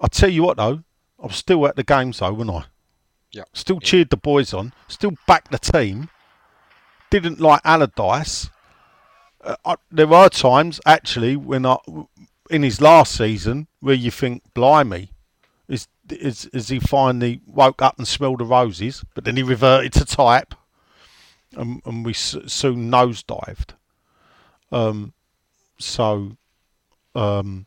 [0.00, 0.82] I tell you what, though,
[1.18, 2.64] I'm still at the games, though, wasn't I?
[3.32, 3.44] Yeah.
[3.52, 4.72] Still cheered the boys on.
[4.88, 6.08] Still backed the team.
[7.10, 8.50] Didn't like Allardyce.
[9.42, 11.76] Uh, I, there are times actually when I
[12.50, 15.10] in his last season where you think, blimey,
[15.68, 19.04] is is is he finally woke up and smelled the roses?
[19.14, 20.54] But then he reverted to type,
[21.56, 23.70] and and we s- soon nosedived.
[24.72, 25.12] Um,
[25.78, 26.36] so,
[27.14, 27.66] um,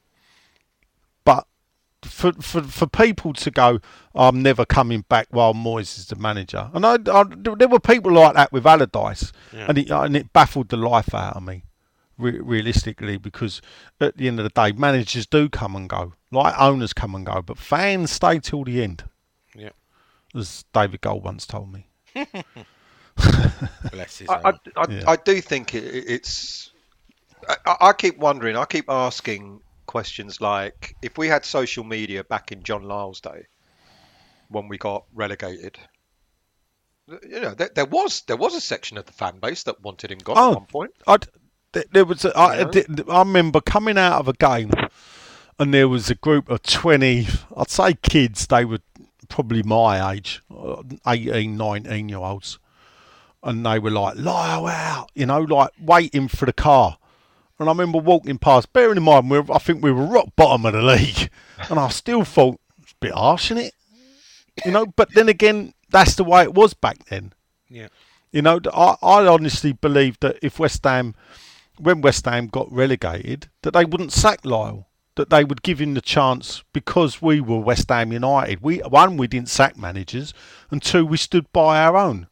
[2.08, 3.80] for for for people to go,
[4.16, 7.24] I'm never coming back while Moyes is the manager, and I, I
[7.56, 11.36] there were people like that with Allardyce, and it and it baffled the life out
[11.36, 11.64] of me
[12.18, 13.62] re- realistically, because
[14.02, 17.26] at the end of the day, managers do come and go, like owners come and
[17.26, 19.04] go, but fans stay till the end,
[19.56, 19.70] Yeah.
[20.36, 21.88] as David Gold once told me.
[23.92, 24.54] Bless his I, I.
[24.76, 25.04] I, Yeah.
[25.08, 26.72] I do think it, it's.
[27.66, 28.56] I, I keep wondering.
[28.56, 33.46] I keep asking questions like, if we had social media back in John Lyall's day,
[34.50, 35.78] when we got relegated,
[37.08, 40.12] you know, there, there was there was a section of the fan base that wanted
[40.12, 40.92] him gone Oh, at one point.
[41.08, 41.28] I'd,
[41.92, 42.84] there was a, I, Yeah.
[43.10, 44.72] I remember coming out of a game
[45.60, 48.80] and there was a group of 20 I'd say kids they were
[49.30, 52.60] probably my age uh, 18 19 year olds
[53.44, 56.98] and they were like Lyall out you know like waiting for the car
[57.60, 60.30] and I remember walking past bearing in mind we were, I think we were rock
[60.36, 61.30] bottom of the league
[61.70, 63.74] and I still thought it's a bit harsh isn't it
[64.66, 67.34] you know but then again that's the way it was back then
[67.70, 67.88] Yeah.
[68.32, 71.16] you know, I, I honestly believe that if West Ham,
[71.78, 74.86] when West Ham got relegated, that they wouldn't sack Lyall.
[75.16, 78.62] That they would give him the chance because we were West Ham United.
[78.62, 80.34] We one, we didn't sack managers,
[80.70, 82.28] and two, we stood by our own.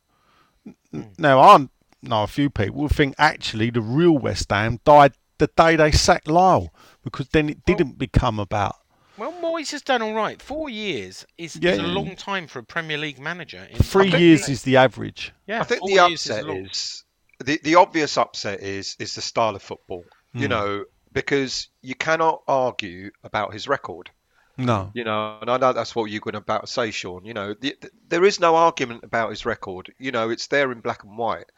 [0.67, 1.01] N- hmm.
[1.17, 1.67] Now I
[2.07, 5.91] know a few people who think actually the real West Ham died the day they
[5.91, 6.69] sacked Lyall
[7.03, 8.75] because then it didn't become about
[9.17, 10.41] Well, Moyes has done all right.
[10.41, 13.67] Four years is, is a long time for a Premier League manager.
[13.69, 15.33] In, three years the- is the average.
[15.47, 16.65] yeah, I think the upset long.
[16.65, 17.03] is,
[17.43, 20.03] the the obvious upset is is the style of football.
[20.33, 20.49] You Hmm.
[20.49, 24.09] know, because you cannot argue about his record.
[24.57, 27.25] No, You know, and I know that's what you're going to about to say, Sean.
[27.25, 29.93] You know, the, the, there is no argument about his record.
[29.99, 31.51] You know, it's there in black and white.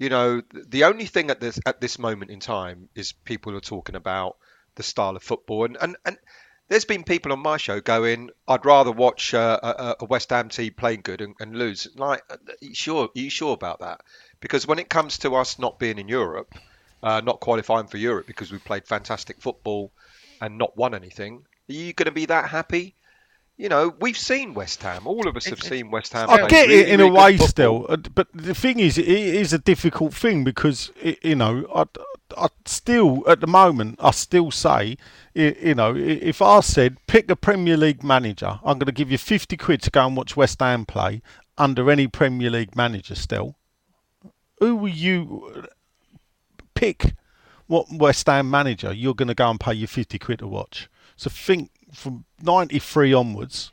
[0.00, 3.60] You know, the only thing at this at this moment in time is people are
[3.60, 4.38] talking about
[4.76, 6.16] the style of football, and and, and
[6.68, 10.48] there's been people on my show going, I'd rather watch uh, a, a West Ham
[10.48, 11.86] team playing good and, and lose.
[11.96, 13.10] Like, uh, you sure?
[13.14, 14.00] Are you sure about that?
[14.40, 16.54] Because when it comes to us not being in Europe,
[17.02, 19.92] uh, not qualifying for Europe because we played fantastic football
[20.40, 22.94] and not won anything, are you going to be that happy?
[23.60, 25.06] You know, we've seen West Ham.
[25.06, 26.30] All of us have seen West Ham.
[26.30, 27.48] I get really, it in a really good way football.
[27.48, 31.66] still, uh, but the thing is, it is a difficult thing because i you know,
[31.74, 31.84] I,
[32.38, 34.96] I still at the moment, I still say,
[35.34, 39.18] you know, if I said pick a Premier League manager, I'm going to give you
[39.18, 41.20] fifty quid to go and watch West Ham play
[41.58, 43.14] under any Premier League manager.
[43.14, 43.56] Still,
[44.58, 45.66] who will you
[46.72, 47.12] pick?
[47.66, 50.88] What West Ham manager you're going to go and pay your fifty quid to watch?
[51.18, 53.70] So think from '93 onwards.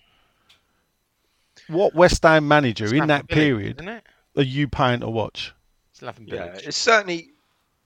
[1.67, 4.03] What West Ham manager in that Village, period isn't it?
[4.37, 5.53] are you paying to watch?
[5.99, 7.31] Slaven Yeah, it's certainly.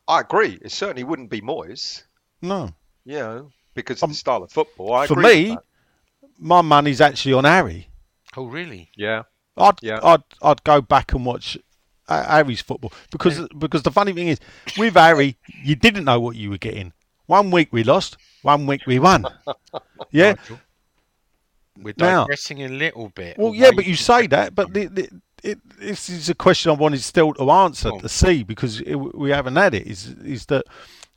[0.08, 0.60] I agree.
[0.62, 2.03] It certainly wouldn't be Moyes.
[2.41, 2.74] No.
[3.06, 4.94] You know, because of Um, the style of football.
[4.94, 5.58] I For agree me,
[6.38, 7.88] my money's actually on Harry.
[8.36, 8.90] Oh, really?
[8.95, 9.24] yeah.
[9.58, 9.99] I'd Yeah.
[10.03, 11.58] I'd I'd go back and watch
[12.08, 14.40] Harry's football because because the funny thing is
[14.78, 16.94] with Harry you didn't know what you were getting.
[17.26, 19.26] One week we lost, one week we won.
[20.11, 20.34] Yeah.
[21.77, 23.38] We're Now- a little bit.
[23.38, 25.09] Well, yeah, but you say that, but the, the,
[25.43, 27.99] it, this is a question I wanted still to answer on.
[28.01, 29.88] to see because it, we haven't had it.
[29.88, 30.65] Is is that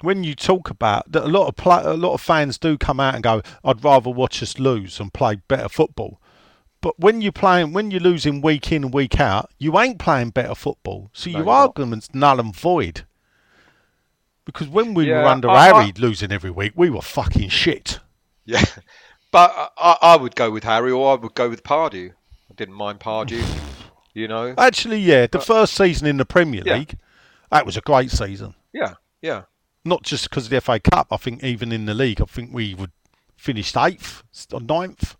[0.02, 3.01] when you talk about that, a lot of play, a lot of fans do come
[3.01, 6.20] out and go, "I'd rather watch us lose and play better football."
[6.80, 10.30] But when you're playing, when you're losing week in and week out, you ain't playing
[10.30, 11.10] better football.
[11.12, 11.60] So No, your you're not.
[11.70, 13.05] argument's null and void.
[14.44, 18.00] Because when we were under I- I- Harry losing every week, we were fucking shit.
[18.44, 18.64] Yeah.
[19.32, 22.10] But I, I I would go with Harry or I would go with Pardew.
[22.12, 23.42] I didn't mind Pardew.
[24.14, 24.54] You know.
[24.56, 26.76] Actually, yeah, the first season in the Premier Yeah.
[26.76, 26.96] League,
[27.50, 28.54] that was a great season.
[28.72, 28.94] Yeah.
[29.22, 29.42] Yeah.
[29.84, 31.08] not just because of the FA Cup.
[31.10, 32.92] I think even in the league, I think we would
[33.36, 34.22] finished eighth
[34.52, 35.16] or ninth.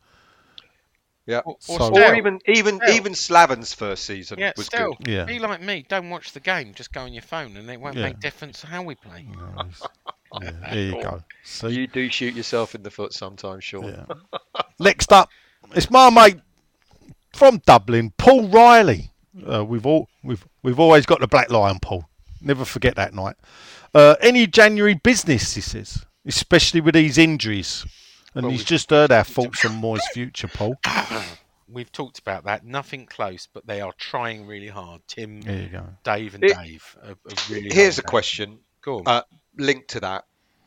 [1.27, 1.39] Yeah.
[1.39, 2.95] Or, or So- Or even even Still.
[2.95, 5.09] even Slaven's first season yeah, was still, good.
[5.09, 5.25] Yeah.
[5.25, 5.85] be like me.
[5.89, 6.75] Don't watch the game.
[6.75, 8.03] Just go on your phone, and it won't Yeah.
[8.05, 9.27] make difference how we play.
[10.43, 11.23] Yeah, there you go.
[11.45, 13.85] See, You do shoot yourself in the foot sometimes, Sean.
[13.85, 14.41] yeah.
[14.79, 15.31] Next up,
[15.75, 16.41] it's my mate
[17.33, 19.11] from Dublin, Paul Riley.
[19.51, 22.05] Uh, we've all we've we've always got the black lion, Paul.
[22.41, 23.37] Never forget that night.
[23.95, 27.87] Uh, any January business, he says, especially with these injuries.
[28.35, 30.77] And Well, he's just heard our thoughts on Moyes' future, Paul.
[31.69, 32.65] We've talked about that.
[32.65, 35.01] Nothing close, but they are trying really hard.
[35.09, 35.85] Tim, There you go.
[36.05, 36.97] Dave, and It- Dave.
[37.03, 37.17] Are, are
[37.51, 38.07] really Here's a hard.
[38.11, 39.03] question Go on.
[39.07, 39.23] uh,
[39.57, 40.25] linked to that.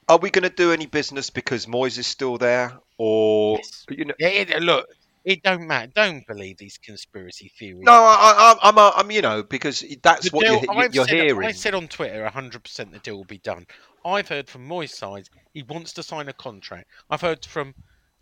[0.10, 3.86] are we going to do any business because Moyes is still there, or Yes.
[3.90, 4.14] you know?
[4.18, 4.88] Yeah, it, look,
[5.28, 5.92] it don't matter.
[5.94, 7.84] Don't believe these conspiracy theories.
[7.84, 11.16] No, I, I, I'm, I'm, you know, because that's The what deal- you're, you're said,
[11.16, 11.46] hearing.
[11.50, 13.66] I said on Twitter, 100% the deal will be done.
[14.06, 16.88] I've heard from Moyes' side, he wants to sign a contract.
[17.10, 17.76] I've heard from,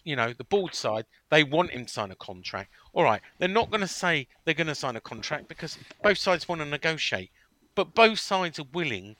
[0.03, 2.71] you know, the board side, they want him to sign a contract.
[2.93, 6.17] All right, they're not going to say they're going to sign a contract because both
[6.17, 7.29] sides want to negotiate.
[7.75, 9.15] But both sides are willing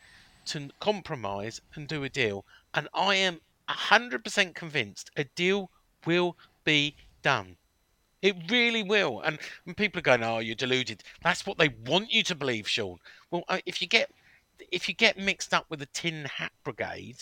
[0.46, 2.46] to compromise and do a deal.
[2.74, 5.70] And I am 100% convinced a deal
[6.08, 7.58] will be done.
[8.26, 9.22] It really will.
[9.22, 9.38] And,
[9.68, 12.98] and people are going, "Oh, you're deluded." That's what they want you to believe, Sean.
[13.30, 14.10] Well, uh, if you get
[14.72, 17.18] if you get mixed up with the Tin Hat Brigade,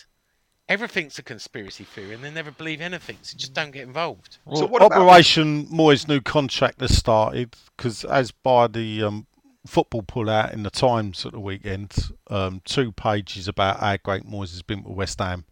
[0.69, 3.17] everything's a conspiracy theory, and they never believe anything.
[3.21, 4.37] So just don't get involved.
[4.45, 9.27] So Well, what about- Operation Moyes' new contract has started because, as by the um,
[9.67, 14.23] football pull out in the Times at the weekend, um, two pages about how great
[14.23, 15.43] Moyes has been with West Ham.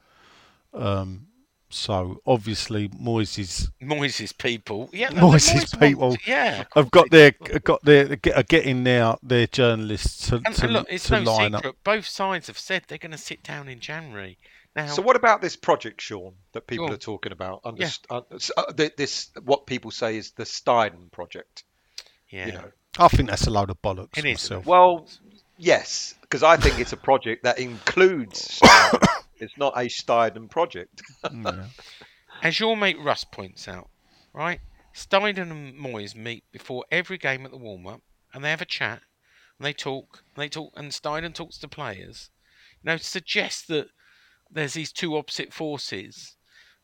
[0.74, 1.28] Um,
[1.72, 6.66] so obviously Moyes is Moyes' people, yeah, no, Moyes' Moyes people wants- yeah.
[6.76, 7.32] have got their
[7.64, 11.32] got their are getting now their journalists to, And, to, and look, it's to no
[11.34, 11.70] line secret.
[11.70, 11.76] up.
[11.84, 14.38] Both sides have said they're going to sit down in January.
[14.76, 17.60] Now, So what about this project, Sean, that people Go are talking about?
[17.66, 17.90] Under, Yeah.
[18.10, 21.64] uh, s- uh, th- this what people say is the Steidten project.
[22.30, 24.66] yeah, You know, I think that's a load of bollocks It is, myself.
[24.66, 25.08] well,
[25.58, 28.62] yes, because I think it's a project that includes.
[29.42, 29.46] Steidten.
[29.46, 31.02] it's not a Steidten project.
[31.32, 31.66] Yeah.
[32.42, 33.90] as your mate Russ points out,
[34.34, 34.60] right?
[34.96, 38.02] Steidten and Moyes meet before every game at the warm up
[38.34, 39.02] and they have a chat
[39.58, 42.30] and they talk and they talk and Steidten talks to players.
[42.84, 43.88] You know, suggests that
[44.50, 46.36] there's these two opposite forces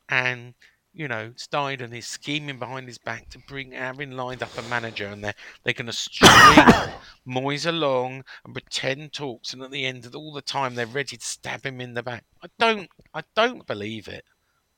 [0.10, 0.54] and
[0.98, 5.08] you know, Steidten is scheming behind his back to bring Aaron lined up a manager
[5.08, 6.32] and they're they're gonna string
[7.28, 11.16] Moyes along and pretend talks and at the end of all the time they're ready
[11.18, 12.24] to stab him in the back.
[12.44, 14.26] I don't I don't believe it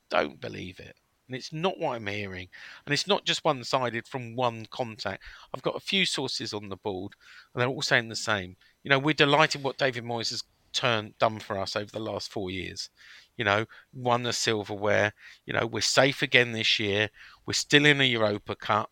[0.09, 0.95] don't believe it.
[1.27, 2.49] And it's not what I'm hearing.
[2.85, 5.23] And it's not just one sided from one contact.
[5.53, 7.13] I've got a few sources on the board,
[7.53, 8.55] and they're all saying the same.
[8.83, 10.43] You know, we're delighted what David Moyes has
[10.73, 12.89] turned done for us over the last four years.
[13.39, 15.13] You know, won the silverware.
[15.45, 17.09] You know, we're safe again this year.
[17.45, 18.91] We're still in a Europa Cup.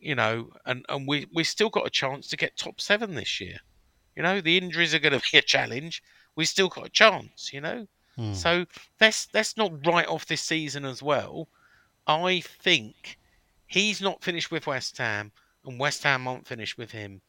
[0.00, 3.40] You know, and, and we we still got a chance to get top seven this
[3.40, 3.58] year.
[4.16, 6.02] You know, the injuries are going to be a challenge.
[6.34, 7.52] We still got a chance.
[7.52, 7.86] You know,
[8.16, 8.34] Hmm.
[8.34, 8.66] so
[9.00, 11.48] let's let's not write off this season as well.
[12.06, 13.18] I think
[13.66, 15.30] he's not finished with West Ham,
[15.64, 17.20] and West Ham won't finish with him.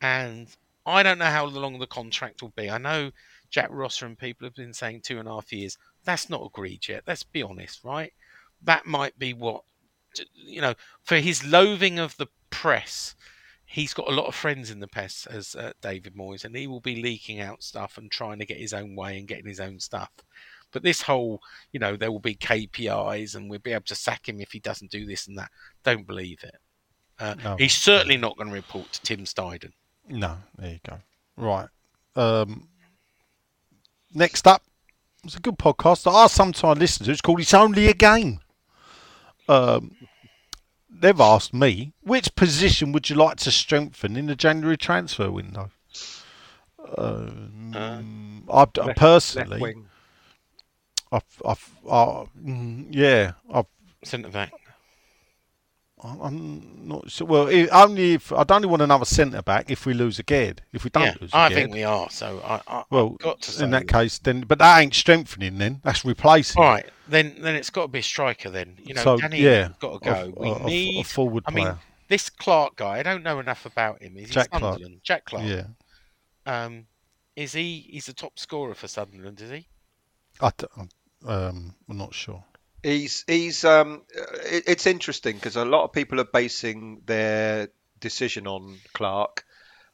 [0.00, 0.48] And
[0.86, 2.70] I don't know how long the contract will be.
[2.70, 3.10] I know
[3.50, 5.76] Jack Rosser and people have been saying two and a half years.
[6.04, 7.02] That's not agreed yet.
[7.06, 8.12] Let's be honest, right?
[8.62, 9.62] That might be what
[10.34, 13.14] you know for his loathing of the press.
[13.64, 16.66] He's got a lot of friends in the press as uh, David Moyes, and he
[16.66, 19.60] will be leaking out stuff and trying to get his own way and getting his
[19.60, 20.10] own stuff.
[20.72, 21.40] But this whole,
[21.72, 24.58] you know, there will be KPIs and we'll be able to sack him if he
[24.60, 25.50] doesn't do this and that.
[25.84, 26.56] Don't believe it.
[27.18, 27.56] Uh, No.
[27.56, 29.72] He's certainly not going to report to Tim Steidten.
[30.08, 30.98] No, there you go.
[31.36, 31.68] Right.
[32.16, 32.68] Um,
[34.12, 34.62] next up,
[35.24, 37.12] it's a good podcast that I sometimes listen to.
[37.12, 38.40] It's called It's Only a Game.
[39.48, 39.96] Um,
[40.88, 45.70] they've asked me, which position would you like to strengthen in the January transfer window?
[46.96, 49.86] Um, I, I Left- personally, left wing.
[51.12, 53.66] I've, I've, I, mm, yeah, I've,
[54.02, 54.52] Centre back.
[56.02, 57.26] I'm not sure.
[57.26, 60.54] Well, if, only if I'd only want another centre back if we lose a again.
[60.72, 62.08] If we don't Yeah, lose I think we are.
[62.10, 63.64] So I, I, Well, got to say.
[63.64, 65.58] in that case, then, but that ain't strengthening.
[65.58, 66.62] Then that's replacing.
[66.62, 68.48] All right, then then it's got to be a striker.
[68.50, 70.12] Then you know, So, Danny yeah, got to go.
[70.12, 71.74] a- we a- a- a forward I mean,
[72.08, 72.98] this Clarke guy.
[72.98, 74.16] I don't know enough about him.
[74.16, 74.80] Is he Jack Clarke.
[75.02, 75.46] Jack Clarke.
[75.46, 75.64] Yeah,
[76.46, 76.86] Um,
[77.36, 77.88] is he?
[77.90, 79.40] He's the top scorer for Sunderland.
[79.40, 79.66] Is he?
[80.40, 80.50] I
[81.26, 82.42] um, I'm not sure.
[82.82, 87.68] He's he's um it, it's interesting because a lot of people are basing their
[88.00, 89.44] decision on Clarke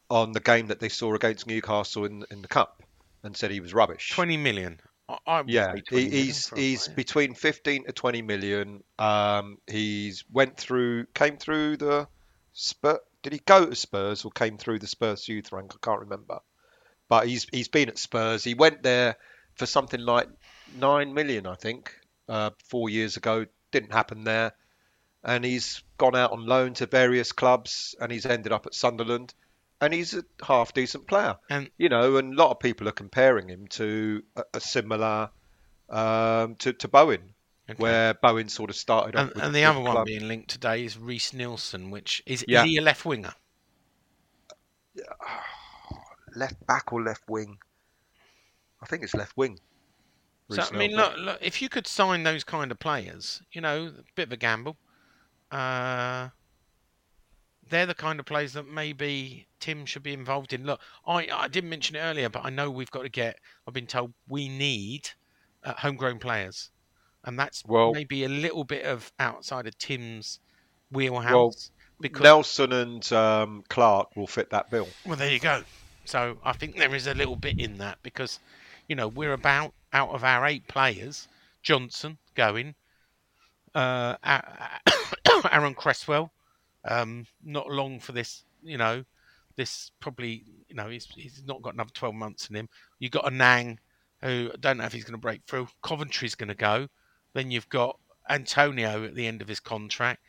[0.09, 2.83] on the game that they saw against Newcastle in in the cup
[3.25, 4.11] and said he was rubbish.
[4.13, 4.81] Twenty million.
[5.09, 6.97] I, I Yeah, he, he's he's player.
[6.97, 8.83] between 15 to 20 million.
[8.99, 12.09] Um, he's went through, came through the
[12.53, 12.99] Spurs.
[13.23, 15.73] Did he go to Spurs or came through the Spurs youth rank?
[15.75, 16.41] I can't remember.
[17.09, 18.43] But he's he's been at Spurs.
[18.43, 19.17] He went there
[19.55, 20.29] for something like
[20.77, 21.93] nine million, I think,
[22.29, 23.47] uh, four years ago.
[23.73, 24.53] Didn't happen there,
[25.25, 29.35] and he's gone out on loan to various clubs, and he's ended up at Sunderland,
[29.81, 32.93] and he's a half decent player And you know, and a lot of people are
[32.93, 35.31] comparing him to a, a similar
[35.91, 37.35] um, to, to Bowen,
[37.69, 37.81] okay.
[37.83, 39.23] where Bowen sort of started off.
[39.23, 40.07] and, with, and the other one club.
[40.07, 42.63] being linked today is Reiss Nelson, which is, Yeah.
[42.65, 43.35] is he a left winger?
[46.35, 47.59] left back or left wing.
[48.83, 49.59] I think it's left wing.
[50.51, 53.87] So I mean, look, look, if you could sign those kind of players, you know,
[53.99, 54.77] a bit of a gamble.
[55.51, 56.29] Uh,
[57.69, 60.65] they're the kind of players that maybe Tim should be involved in.
[60.65, 63.39] Look, I I didn't mention it earlier, but I know we've got to get.
[63.67, 65.11] I've been told we need
[65.65, 66.71] uh, homegrown players,
[67.25, 70.39] and that's Well- maybe a little bit of outside of Tim's
[70.93, 71.71] wheelhouse.
[72.01, 74.89] because Nelson and um, Clarke will fit that bill.
[75.05, 75.65] Well, there you go.
[76.05, 78.39] So I think there is a little bit in that because,
[78.89, 81.29] you know, we're about out of our eight players,
[81.63, 82.75] Johnson going,
[83.75, 84.17] uh,
[85.51, 86.33] Aaron Cresswell,
[86.85, 89.05] um, not long for this, you know,
[89.57, 92.69] this probably, you know, he's he's not got another twelve months in him.
[92.99, 93.79] You've got a Nang,
[94.23, 95.69] who I don't know if he's going to break through.
[95.83, 96.89] Coventry's going to go.
[97.33, 97.99] Then you've got
[98.29, 100.21] Antonio at the end of his contract.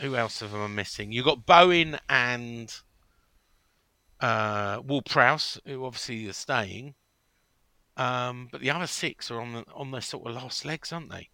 [0.00, 1.10] Who else of them are missing?
[1.10, 2.72] You've got Bowen and
[4.20, 6.94] uh, Prowse, who obviously are staying.
[7.98, 11.10] Um, but the other six are on the, on their sort of last legs, aren't
[11.10, 11.28] they?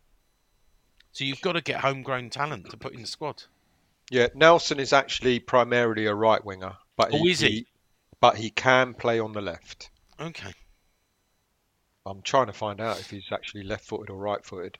[1.12, 3.44] So you've got to get homegrown talent to put in the squad.
[4.10, 7.66] Yeah, Nelson is actually primarily a right winger, but Oh, is he?
[8.20, 9.90] But he can play on the left.
[10.18, 10.52] Okay.
[12.06, 14.78] I'm trying to find out if he's actually left-footed or right-footed.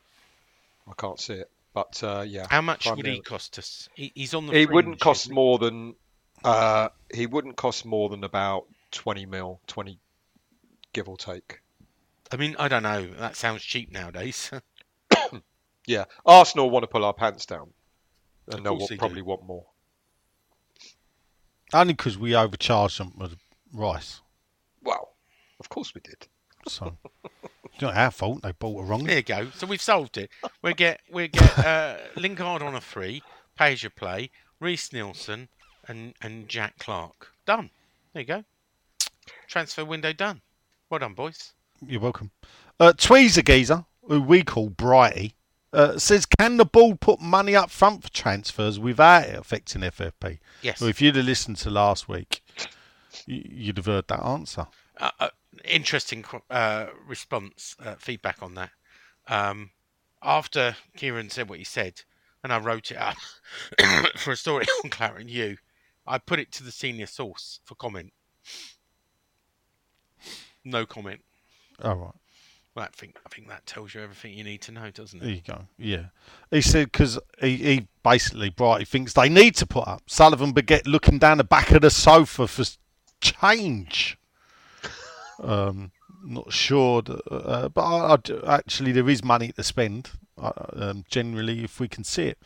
[0.89, 2.47] I can't see it, but uh, yeah.
[2.51, 3.89] How much would he cost us?
[3.95, 4.53] He, he's on the.
[4.53, 5.33] He fringe, wouldn't cost he?
[5.33, 5.95] more than
[6.45, 9.99] uh, he wouldn't cost more than about 20 mil, 20
[10.93, 11.61] give or take.
[12.35, 13.07] I mean, I don't know.
[13.19, 14.51] That sounds cheap nowadays.
[15.87, 17.73] Yeah, Arsenal want to pull our pants down,
[18.49, 18.99] Of and they'll course they do.
[19.01, 19.67] probably want more.
[21.73, 23.37] Only because we overcharged them with
[23.73, 24.23] Rice.
[24.83, 25.15] Well,
[25.61, 26.27] of course we did.
[26.69, 26.97] So
[27.65, 28.43] it's not our fault.
[28.43, 29.05] They bought it wrong.
[29.05, 29.51] there you go.
[29.55, 30.31] So we've solved it.
[30.63, 33.23] We get we get uh, Lingard on a free,
[33.59, 34.31] pay as play,
[34.61, 35.49] Reiss Nelson,
[35.87, 37.31] and and Jack Clarke.
[37.45, 37.69] Done.
[38.15, 38.45] There you go.
[39.49, 40.41] Transfer window done.
[40.89, 41.53] Well done, boys.
[41.89, 42.31] You're welcome.
[42.79, 45.33] Uh, Tweezer Geezer, who we call Brighty,
[45.73, 50.39] uh, says, "Can the board put money up front for transfers without it affecting FFP?"
[50.63, 50.81] Yes.
[50.81, 52.43] Well, if you'd have listened to last week,
[53.27, 54.67] you'd have heard that answer.
[54.99, 55.29] uh, uh,
[55.65, 58.71] interesting uh, response, uh, feedback on that.
[59.27, 59.71] Um,
[60.23, 62.03] after Kieran said what he said,
[62.43, 63.17] and I wrote it up
[64.17, 65.59] for a story on Claret
[66.07, 68.13] I put it to the senior source for comment.
[70.65, 71.23] No comment.
[71.83, 72.15] All right.
[72.75, 75.25] Well, I think I think that tells you everything you need to know, doesn't it?
[75.25, 75.61] There you go.
[75.79, 76.07] Yeah.
[76.51, 80.87] He said because he, he basically Brighty thinks they need to put up Sullivan Baguette
[80.87, 82.65] looking down the back of the sofa for
[83.21, 84.19] change.
[85.41, 85.93] Um,
[86.25, 90.11] not sure, that, uh, but I, I actually there is money to spend.
[90.37, 92.39] Uh, um, generally, if we can see it,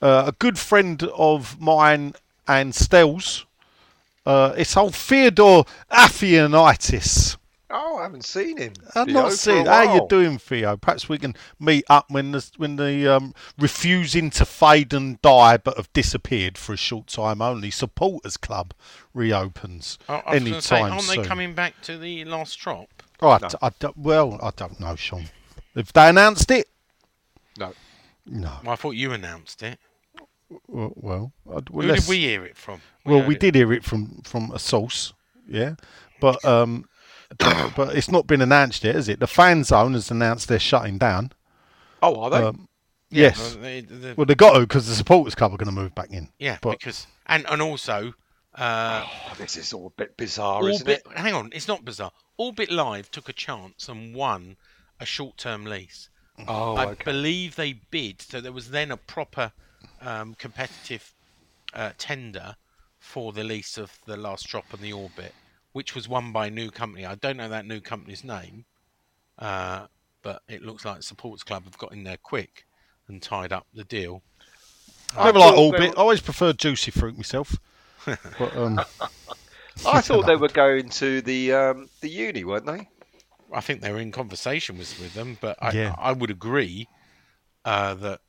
[0.00, 2.14] uh, a good friend of mine
[2.46, 3.46] and Stell's,
[4.24, 7.36] uh, it's old Theodore Aphianitis.
[7.68, 8.74] Oh, I haven't seen him.
[8.94, 9.66] I've Theo, not for seen.
[9.66, 10.76] a How you doing, Theo?
[10.76, 15.56] Perhaps we can meet up when the when the um, refusing to fade and die,
[15.56, 17.72] but have disappeared for a short time only.
[17.72, 18.72] Supporters Club
[19.14, 21.22] reopens I, I was any gonna say, aren't soon.
[21.22, 22.88] they coming back to the last drop?
[23.20, 25.24] Oh, I, d- I d- well, I don't know, Sean.
[25.74, 26.68] If they announced it,
[27.58, 27.72] No.
[28.26, 28.52] no.
[28.62, 29.78] Well, I thought you announced it.
[30.68, 32.80] Well, well, I'd- well, Who let's- did we hear it from?
[33.04, 35.12] well, heard we it- did hear it from from a source,
[35.48, 35.74] yeah,
[36.20, 36.84] but um,
[37.38, 39.20] but, but it's not been announced yet, is it?
[39.20, 41.32] The fan zone has announced they're shutting down.
[42.02, 42.36] Oh, are they?
[42.42, 42.68] Um,
[43.10, 43.54] Yeah, yes.
[43.54, 45.94] well, they- the- Well, they got to because the supporters club are going to move
[45.94, 46.28] back in.
[46.38, 48.14] yeah, but because and and also.
[48.54, 51.02] Uh, Oh, this is all a bit bizarre, Orbit, isn't it?
[51.14, 52.10] hang on, it's not bizarre.
[52.38, 54.56] Orbit Live took a chance and won
[54.98, 56.08] a short-term lease.
[56.48, 57.04] Oh, I okay.
[57.04, 59.52] believe they bid, so there was then a proper
[60.00, 61.12] um, competitive
[61.74, 62.56] uh, tender
[62.98, 65.34] for the lease of the last drop on the Orbit,
[65.76, 67.04] which was won by a new company.
[67.04, 68.64] I don't know that new company's name,
[69.38, 69.88] uh,
[70.22, 72.64] but it looks like Supports Club have got in there quick
[73.08, 74.22] and tied up the deal.
[75.14, 75.90] I never like they Orbit.
[75.94, 77.56] I always prefer Juicy Fruit myself.
[78.06, 78.80] but um,
[79.86, 82.88] I thought they were going to the um, the uni, weren't they?
[83.52, 85.94] I think they were in conversation with, with them, but I, Yeah.
[85.98, 86.88] I would agree
[87.66, 88.20] uh, that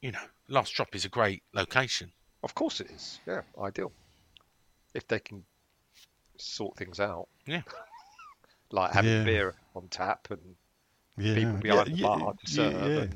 [0.00, 2.12] you know Last Drop is a great location.
[2.44, 3.18] Of course it is.
[3.26, 3.90] Yeah, ideal.
[4.94, 5.42] If they can
[6.36, 7.62] sort things out, Yeah,
[8.70, 9.24] like having Yeah.
[9.24, 10.56] beer on tap and
[11.16, 13.00] yeah, people behind yeah, the yeah, bar to serve, yeah.
[13.02, 13.14] and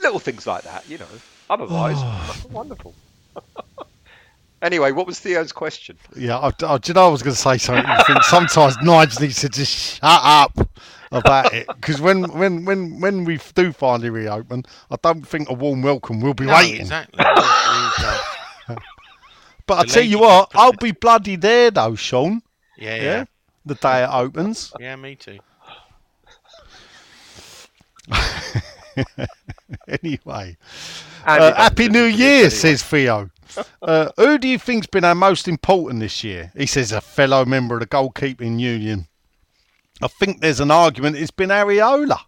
[0.00, 1.06] little things like that, you know.
[1.50, 2.36] Otherwise, oh.
[2.50, 2.94] wonderful.
[4.62, 5.96] anyway, what was Theo's question?
[6.16, 7.84] Yeah, I, I, do you know I was going to say something?
[8.22, 10.56] Sometimes Nigel needs to just shut up
[11.10, 15.54] about it because when, when, when, when we do finally reopen, I don't think a
[15.54, 16.80] warm welcome will be no, waiting.
[16.82, 17.24] exactly.
[17.24, 18.78] We've,
[19.66, 22.42] But I tell you what, I'll be bloody there though, Sean.
[22.76, 23.24] Yeah, Yeah, yeah,
[23.66, 24.72] the day it opens.
[24.80, 25.38] yeah, me too.
[30.02, 30.56] anyway,
[31.24, 32.48] uh, Happy New Year, anyway.
[32.50, 33.30] says Theo.
[33.82, 36.50] Uh, who do you think's been our most important this year?
[36.56, 39.06] He says a fellow member of the goalkeeping union.
[40.00, 41.16] I think there's an argument.
[41.16, 42.18] It's been Areola.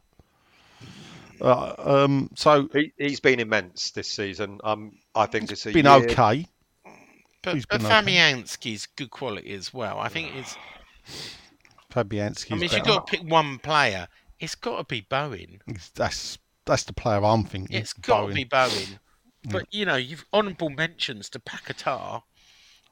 [1.41, 4.61] Uh, um, so He, he's been immense this season.
[4.65, 6.47] Um, I think it's a been year- okay.
[7.45, 7.81] But, He's but.
[7.81, 9.99] Fabianski's good quality as well.
[9.99, 10.57] I think it's.
[11.93, 14.09] Fabianski's I mean, if you've got to pick one player,
[14.41, 15.61] it's got to be Bowen.
[15.95, 17.77] That's that's the player I'm thinking.
[17.77, 18.31] It's got Bowen.
[18.31, 18.99] to be Bowen.
[19.45, 22.23] But you know, you've honourable mentions to Paquetá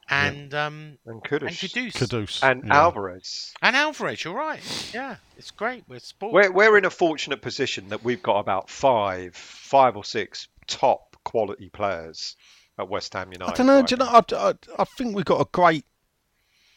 [0.09, 2.43] and um and and Kudus Kudus Kudus.
[2.43, 2.75] and yeah.
[2.75, 3.53] Alvarez.
[3.61, 4.23] and Alvarez.
[4.23, 4.91] You're right.
[4.93, 5.83] Yeah, it's great.
[5.87, 6.33] We're sport.
[6.33, 11.15] We're we're in a fortunate position that we've got about five, five or six top
[11.23, 12.35] quality players
[12.79, 13.53] at West Ham United.
[13.53, 13.75] I don't know.
[13.77, 14.05] right Do you know?
[14.05, 15.85] I, I, I think we've got a great,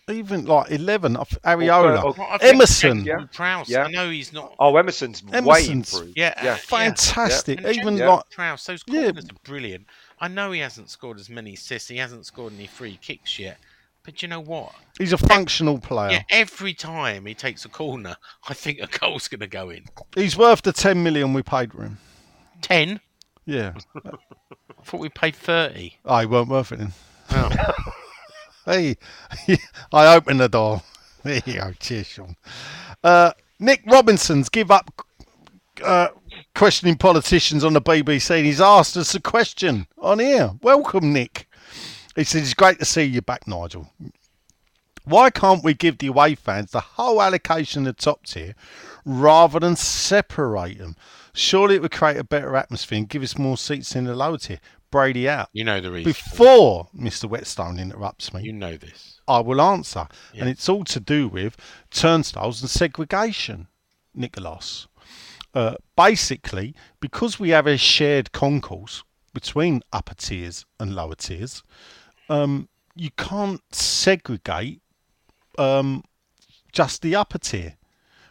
[0.09, 1.17] even like eleven.
[1.17, 3.27] of Areola, Well, Well, Emerson, yeah.
[3.33, 3.69] Prowse.
[3.69, 3.85] Yeah.
[3.85, 4.55] I know he's not.
[4.59, 6.17] Oh, Emerson's, way Emerson's- improved.
[6.17, 6.57] Yeah, yeah.
[6.57, 7.59] fantastic.
[7.65, 9.05] And Even Jack like Prowse, those Yeah.
[9.05, 9.87] corners are brilliant.
[10.21, 11.89] I know he hasn't scored as many assists.
[11.89, 13.59] He hasn't scored any free kicks yet.
[14.03, 14.73] But you know what?
[14.99, 16.13] he's a functional player.
[16.13, 18.17] Yeah, every time he takes a corner,
[18.49, 19.85] I think a goal's going to go in.
[20.15, 21.99] He's worth the ten million we paid for him.
[22.63, 23.01] Ten.
[23.47, 23.75] Yeah,
[24.05, 24.11] I
[24.85, 25.99] thought we paid thirty.
[26.05, 26.79] oh, he weren't worth it.
[26.81, 26.93] Then.
[27.31, 27.51] Oh.
[28.67, 28.97] Hey,
[29.93, 30.83] I opened the door.
[31.23, 31.73] There you go.
[31.79, 32.35] Cheers, Sean.
[33.05, 34.91] Uh, Nick Robinson's give up
[35.85, 36.09] uh,
[36.57, 38.39] questioning politicians on the BBC.
[38.39, 40.51] and He's asked us a question on here.
[40.63, 41.49] Welcome, Nick.
[42.17, 43.89] He says, It's great to see you back, Nigel.
[45.05, 48.57] Why can't we give the away fans the whole allocation of the top tier
[49.05, 50.97] rather than separate them?
[51.37, 54.39] Surely it would create a better atmosphere and give us more seats in the lower
[54.39, 54.59] tier.
[54.91, 55.51] Brady out.
[55.53, 56.11] You know the reason.
[56.11, 57.29] Before Mr.
[57.29, 59.21] Whetstone interrupts me, You know this.
[59.29, 60.09] I will answer.
[60.33, 60.43] Yeah.
[60.43, 61.57] And it's all to do with
[61.91, 63.69] turnstiles and segregation,
[64.15, 64.89] Nicholas.
[65.53, 69.03] Uh, basically, because we have a shared concourse
[69.35, 71.63] between upper tiers and lower tiers,
[72.31, 74.81] um, you can't segregate
[75.59, 76.03] um,
[76.73, 77.77] just the upper tier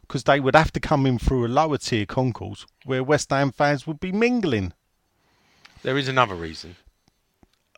[0.07, 3.51] because they would have to come in through a lower tier concourse where West Ham
[3.51, 4.73] fans would be mingling.
[5.83, 6.75] There is another reason.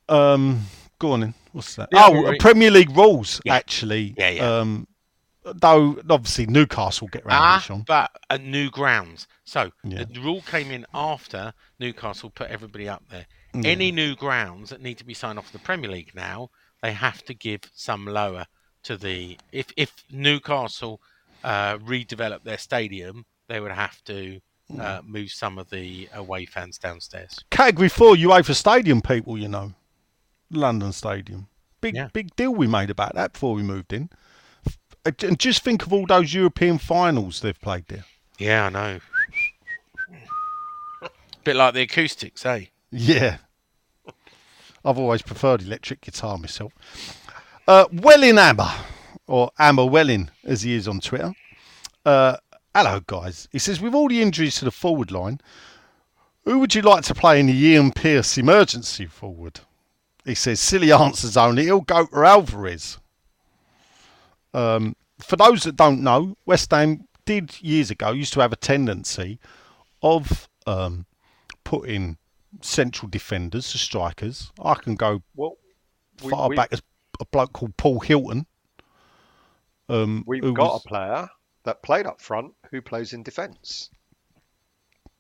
[0.10, 0.62] Um,
[1.00, 1.34] go on then.
[1.52, 1.90] What's that?
[1.92, 2.40] Yeah, oh, right.
[2.40, 3.56] Premier League rules Yeah.
[3.56, 4.14] actually.
[4.18, 4.60] Yeah, yeah.
[4.60, 4.88] Um,
[5.44, 7.84] though obviously Newcastle get round Ah, it, Sean.
[7.88, 9.28] but at new grounds.
[9.46, 10.04] So Yeah.
[10.04, 13.26] the rule came in after Newcastle put everybody up there.
[13.54, 13.70] Yeah.
[13.72, 16.50] Any new grounds that need to be signed off the Premier League now,
[16.82, 18.46] they have to give some lower
[18.84, 19.38] to the.
[19.52, 21.02] If if Newcastle
[21.44, 24.40] uh, redevelop their stadium, they would have to
[24.70, 24.82] Mm.
[24.82, 27.40] uh, move some of the away fans downstairs.
[27.52, 29.72] Category four UEFA Stadium people, you know,
[30.52, 31.48] London Stadium.
[31.80, 32.10] Big Yeah.
[32.12, 34.10] big deal we made about that before we moved in.
[35.06, 38.04] Uh, And just think of all those European finals they've played there.
[38.38, 39.00] Yeah, I know.
[41.46, 42.66] Bit like the acoustics, eh?
[42.92, 43.38] Yeah.
[44.84, 46.74] I've always preferred electric guitar myself.
[47.68, 48.70] Uh, Hammer,
[49.28, 51.34] or Hammer Welling, as he is on Twitter.
[52.06, 52.38] Uh,
[52.74, 53.48] hello, guys.
[53.52, 55.40] He says, with all the injuries to the forward line,
[56.46, 59.60] who would you like to play in the Ian Pearce emergency forward?
[60.24, 61.66] He says, silly answers only.
[61.66, 62.98] He'll go to Alvarez.
[64.54, 68.58] Um, for those that don't know, West Ham did years ago used to have a
[68.58, 69.40] tendency
[70.02, 71.06] of um,
[71.64, 72.18] putting
[72.62, 74.52] central defenders to strikers.
[74.64, 75.58] I can go Well,
[76.24, 76.82] we, far we, back as
[77.20, 78.46] a bloke called Paul Hilton.
[79.90, 81.30] Um, we've got was- a player
[81.64, 83.90] that played up front who plays in defence.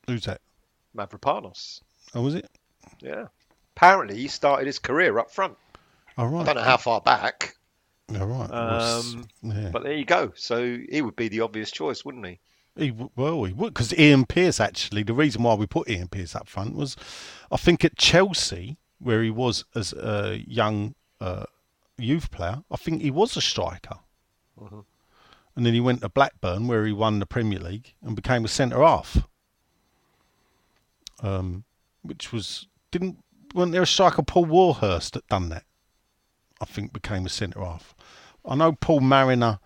[0.08, 0.42] who's that?
[0.96, 1.82] Mavropanos.
[2.16, 2.50] Oh, was it?
[3.02, 3.26] Yeah.
[3.76, 5.56] Apparently, he started his career up front.
[6.18, 7.56] All I don't know how far back,
[8.20, 8.50] All right.
[8.50, 9.70] Um, yeah.
[9.72, 10.32] but there you go.
[10.36, 12.40] So he would be the obvious choice, wouldn't he?
[12.76, 15.04] He, w- well, he would because Ian Pearce actually.
[15.04, 16.96] The reason why we put Ian Pearce up front was,
[17.52, 21.46] I think at Chelsea where he was as a young uh,
[22.00, 22.64] youth player.
[22.72, 23.98] I think he was a striker,
[24.60, 28.50] and then he went to Blackburn where he won the Premier League and became a
[28.50, 29.28] centre half.
[31.22, 31.64] Um,
[32.04, 33.18] which was didn't
[33.56, 35.64] wasn't there a striker Paul Warhurst that done that?
[36.62, 37.96] I think became a centre half.
[38.46, 39.60] I know Paul Mariner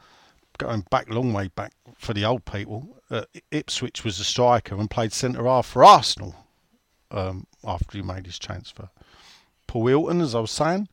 [0.57, 4.89] going back long way back for the old people, uh, Ipswich was a striker and
[4.89, 6.35] played centre half for Arsenal
[7.09, 8.89] um, after he made his transfer.
[9.67, 10.87] Paul Hilton, as I was saying,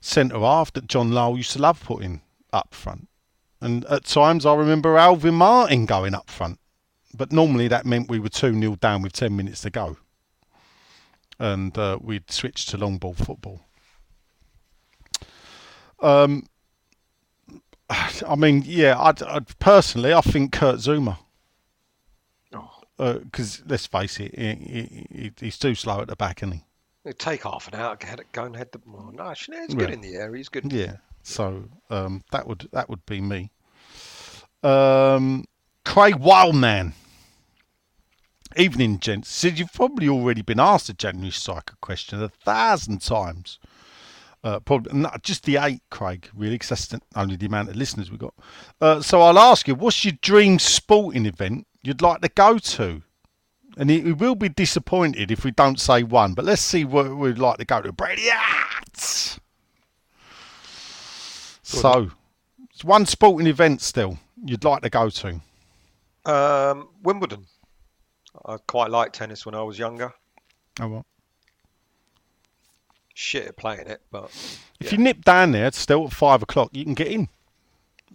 [0.00, 2.22] centre half that John Lyall used to love putting
[2.52, 3.08] up front.
[3.62, 6.58] And at times I remember Alvin Martin going up front.
[7.14, 9.98] But normally that meant we were 2 0 down with 10 minutes to go.
[11.38, 13.60] And uh, we'd switch to long ball football.
[16.00, 16.46] Um,
[17.90, 21.18] I mean, yeah, I'd, I'd personally, I think Kurt Zouma.
[22.98, 26.64] Because let's face it, he, he, he- he's too slow at the back, isn't he?
[27.04, 28.80] It'd take half an hour to head, go and head the.
[28.86, 30.32] Well, no, he's good in the air.
[30.34, 30.72] He's good.
[30.72, 30.96] Yeah.
[31.22, 33.50] So um, that would that would be me.
[34.62, 35.44] Um,
[35.84, 36.94] Craig Wildman.
[38.56, 39.30] Evening, gents.
[39.30, 43.58] Said you've probably already been asked a January Striker question a thousand times.
[44.44, 46.28] Uh, probably not just the eight, Craig.
[46.34, 48.34] Really, because that's the, only the amount of listeners we got.
[48.80, 53.02] Uh, so I'll ask you, what's your dream sporting event you'd like to go to?
[53.78, 56.34] And he will be disappointed if we don't say one.
[56.34, 57.92] But let's see what we'd like to go to.
[57.92, 59.40] Brady Arts.
[61.80, 62.10] So,
[62.70, 65.40] it's one sporting event still you'd like to go to.
[66.24, 67.46] Um, Wimbledon.
[68.46, 70.12] I quite liked tennis when I was younger.
[70.80, 71.06] Oh well.
[73.14, 74.30] Shit at playing it, but
[74.80, 77.28] If you nip down there still at five o'clock, you can get in.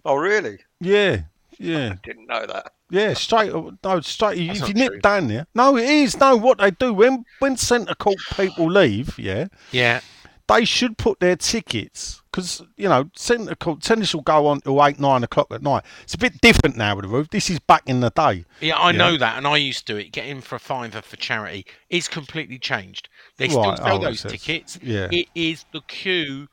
[0.04, 0.58] oh really?
[0.80, 1.22] Yeah,
[1.58, 2.72] yeah, Didn't know that.
[2.90, 3.14] yeah.
[3.14, 4.46] Straight, no, straight.
[4.48, 5.00] That's if you nip true.
[5.00, 6.18] down there, no, it is.
[6.18, 10.00] No, what they do when when centre court people leave, yeah, Yeah.
[10.48, 15.22] They should put their tickets because you know tennis will go on till eight nine
[15.22, 15.84] o'clock at night.
[16.02, 17.28] It's a bit different now with the roof.
[17.30, 18.44] This is back in the day.
[18.60, 18.98] Yeah, I Yeah.
[18.98, 20.12] know that, and I used to do it.
[20.12, 21.66] Get in for a fiver for charity.
[21.90, 23.08] It's completely changed.
[23.36, 24.78] They still Right, sell oh, those tickets.
[24.82, 25.08] yeah.
[25.12, 26.48] It is the queue.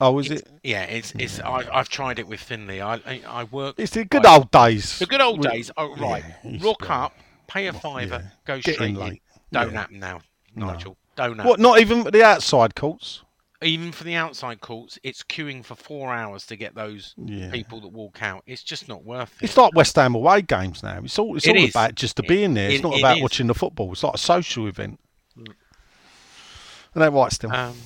[0.00, 0.60] Oh, is It's- it?
[0.62, 1.40] Yeah, it's it's.
[1.40, 2.80] I, I've tried it with Finley.
[2.80, 3.74] I I, I work.
[3.78, 4.98] It's the good like- old days.
[4.98, 5.70] The good old We- days.
[5.76, 6.24] Oh, right.
[6.44, 7.14] Yeah, Rock up,
[7.48, 8.30] pay a fiver, yeah.
[8.44, 9.18] go Get straight in in.
[9.50, 9.78] Don't Yeah.
[9.80, 10.20] happen now,
[10.54, 10.76] Nigel.
[10.78, 11.44] Don't happen.
[11.44, 11.60] What?
[11.60, 13.22] Not even the outside courts.
[13.60, 17.50] Even for the outside courts, it's queuing for four hours to get those Yeah.
[17.50, 18.44] people that walk out.
[18.46, 19.46] It's just not worth it.
[19.46, 21.00] It's like West Ham away games now.
[21.02, 21.70] It's all it's It all is.
[21.70, 22.70] about just to It- be in there.
[22.70, 23.22] It's it- not it about is.
[23.24, 23.90] watching the football.
[23.92, 25.00] It's like a social event.
[25.36, 27.52] And that right still.
[27.52, 27.76] Um,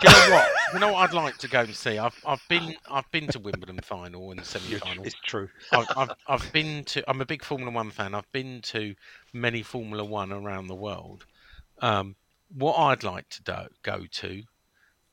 [0.00, 0.48] do you know what?
[0.74, 1.98] You know what I'd like to go and see.
[1.98, 5.04] I've I've been I've been to Wimbledon final and semi final.
[5.04, 5.48] It's true.
[5.72, 7.08] I've, I've I've been to.
[7.08, 8.14] I'm a big Formula One fan.
[8.14, 8.94] I've been to
[9.32, 11.24] many Formula One around the world.
[11.84, 12.16] Um,
[12.56, 14.42] what I'd like to do, go to,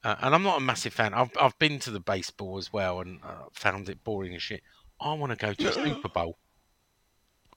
[0.03, 1.13] uh, and I'm not a massive fan.
[1.13, 4.61] I've I've been to the baseball as well and uh, found it boring as shit.
[4.99, 6.37] I want to go to a Super Bowl,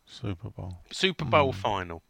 [0.06, 0.78] Super Bowl.
[0.90, 2.02] Super Bowl final,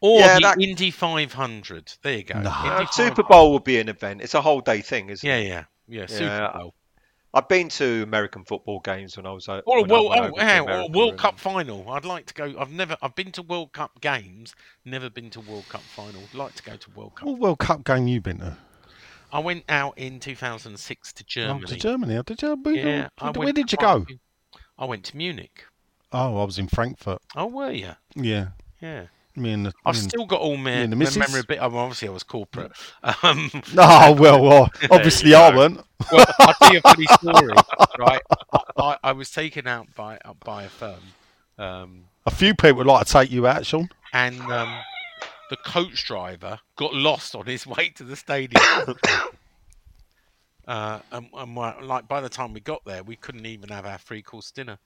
[0.00, 1.92] or Yeah, the that- Indy 500.
[2.02, 2.40] There you go.
[2.40, 2.50] No.
[2.64, 4.22] Indy Uh, Super Bowl would be an event.
[4.22, 5.48] It's a whole day thing, isn't Yeah, it?
[5.48, 6.06] yeah, yeah.
[6.06, 6.74] Super Bowl.
[7.32, 10.06] I've been to American football games when I was uh, Or a when I World,
[10.10, 11.88] oh, over to yeah, or a World and- Cup final.
[11.90, 12.54] I'd like to go.
[12.58, 12.96] I've never.
[13.02, 14.54] I've been to World Cup games.
[14.84, 16.20] Never been to World Cup final.
[16.28, 17.28] I'd like to go to World Cup.
[17.28, 18.56] What World Cup game you been to?
[19.32, 21.60] I went out in 2006 to Germany.
[21.62, 22.16] Oh, to Germany.
[22.16, 22.56] Oh, Did you?
[22.56, 24.04] Where, Yeah, I where did you go?
[24.76, 25.64] I went to Munich.
[26.10, 27.22] Oh, I was in Frankfurt.
[27.36, 27.92] Oh, were you?
[28.16, 28.48] Yeah.
[28.80, 29.06] Yeah.
[29.36, 29.72] Me and the.
[29.86, 31.60] I've me still got all my, the my memorabilia.
[31.62, 32.72] Oh, well, obviously, I was corporate.
[33.22, 35.80] Um, Oh well, well obviously I weren't.
[36.12, 37.54] well, I'll tell you a funny story.
[37.98, 38.20] Right,
[38.52, 41.00] I, I, I was taken out by by a firm.
[41.58, 43.88] Um, A few people would like to take you out, Sean.
[44.12, 44.80] and um,
[45.50, 48.62] the coach driver got lost on his way to the stadium.
[50.66, 53.98] uh, and, and like by the time we got there, we couldn't even have our
[53.98, 54.78] free course dinner.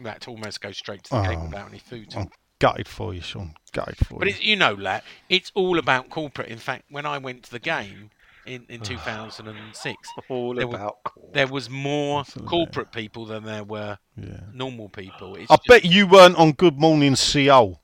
[0.00, 1.44] We had to almost go straight to the game Oh.
[1.46, 2.14] without any food.
[2.16, 3.54] I'm gutted for you, Sean.
[3.72, 4.34] Gutted for But you.
[4.34, 6.48] it's, you know, lad, it's all about corporate.
[6.48, 8.10] In fact, when I went to the game
[8.46, 11.02] in, in 2006, all there, about.
[11.04, 11.34] corporate.
[11.34, 12.48] there was more Absolutely.
[12.50, 14.40] corporate people than there were yeah.
[14.54, 15.36] normal people.
[15.36, 17.80] It's I just- bet you weren't on Good Morning Seoul.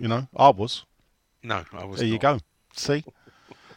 [0.00, 0.84] You know, I was.
[1.42, 2.00] No, I was.
[2.00, 2.38] There you go.
[2.74, 3.04] See,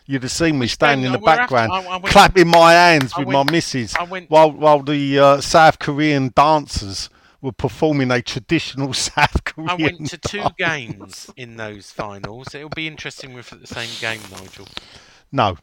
[0.05, 2.73] you'd have seen me standing in the no, after- background, I- I went- clapping my
[2.73, 7.09] hands with went- my missus, went- while while the uh, South Korean dancers
[7.43, 9.69] were performing a traditional South Korean.
[9.69, 10.55] I went to two dance.
[10.57, 12.55] games in those finals.
[12.55, 14.67] It'll be interesting with the same game, Nigel.
[15.31, 15.57] No,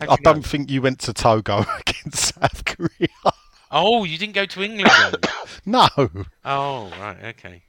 [0.00, 3.08] I don't think you went to Togo against South Korea.
[3.72, 5.32] Oh, you didn't go to England then?
[5.66, 5.88] no,
[6.44, 7.16] oh, right.
[7.24, 7.62] Okay.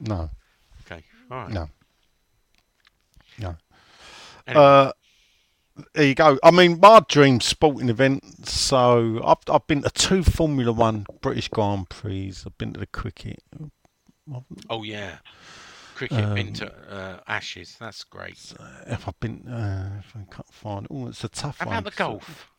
[0.00, 0.30] no,
[0.86, 1.02] Okay.
[1.30, 1.50] All right.
[1.50, 1.68] no,
[3.38, 3.56] no.
[4.46, 4.92] Anyway, Uh,
[5.94, 6.38] there you go.
[6.42, 8.48] I mean, my dream sporting event.
[8.48, 12.34] So I've I've been to two Formula One British Grand Prix.
[12.46, 13.42] I've been to the cricket.
[14.70, 15.18] oh yeah.
[15.94, 17.76] Cricket been um, to uh, Ashes.
[17.80, 18.52] That's great.
[18.86, 20.86] If I've been, uh, if I can't find.
[20.90, 21.78] Oh, it's a tough How one.
[21.78, 22.50] about the golf?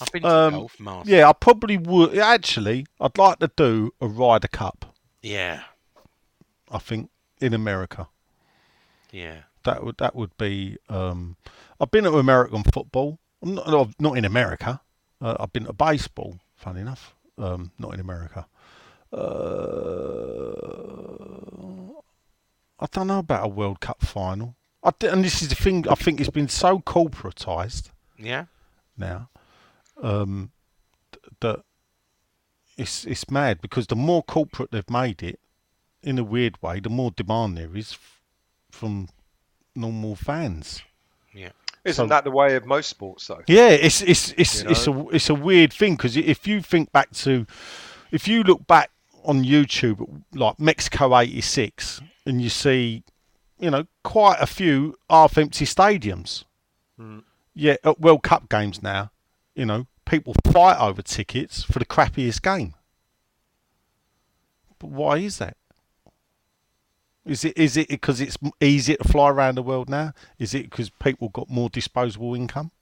[0.00, 1.12] I've been to Um, the golf Masters.
[1.12, 2.16] Yeah, I probably would.
[2.16, 4.94] Actually, I'd like to do a Ryder Cup.
[5.22, 5.62] Yeah.
[6.70, 7.10] I think
[7.40, 8.08] in America.
[9.10, 9.42] Yeah.
[9.64, 10.76] That would that would be.
[10.88, 11.36] Um,
[11.80, 13.18] I've been to American football.
[13.42, 14.80] I'm not, not in America.
[15.20, 16.38] Uh, I've been to baseball.
[16.56, 18.46] Funny enough, um, not in America.
[21.12, 22.00] Uh,
[22.80, 24.56] I don't know about a World Cup final.
[24.82, 25.86] I and this is the thing.
[25.88, 28.46] I think it's been so corporatized Yeah.
[28.96, 29.28] now
[30.02, 30.50] um,
[31.12, 31.60] th- that
[32.76, 35.38] it's it's mad because the more corporate they've made it,
[36.02, 38.20] in a weird way, the more demand there is f-
[38.70, 39.08] from
[39.74, 40.82] normal fans.
[41.32, 41.50] Yeah.
[41.84, 43.42] Isn't So- that the way of most sports, though?
[43.48, 46.92] Yeah, it's it's it's You it's a it's a weird thing because if you think
[46.92, 47.46] back to,
[48.12, 48.90] if you look back
[49.24, 53.02] on YouTube like Mexico '86 and you see,
[53.58, 56.44] you know, quite a few half empty stadiums.
[56.96, 57.20] Hmm.
[57.54, 59.10] Yeah, at World Cup games now,
[59.54, 62.74] you know, people fight over tickets for the crappiest game.
[64.78, 65.56] But why is that?
[67.24, 70.12] Is it is it because it's easier to fly around the world now?
[70.38, 72.72] Is it because people got more disposable income?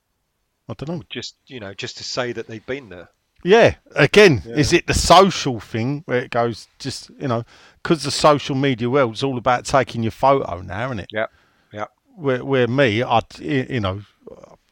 [0.69, 1.03] I don't know.
[1.11, 3.11] Just you know, just to say that they've been there.
[3.43, 7.45] Yeah, again, is it the social thing where it goes just you know
[7.83, 11.11] because the social media world is all about taking your photo now, isn't it?
[11.11, 11.27] Yeah,
[11.73, 11.87] yeah.
[12.17, 14.03] Where where me, I you know,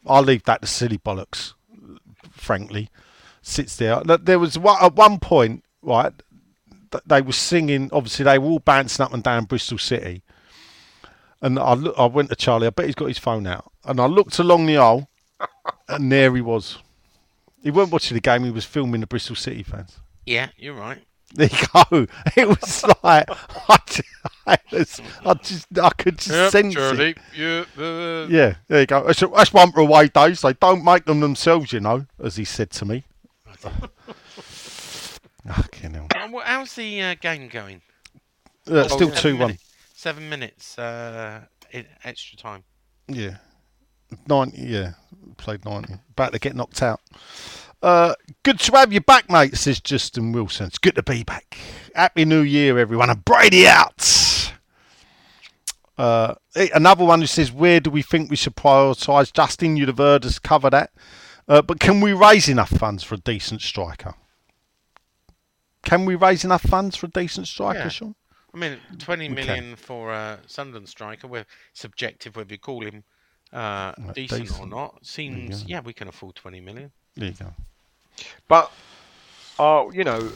[0.07, 1.55] I leave that to silly bollocks.
[2.31, 2.91] Frankly,
[3.43, 4.03] sits there.
[4.05, 6.13] There was one, at one point, right?
[6.91, 7.91] Th- They were singing.
[7.93, 10.23] Obviously, they were all bouncing up and down Bristol City.
[11.41, 12.67] And I look, I went to Charlie.
[12.67, 13.71] I bet he's got his phone out.
[13.85, 15.09] And I looked along the aisle,
[15.89, 16.79] and there he was.
[17.63, 18.45] He weren't watching the game.
[18.45, 19.99] He was filming the Bristol City fans.
[20.27, 20.99] Yeah, you're right.
[21.35, 22.07] There you go.
[22.37, 23.29] It was like
[23.69, 24.03] I just,
[24.47, 27.19] I, was- I just, I could just sense it.
[27.37, 29.05] Yeah, uh, Yeah, there you go.
[29.07, 30.41] That's, that's one for away days.
[30.41, 33.05] They don't make them themselves, you know, as he said to me.
[35.55, 36.09] Fucking hell.
[36.31, 37.83] wha- How's the uh, game going?
[38.71, 39.39] Uh, Oh, still seven 2 1.
[39.39, 39.65] minutes.
[39.95, 41.41] Seven minutes uh,
[41.73, 42.65] in extra time.
[43.09, 43.37] Yeah.
[44.29, 44.93] 90, yeah.
[45.37, 45.95] Played 90.
[46.11, 47.01] About to get knocked out.
[47.83, 50.67] Uh, good to have you back, mate, says Justin Wilson.
[50.67, 51.57] It's good to be back.
[51.95, 53.11] Happy New Year, everyone.
[53.11, 54.53] And Brady out.
[55.97, 59.33] Uh, eh, another one who says, Where do we think we should prioritise?
[59.33, 60.91] Justin, you'd have heard us cover that.
[61.49, 64.15] Uh, but can we raise enough funds for a decent striker?
[65.89, 67.89] Can we raise enough funds for a decent striker, Yeah.
[67.89, 68.15] Sean?
[68.55, 71.27] I mean, twenty million We for a Sunderland striker.
[71.27, 73.05] We're subjective whether you call him
[73.53, 74.71] uh, Right, decent, or decent.
[74.71, 75.07] not.
[75.07, 76.91] Seems yeah, we can afford twenty million.
[77.15, 77.53] There you go.
[78.49, 78.71] But,
[79.59, 80.31] uh, you know,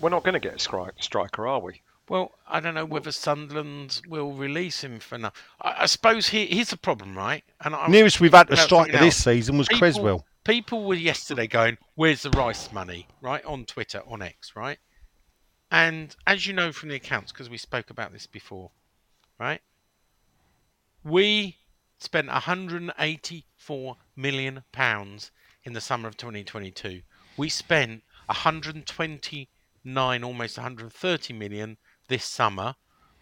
[0.00, 1.80] we're not going to get a stri- striker, are we?
[2.08, 5.32] Well, I don't know whether Sunderland will release him for now.
[5.60, 7.44] I, I suppose here, here's the problem, right?
[7.64, 10.24] And I was Nearest we've had a striker this season was People- Cresswell.
[10.48, 14.78] People were yesterday going, "Where's the Rice money?" Right on Twitter, on X, right?
[15.70, 18.70] And as you know from the accounts, because we spoke about this before,
[19.38, 19.60] right?
[21.04, 21.58] We
[21.98, 25.30] spent 184 million pounds
[25.64, 27.02] in the summer of 2022.
[27.36, 31.76] We spent 129, almost 130 million
[32.08, 32.74] this summer.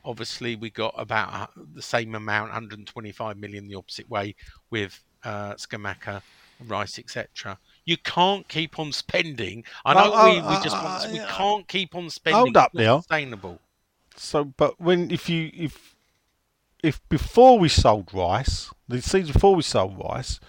[0.04, 4.36] Obviously, we got about uh, the same amount, 125 million the opposite way
[4.70, 6.22] with uh, Scamacca,
[6.64, 7.58] Rice, etc.
[7.84, 9.64] You can't keep on spending.
[9.84, 12.38] I know Oh, we, oh, we just oh, want, we can't keep on spending.
[12.38, 13.00] Hold up now.
[13.00, 13.60] Sustainable.
[14.16, 15.94] So, but when if you if
[16.82, 20.40] if before we sold Rice, the season before we sold Rice,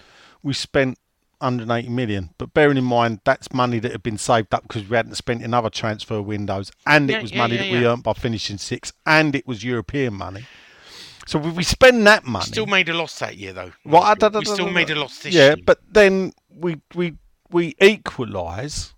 [0.42, 0.98] we spent
[1.38, 2.30] 180 million.
[2.38, 5.42] But bearing in mind that's money that had been saved up because we hadn't spent
[5.42, 8.14] in other transfer windows, and Yeah, it was yeah, money yeah, that we earned by
[8.14, 10.46] finishing sixth, and it was European money.
[11.28, 13.70] So we spend that money, Still made a loss that year, though.
[13.84, 15.54] Well, I we still made a loss this yeah, year.
[15.58, 17.16] Yeah, but then we we
[17.50, 18.94] we equalise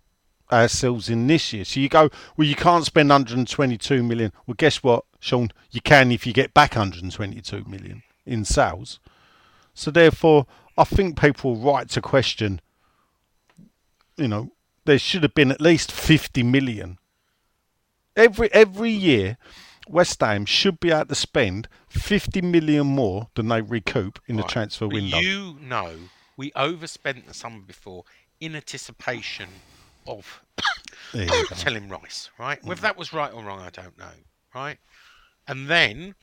[0.53, 1.65] ourselves in this year.
[1.65, 4.31] So you go, well, you can't spend 122 million.
[4.47, 5.51] Well, guess what, Sean?
[5.73, 9.01] You can if you get back 122 million in sales.
[9.75, 10.47] So therefore,
[10.79, 12.61] I think people are right to question.
[14.17, 14.53] You know,
[14.85, 16.99] there should have been at least 50 million.
[18.15, 19.37] Every every year,
[19.91, 24.45] West Ham should be able to spend 50 million more than they recoup in the
[24.45, 25.19] transfer but window.
[25.19, 25.97] You know,
[26.37, 28.05] we overspent the summer before
[28.41, 29.49] in anticipation
[30.07, 30.43] of
[31.13, 31.37] There you go.
[31.37, 31.57] Mm.
[31.57, 32.63] selling Rice, right?
[32.65, 34.13] Whether that was right or wrong, I don't know,
[34.55, 34.79] right?
[35.49, 36.15] And then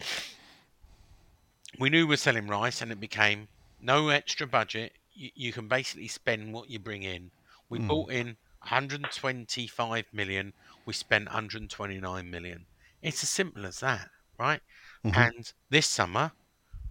[1.79, 3.49] we knew we were selling Rice, and it became
[3.81, 4.93] no extra budget.
[5.13, 7.31] You, you can basically spend what you bring in.
[7.69, 7.87] We Mm.
[7.87, 10.53] bought in 125 million.
[10.85, 12.65] We spent 129 million.
[13.01, 14.09] It's as simple as that,
[14.39, 14.61] right?
[15.05, 15.19] Mm-hmm.
[15.19, 16.31] And this summer,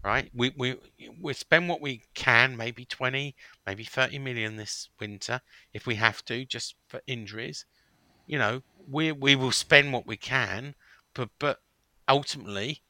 [0.04, 0.76] right, we we
[1.20, 3.34] we spend what we can, maybe 20,
[3.66, 5.40] maybe 30 million this winter
[5.72, 7.64] if we have to, just for injuries.
[8.26, 10.74] You know, we we will spend what we can,
[11.14, 11.60] but but
[12.08, 12.82] ultimately,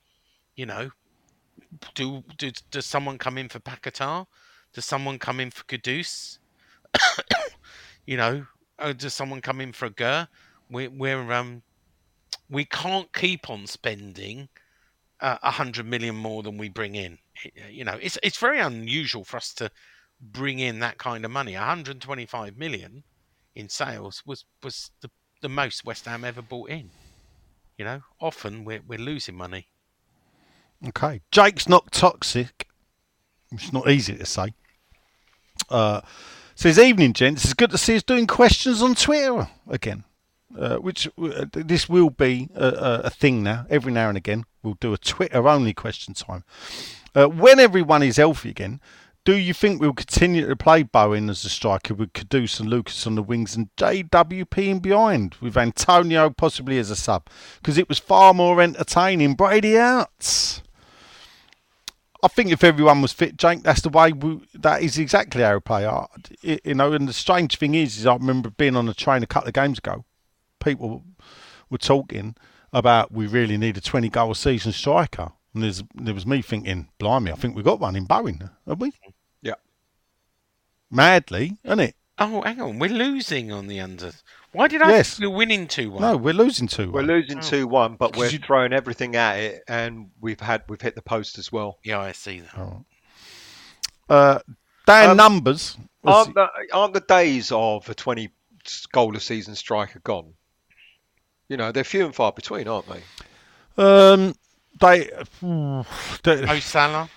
[0.55, 0.91] you know,
[1.95, 4.27] do, do does someone come in for Paquetá?
[4.73, 6.39] Does someone come in for Kudus?
[8.07, 8.47] you know,
[8.79, 10.29] uh, does someone come in for Aguerd?
[10.71, 11.63] We, we're um,
[12.49, 14.49] we can't keep on spending
[15.21, 17.19] uh, a hundred million more than we bring in.
[17.71, 19.71] You know, it's it's very unusual for us to
[20.21, 21.55] bring in that kind of money.
[21.55, 23.03] 125 million
[23.55, 25.11] in sales was was the
[25.43, 26.91] the most West Ham ever bought in.
[27.79, 29.69] You know, often we're we're losing money.
[30.89, 31.23] Okay.
[31.31, 32.69] Jake's not toxic.
[33.53, 34.55] It's not easy to say.
[35.71, 36.01] Uh,
[36.55, 37.45] says, Evening, gents.
[37.45, 40.05] It's good to see us doing questions on Twitter again.
[40.57, 43.67] Uh, which uh, this will be a, a, thing now.
[43.69, 46.45] Every now and again, we'll do a Twitter only question time.
[47.17, 48.81] Uh, when everyone is healthy again,
[49.27, 53.09] do you think we'll continue to play Bowen as a striker with Kudus and Lucas
[53.09, 57.29] on the wings and JWP in behind with Antonio possibly as a sub?
[57.57, 59.35] Because it was far more entertaining.
[59.35, 60.63] Brady out.
[62.23, 64.13] I think if everyone was fit, Jake, that's the way.
[64.13, 65.87] We, that is exactly how we play.
[65.87, 66.07] I,
[66.43, 69.27] you know, and the strange thing is, is I remember being on a train a
[69.27, 70.05] couple of games ago.
[70.67, 71.05] People
[71.71, 72.35] were talking
[72.73, 76.89] about we really need a 20 goal season striker, and there's, there was me thinking,
[76.99, 78.91] blimey, I think we got one in Bowen, have we?
[79.43, 79.55] Yeah.
[80.91, 81.95] Madly, isn't it?
[82.19, 84.23] Oh, hang on, we're losing on the unders.
[84.51, 85.19] Why did I Yes.
[85.19, 86.03] think we're winning two one?
[86.03, 86.91] No, we're losing two.
[86.91, 90.81] We're losing two one, but we're you- throwing everything at it, and we've had we've
[90.81, 91.79] hit the post as well.
[91.85, 92.85] Yeah, I see that.
[94.09, 94.39] Uh,
[94.87, 95.77] Dan Um, numbers.
[96.05, 98.31] Aren't the, aren't the days of a twenty
[98.93, 100.33] goal a season striker gone?
[101.49, 103.03] You know, they're few and far between, aren't they?
[103.77, 104.35] Um,
[104.81, 105.11] they.
[106.23, 107.09] they Salah,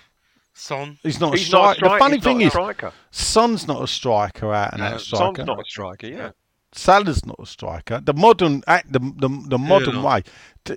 [0.54, 0.98] Son.
[1.02, 1.94] he's not a He's not a striker.
[1.94, 2.92] The funny he's not thing a is, striker.
[3.10, 5.36] Son's not a striker out and No, out striker.
[5.36, 6.06] Son's not a striker.
[6.06, 6.30] Yeah.
[6.72, 8.00] Salah's not a striker.
[8.00, 10.04] The modern act, the the, the modern not.
[10.04, 10.22] way.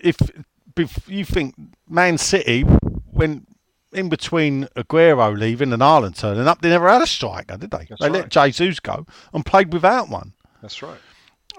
[0.01, 0.17] If,
[0.75, 1.55] if you think
[1.87, 2.61] Man City
[3.11, 3.45] when
[3.91, 7.85] in between Aguero leaving and Haaland turning up, they never had a striker, did they?
[7.87, 10.33] That's they let Jesus go and played without one.
[10.61, 10.97] That's right.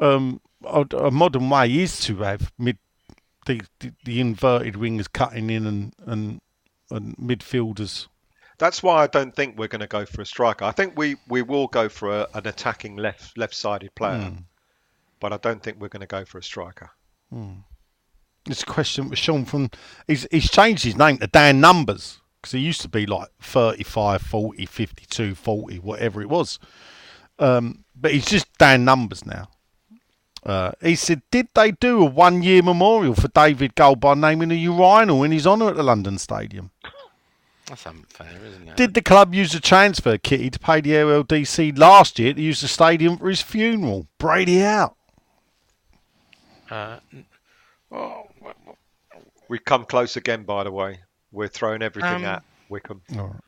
[0.00, 2.78] Um, a, modern way is to have mid
[3.46, 6.40] the, the, the inverted wingers cutting in and and,
[6.90, 8.08] and midfielders.
[8.58, 10.64] That's why I don't think we're going to go for a striker.
[10.64, 14.36] I think we, we will go for a, an attacking left left sided player, Hmm.
[15.20, 16.90] but I don't think we're going to go for a striker.
[18.46, 19.70] This question was Sean from.
[20.06, 24.22] He's, he's changed his name to Dan Numbers because he used to be like 35,
[24.22, 26.58] 40, 52, 40, whatever it was.
[27.38, 29.48] Um, but he's just Dan Numbers now.
[30.44, 34.50] Uh, he said, Did they do a one year memorial for David Gold by naming
[34.50, 36.70] a urinal in his honour at the London Stadium?
[37.66, 38.76] That's unfair, isn't it?
[38.76, 42.60] Did the club use a transfer kitty to pay the LLDC last year to use
[42.60, 44.06] the stadium for his funeral?
[44.18, 44.96] Brady out.
[46.70, 46.98] Uh,
[47.90, 48.78] oh, well, well,
[49.48, 51.00] We've come close again, by the way.
[51.32, 53.02] We're throwing everything Um, at Wycombe.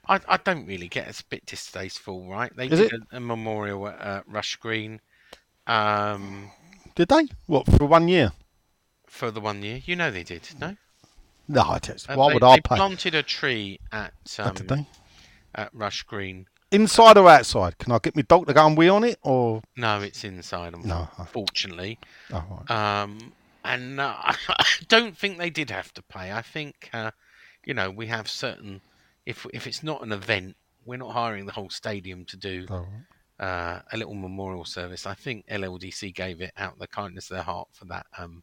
[0.09, 2.55] I, I don't really get it's a bit distasteful, right?
[2.56, 3.01] They Is did it?
[3.12, 5.01] A, a memorial at uh, Rush Green
[5.66, 6.51] um,
[6.97, 7.28] Did they?
[7.47, 8.32] What, for one year?
[9.06, 9.81] for the one year.
[9.85, 10.77] You know they did, no?
[11.47, 12.56] No, I just, Uh, why they, would I pay?
[12.56, 12.77] they pay?
[12.77, 14.86] planted a tree at Oh, did um, they?
[15.55, 16.47] at Rush Green.
[16.73, 17.78] Inside or outside?
[17.78, 19.18] Can I get my dog to go and wee on it?
[19.23, 21.09] Or No, it's inside, No.
[21.18, 21.98] unfortunately.
[22.32, 22.70] oh, right.
[23.02, 23.32] Um,
[23.64, 24.14] and uh,
[24.48, 26.32] I don't think they did have to pay.
[26.32, 27.12] I think, uh,
[27.64, 28.81] you know, we have certain.
[29.24, 32.86] If if it's not an event, we're not hiring the whole stadium to do Oh,
[33.41, 35.07] uh, a little memorial service.
[35.07, 38.43] I think LLDC gave it out the kindness of their heart for that um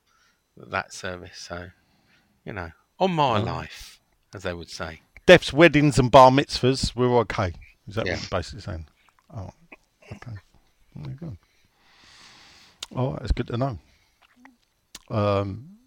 [0.56, 1.38] that service.
[1.38, 1.70] So,
[2.46, 3.44] you know, on my Oh.
[3.44, 4.00] life,
[4.36, 5.02] as they would say.
[5.26, 7.54] deaths, weddings, and bar mitzvahs, we're okay.
[7.88, 8.14] Is that Yeah.
[8.14, 8.86] what you're basically saying?
[9.36, 9.50] Oh,
[10.14, 10.38] okay.
[10.96, 11.38] There you go.
[12.96, 13.80] Oh, that's good to know.
[15.10, 15.78] Um,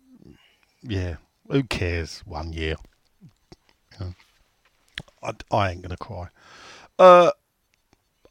[0.83, 1.17] yeah.
[1.49, 2.21] Who cares?
[2.27, 2.77] One year.
[4.01, 4.15] Know,
[5.23, 6.29] I, I ain't gonna cry.
[6.99, 7.31] Uh,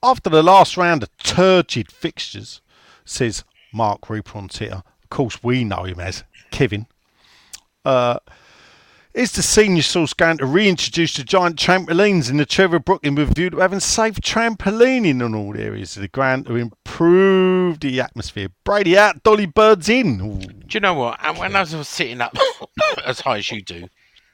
[0.06, 2.61] after the last round of turgid fixtures,
[3.06, 4.84] says Mark Reaper on Twitter.
[5.03, 6.88] Of course, we know him as Kevin.
[7.84, 8.19] Uh,
[9.14, 13.32] is the senior source going to reintroduce the giant trampolines in the Trevor Brooking with
[13.32, 18.02] a view to having safe trampolining in all areas of the ground to improve the
[18.02, 18.49] atmosphere?
[18.65, 20.19] Brady out, Dolly Birds in.
[20.19, 20.40] Ooh.
[20.40, 21.18] Do you know what?
[21.23, 22.36] And when I was sitting up
[23.06, 23.88] as high as you do,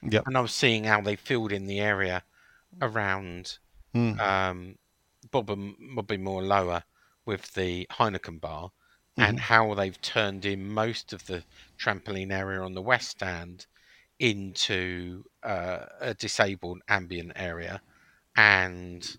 [0.04, 0.26] Yep.
[0.26, 2.24] and I was seeing how they filled in the area
[2.82, 3.58] around
[3.94, 4.20] Hmm.
[4.20, 4.76] um,
[5.32, 6.84] Bob and Bobby Moore Lower
[7.26, 8.72] with the Heineken bar,
[9.18, 9.30] Mm-hmm.
[9.30, 11.44] and how they've turned in most of the
[11.78, 13.68] trampoline area on the west stand
[14.20, 17.82] into uh, a disabled ambient area,
[18.38, 19.18] and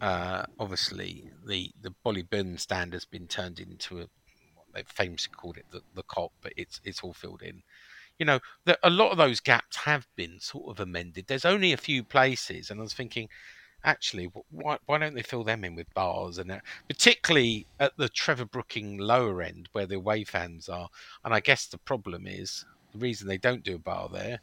[0.00, 4.06] uh, obviously the the Billy Bonds stand has been turned into a
[4.54, 7.62] what they've famously called it the, the cop, but it's it's all filled in.
[8.18, 11.26] You know, the, a lot of those gaps have been sort of amended.
[11.26, 13.28] There's only a few places, and I was thinking,
[13.84, 16.62] actually, why why don't they fill them in with bars and that?
[16.88, 20.88] particularly at the Trevor Brooking lower end where the away fans are.
[21.24, 24.40] And I guess the problem is the reason they don't do a bar there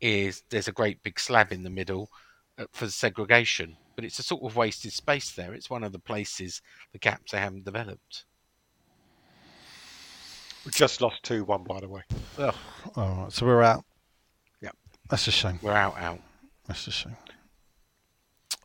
[0.00, 2.10] is there's a great big slab in the middle
[2.58, 5.54] uh, for segregation, but it's a sort of wasted space there.
[5.54, 6.62] It's one of the places
[6.92, 8.24] the gaps they haven't developed.
[10.64, 12.02] We just lost 2 1, by the way.
[12.96, 13.84] All right, so we're out.
[14.60, 14.76] Yep.
[15.08, 15.58] That's a shame.
[15.62, 16.20] We're out, out.
[16.66, 17.16] That's a shame.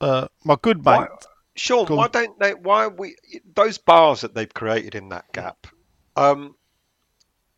[0.03, 1.07] Uh, my good mate.
[1.07, 1.07] Why,
[1.55, 2.53] Sean, Go why don't they?
[2.53, 3.15] Why we
[3.55, 5.67] those bars that they've created in that gap?
[6.15, 6.55] Um,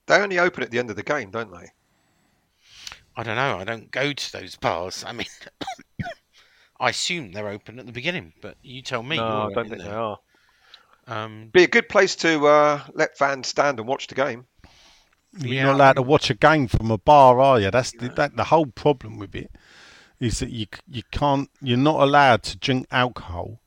[0.07, 1.71] they only open at the end of the game, don't they?
[3.17, 3.57] I don't know.
[3.59, 5.03] I don't go to those bars.
[5.05, 5.27] I mean,
[6.79, 9.17] I assume they're open at the beginning, but you tell me.
[9.17, 10.19] no, I don't in think they are.
[11.07, 14.45] Um, Be a good place to uh, let fans stand and watch the game.
[15.41, 17.71] You're Yeah, not I allowed to watch a game from a bar, are you?
[17.71, 18.35] That's the, that.
[18.35, 19.51] The whole problem with it
[20.19, 21.49] is that you you can't.
[21.61, 23.59] You're not allowed to drink alcohol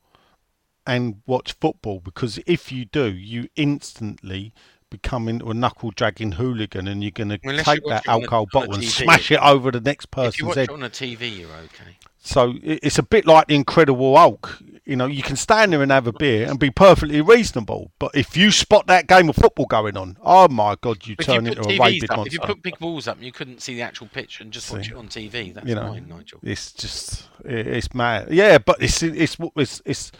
[0.85, 4.53] and watch football because if you do, you instantly
[4.89, 8.43] become into a knuckle dragging hooligan, and you're going to Unless take that a- alcohol
[8.43, 10.69] a bottle and smash it over the next person's if you watch head.
[10.69, 11.97] it on a TV, you're okay.
[12.21, 14.59] So it's a bit like the Incredible Hulk.
[14.85, 18.11] You know, you can stand there and have a beer and be perfectly reasonable, but
[18.15, 21.51] if you spot that game of football going on, oh my God, you turn you
[21.51, 22.27] into a TVs rabid up, monster.
[22.27, 24.71] if you put big balls up and you couldn't see the actual pitch and just
[24.71, 24.91] watch See.
[24.91, 26.39] it on TV, that's you know, fine, Nigel.
[26.43, 28.29] it's just it's mad.
[28.31, 30.11] Yeah, but it's it's it's it's.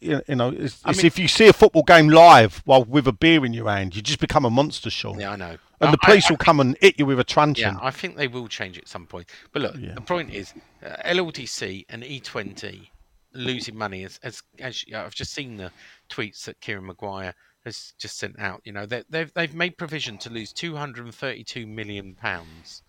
[0.00, 3.06] You know, it's, I it's mean- if you see a football game live while with
[3.06, 5.20] a beer in your hand, you just become a monster, Sean.
[5.20, 5.56] Yeah, I know.
[5.80, 7.74] And the police I- will come and hit you with a truncheon.
[7.74, 9.30] Yeah, I think they will change at some point.
[9.52, 9.94] But look, Yeah.
[9.94, 10.52] the point is,
[10.84, 12.90] uh, LLDC and E20
[13.32, 14.04] losing money.
[14.04, 15.70] As, as, as you- I've just seen the
[16.10, 17.34] tweets that Kieran Maguire
[17.64, 18.62] has just sent out.
[18.64, 22.82] You know, they, they've they've made provision to lose 232 million pounds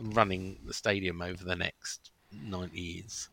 [0.00, 3.28] running the stadium over the next 90 years.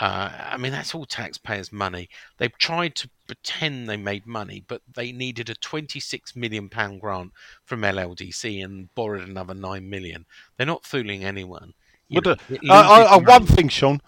[0.00, 2.08] Uh, I mean, that's all taxpayers' money.
[2.38, 7.32] They've tried to pretend they made money, but they needed a 26 million pound grant
[7.64, 10.26] from LLDC and borrowed another 9 million.
[10.56, 11.74] They're not fooling anyone.
[12.10, 14.00] But know, the, it I, I, I, loses one thing, Sean,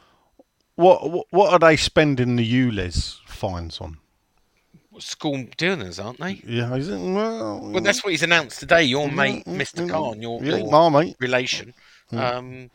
[0.75, 3.99] what, what what are they spending the ULEZ fines on?
[4.99, 6.43] school dinners, aren't they?
[6.47, 6.99] Yeah, is it?
[6.99, 8.85] Well, Well, that's what he's announced today.
[8.85, 9.87] Your mate, mm, Mr.
[9.87, 11.17] mm, Khan, your, yeah, your my mate.
[11.19, 11.75] relation,
[12.13, 12.71] um,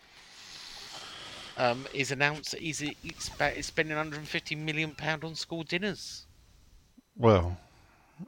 [1.60, 6.26] um, is announced that he's, he's spe- spending 150 million pound on school dinners.
[7.18, 7.58] well,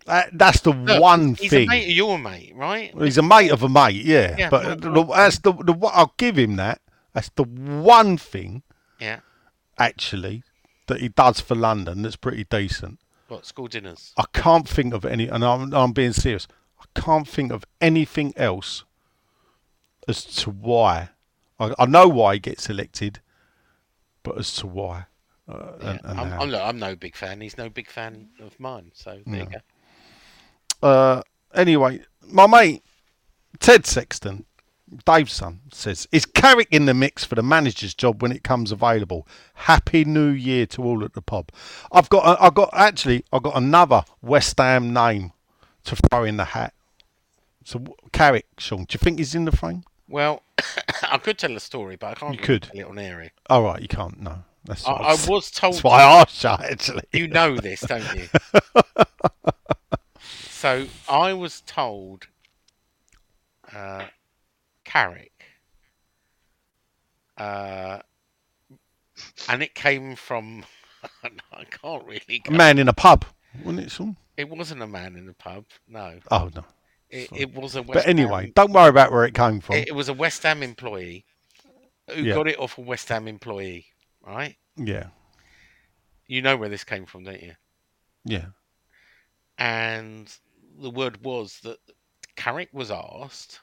[0.06, 1.68] that, that's the Look, one he's thing.
[1.68, 2.94] a mate of your mate, right?
[2.98, 4.36] He's a mate of a mate, yeah.
[4.38, 6.80] Yeah, but well, that's the, the I'll give him that.
[7.14, 8.64] That's the one thing
[9.02, 9.20] Yeah.
[9.78, 10.44] actually
[10.88, 12.99] that he does for London that's pretty decent.
[13.28, 14.14] What school dinners?
[14.18, 16.48] I can't think of any, and I'm, I'm being serious.
[16.80, 18.84] I can't think of anything else
[20.08, 21.10] as to why.
[21.61, 23.19] I, I know why he gets elected,
[24.23, 25.05] but as to why.
[25.47, 25.89] Uh, Yeah.
[25.91, 26.41] and, and I'm.
[26.41, 27.41] I'm, look, I'm no big fan.
[27.41, 28.91] He's no big fan of mine.
[28.93, 29.47] So there you
[30.81, 30.88] go.
[30.88, 31.21] Uh,
[31.53, 32.83] anyway, my mate
[33.59, 34.45] Ted Sexton,
[35.05, 38.71] Dave's son, says, "Is Carrick in the mix for the manager's job when it comes
[38.71, 39.27] available?
[39.53, 41.49] Happy New Year to all at the pub."
[41.91, 45.33] I've got, I've got actually, I've got another West Ham name
[45.83, 46.73] to throw in the hat.
[47.63, 49.83] So Carrick, Sean, do you think he's in the frame?
[50.07, 50.41] Well,
[51.10, 52.64] I could tell a story, but I can't You could.
[52.64, 53.32] tell it on here.
[53.49, 54.19] All right, you can't.
[54.22, 54.86] No, that's.
[54.88, 55.73] I, I was told.
[55.73, 57.03] That's why I asked you actually.
[57.14, 58.28] You know this, don't you?
[60.22, 62.28] so I was told
[63.73, 64.06] uh,
[64.86, 65.45] Carrick,
[67.38, 67.99] uh,
[69.49, 70.65] and it came from.
[71.52, 72.41] I can't really.
[72.48, 73.26] A man in a pub,
[73.64, 74.18] wasn't it, Some.
[74.38, 75.65] It wasn't a man in a pub.
[75.88, 76.64] No, Oh no.
[77.11, 77.81] It, it was a.
[77.83, 79.75] West But anyway, Ham, don't worry about where it came from.
[79.75, 81.25] it, it was a West Ham employee
[82.09, 82.33] who Yeah.
[82.35, 83.88] got it off a West Ham employee.
[84.25, 84.55] Right?
[84.77, 85.07] yeah,
[86.27, 87.55] You know where this came from, don't you?
[88.23, 88.47] yeah.
[89.57, 90.31] and
[90.79, 91.77] the word was that
[92.35, 93.59] Carrick was asked,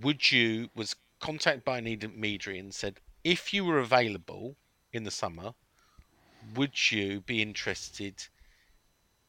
[0.00, 4.56] would you was contacted by an intermediary and said, if you were available
[4.92, 5.54] in the summer,
[6.54, 8.26] would you be interested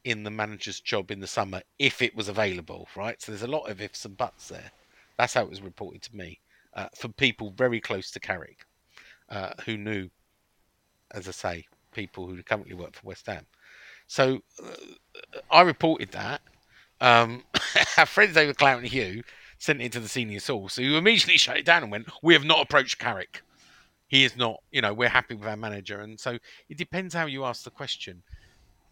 [0.05, 2.87] in the manager's job in the summer if it was available?
[2.95, 3.21] Right.
[3.21, 4.71] So there's a lot of ifs and buts there.
[5.17, 6.39] That's how it was reported to me
[6.75, 8.65] uh, for people very close to Carrick,
[9.29, 10.09] uh, who knew,
[11.11, 13.45] as I say, people who currently work for West Ham.
[14.07, 16.41] So uh, I reported that.
[17.01, 17.43] Um,
[17.97, 19.23] our friends over Clown Hugh
[19.57, 22.45] sent it to the senior source, who immediately shut it down and went, "We have
[22.45, 23.41] not approached Carrick.
[24.07, 24.61] He is not.
[24.71, 26.37] You know, we're happy with our manager." And so
[26.69, 28.23] it depends how you ask the question.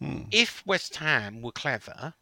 [0.00, 0.22] Hmm.
[0.30, 2.14] If West Ham were clever,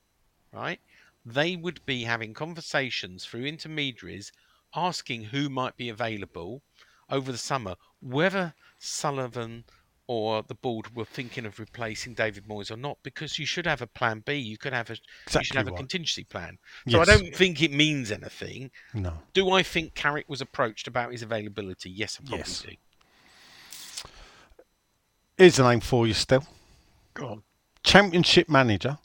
[0.52, 0.80] right,
[1.24, 4.32] they would be having conversations through intermediaries,
[4.74, 6.62] asking who might be available
[7.08, 9.64] over the summer, whether Sullivan
[10.08, 13.80] or the board were thinking of replacing David Moyes or not, because you should have
[13.80, 14.34] a plan B.
[14.34, 16.58] You could have a you should Exactly have a contingency plan.
[16.88, 17.08] So Yes.
[17.08, 18.70] I don't think it means anything.
[18.92, 19.22] No.
[19.32, 21.88] Do I think Carrick was approached about his availability?
[21.90, 22.62] Yes, I probably Yes.
[22.62, 22.76] do.
[25.38, 26.44] Here's a name for you still.
[27.14, 27.42] Go on.
[27.82, 28.98] Championship manager,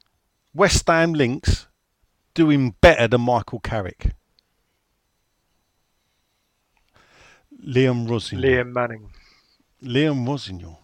[0.54, 1.68] West Ham links
[2.34, 4.12] doing better than Michael Carrick?
[7.66, 8.64] Liam Rosenior.
[8.64, 9.10] Liam Manning.
[9.84, 10.76] Liam Rosenior.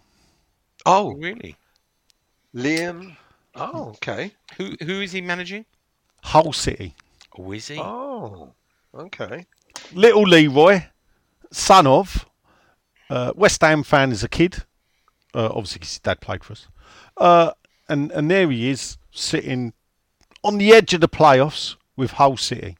[0.85, 1.55] Oh, Really?
[2.55, 3.15] Liam.
[3.55, 4.31] Oh, okay.
[4.57, 5.65] Who who is he managing?
[6.23, 6.95] Hull City.
[7.37, 7.79] Oh, is he?
[7.79, 8.51] Oh,
[8.95, 9.45] okay.
[9.93, 10.83] Little Leroy,
[11.51, 12.25] son of
[13.09, 14.63] uh, West Ham fan as a kid.
[15.35, 16.67] Uh, obviously, 'cause his dad played for us.
[17.17, 17.51] Uh,
[17.89, 19.73] and and there he is sitting
[20.43, 22.77] on the edge of the playoffs with Hull City.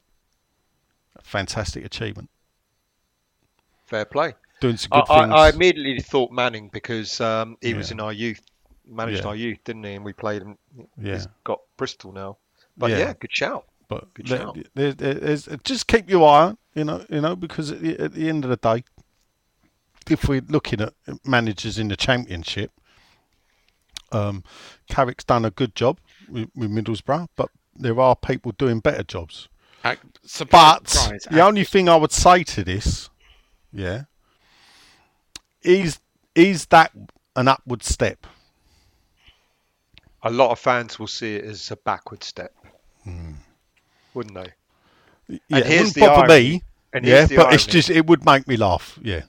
[1.22, 2.28] Fantastic achievement.
[3.86, 4.34] Fair play.
[4.60, 5.32] Doing some I, good I, things.
[5.34, 8.40] I immediately thought Manning because um, he was in our youth,
[8.86, 9.28] managed Yeah.
[9.28, 9.94] our youth, didn't he?
[9.94, 10.56] And we played him.
[11.00, 11.14] Yeah.
[11.14, 12.36] He's got Bristol now.
[12.76, 12.98] But Yeah.
[12.98, 13.66] yeah, good shout.
[13.88, 14.58] But Good there- shout.
[14.74, 18.12] there- there- just keep your eye on, you know, you know, because at the, at
[18.14, 18.84] the end of the day,
[20.10, 20.94] if we're looking at
[21.24, 22.72] managers in the championship,
[24.14, 24.44] um,
[24.88, 29.48] Carrick's done a good job with, with Middlesbrough, but there are people doing better jobs.
[30.50, 33.10] But surprise, the only thing I would say to this,
[33.72, 34.04] yeah,
[35.62, 36.00] is
[36.34, 36.92] is that
[37.36, 38.26] an upward step?
[40.22, 42.54] A lot of fans will see it as a backward step,
[44.14, 44.52] wouldn't they?
[45.48, 46.50] Yeah, it here's wouldn't the bother irony.
[46.50, 46.62] me.
[46.92, 48.98] And yeah, but it's just it would make me laugh.
[49.02, 49.22] Yeah,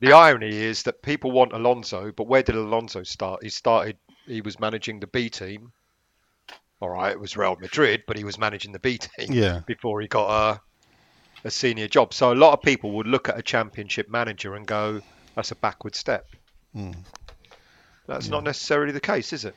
[0.00, 3.42] The irony is that people want Alonso, but where did Alonso start?
[3.42, 3.96] He started.
[4.26, 5.72] He was managing the B team.
[6.80, 9.60] All right, it was Real Madrid, but he was managing the B team Yeah.
[9.66, 10.60] before he got a
[11.44, 12.12] a senior job.
[12.12, 15.00] So a lot of people would look at a championship manager and go,
[15.36, 16.26] "That's a backward step."
[16.72, 16.92] Hmm.
[18.06, 19.54] That's not necessarily the case, is it?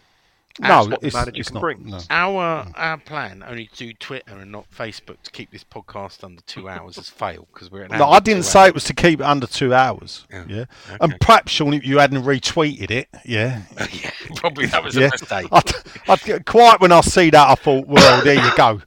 [0.62, 1.62] No, That's what the it's, manager it's can not.
[1.62, 1.86] bring.
[1.86, 2.00] No.
[2.10, 6.42] Our our plan only to do Twitter and not Facebook to keep this podcast under
[6.42, 7.92] two hours has failed because we're at.
[7.92, 8.68] an No, I didn't say hours.
[8.70, 10.26] it was to keep it under two hours.
[10.30, 10.44] Yeah.
[10.50, 10.98] Yeah, Okay.
[11.02, 13.62] and perhaps Sean, you hadn't retweeted it, yeah,
[13.94, 15.08] yeah, probably that was yeah.
[15.08, 15.48] a mistake.
[15.52, 15.72] I'd,
[16.10, 17.48] I'd get quiet when I see that.
[17.50, 18.82] I thought, well, there you go.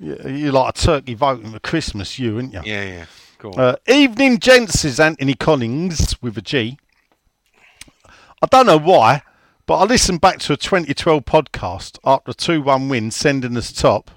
[0.00, 2.60] You- You're like a turkey voting for Christmas, you, aren't you?
[2.64, 3.04] Yeah, yeah.
[3.38, 3.60] Go on.
[3.60, 6.78] Uh, evening, gents, Is Anthony Collins with a G.
[8.42, 9.22] I don't know why,
[9.66, 13.72] but I listened back to a 2012 podcast after a 2 1 win, sending us
[13.72, 14.10] top.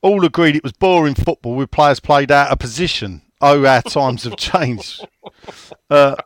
[0.00, 3.22] All agreed it was boring football with players played out of position.
[3.40, 5.06] Oh, our times have changed.
[5.90, 6.16] Uh,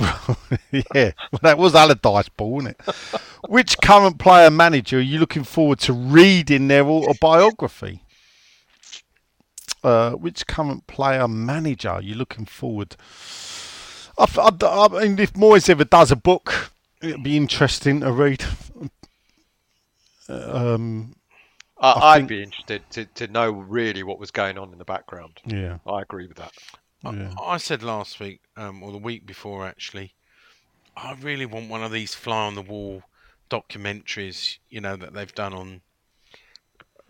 [0.72, 3.22] yeah, well, that was Allardyce ball, wasn't it?
[3.48, 8.04] Which current player manager are you looking forward to reading their autobiography?
[9.84, 12.98] Uh, which current player manager are you looking forward?
[14.18, 16.72] I, I I mean, if Moyes ever does a book,
[17.02, 18.44] it'd be interesting to read.
[20.28, 21.16] Um,
[21.80, 24.78] I, I I'd think- be interested to, to know really what was going on in
[24.78, 25.40] the background.
[25.46, 26.52] yeah, I agree with that.
[27.04, 27.34] yeah.
[27.42, 30.14] I said last week, um, or the week before actually,
[30.96, 33.04] I really want one of these fly on the wall
[33.50, 35.82] documentaries, you know, that they've done on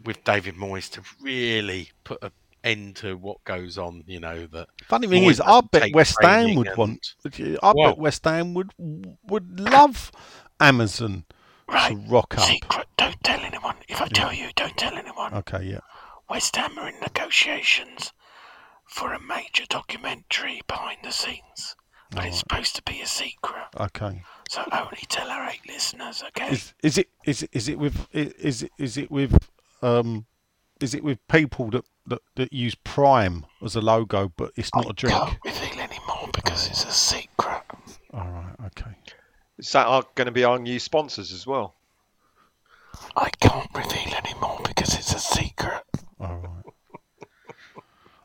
[0.06, 2.32] with David Moyes to really put an
[2.64, 4.03] end to what goes on.
[4.07, 4.68] You know that.
[4.88, 7.15] Funny thing is, I bet West Ham would and- want.
[7.26, 8.72] I Well- bet West Ham would
[9.23, 10.11] would love
[10.60, 11.26] Amazon
[11.69, 12.44] to rock up.
[12.45, 12.88] Secret.
[12.98, 13.76] Don't tell anyone.
[13.88, 15.34] If I tell you, don't tell anyone.
[15.34, 15.80] Okay, yeah.
[16.30, 18.14] West Ham are in negotiations
[18.86, 21.76] for a major documentary behind the scenes,
[22.11, 23.65] but it's supposed to be a secret.
[23.80, 24.23] Okay.
[24.49, 26.49] So only tell our eight listeners, okay?
[26.52, 29.49] Is is it is it is it with is it is it with
[29.84, 30.26] um
[30.81, 34.90] is it with people that that, that use Prime as a logo, but it's not
[34.90, 35.15] a drink?
[35.15, 37.64] I can't reveal any more because it's a secret.
[38.14, 38.56] All right.
[38.68, 38.91] Okay.
[39.57, 41.76] Is that going to be our new sponsors as well?
[43.15, 45.84] I can't reveal anymore because it's a secret.
[46.19, 46.73] All right.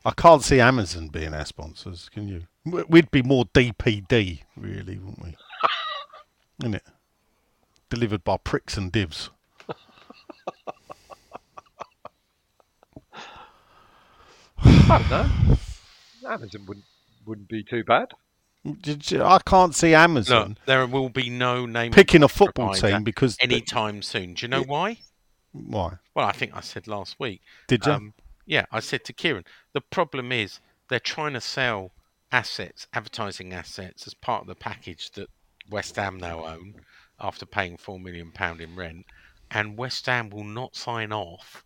[0.05, 2.09] I can't see Amazon being our sponsors.
[2.09, 2.43] Can you?
[2.65, 5.35] We- We'd be more DPD, really, wouldn't we?
[6.61, 6.83] Isn't it?
[7.89, 9.29] Delivered by pricks and divs.
[14.65, 15.57] I don't know.
[16.29, 16.85] Amazon wouldn't
[17.25, 18.11] wouldn't be too bad.
[18.81, 23.03] Did you- I can't see Amazon there will be no name picking a football team
[23.03, 24.33] because anytime soon.
[24.33, 24.97] Do you know why?
[25.51, 25.93] why?
[26.15, 27.41] Well, I think I said last week.
[27.67, 27.91] Did you?
[27.91, 28.13] Um,
[28.45, 30.59] yeah, I said to Kieran, the problem is
[30.89, 31.91] they're trying to sell
[32.31, 35.29] assets, advertising assets, as part of the package that
[35.69, 36.75] West Ham now own
[37.19, 39.05] after paying four million pound in rent,
[39.51, 41.63] and West Ham will not sign off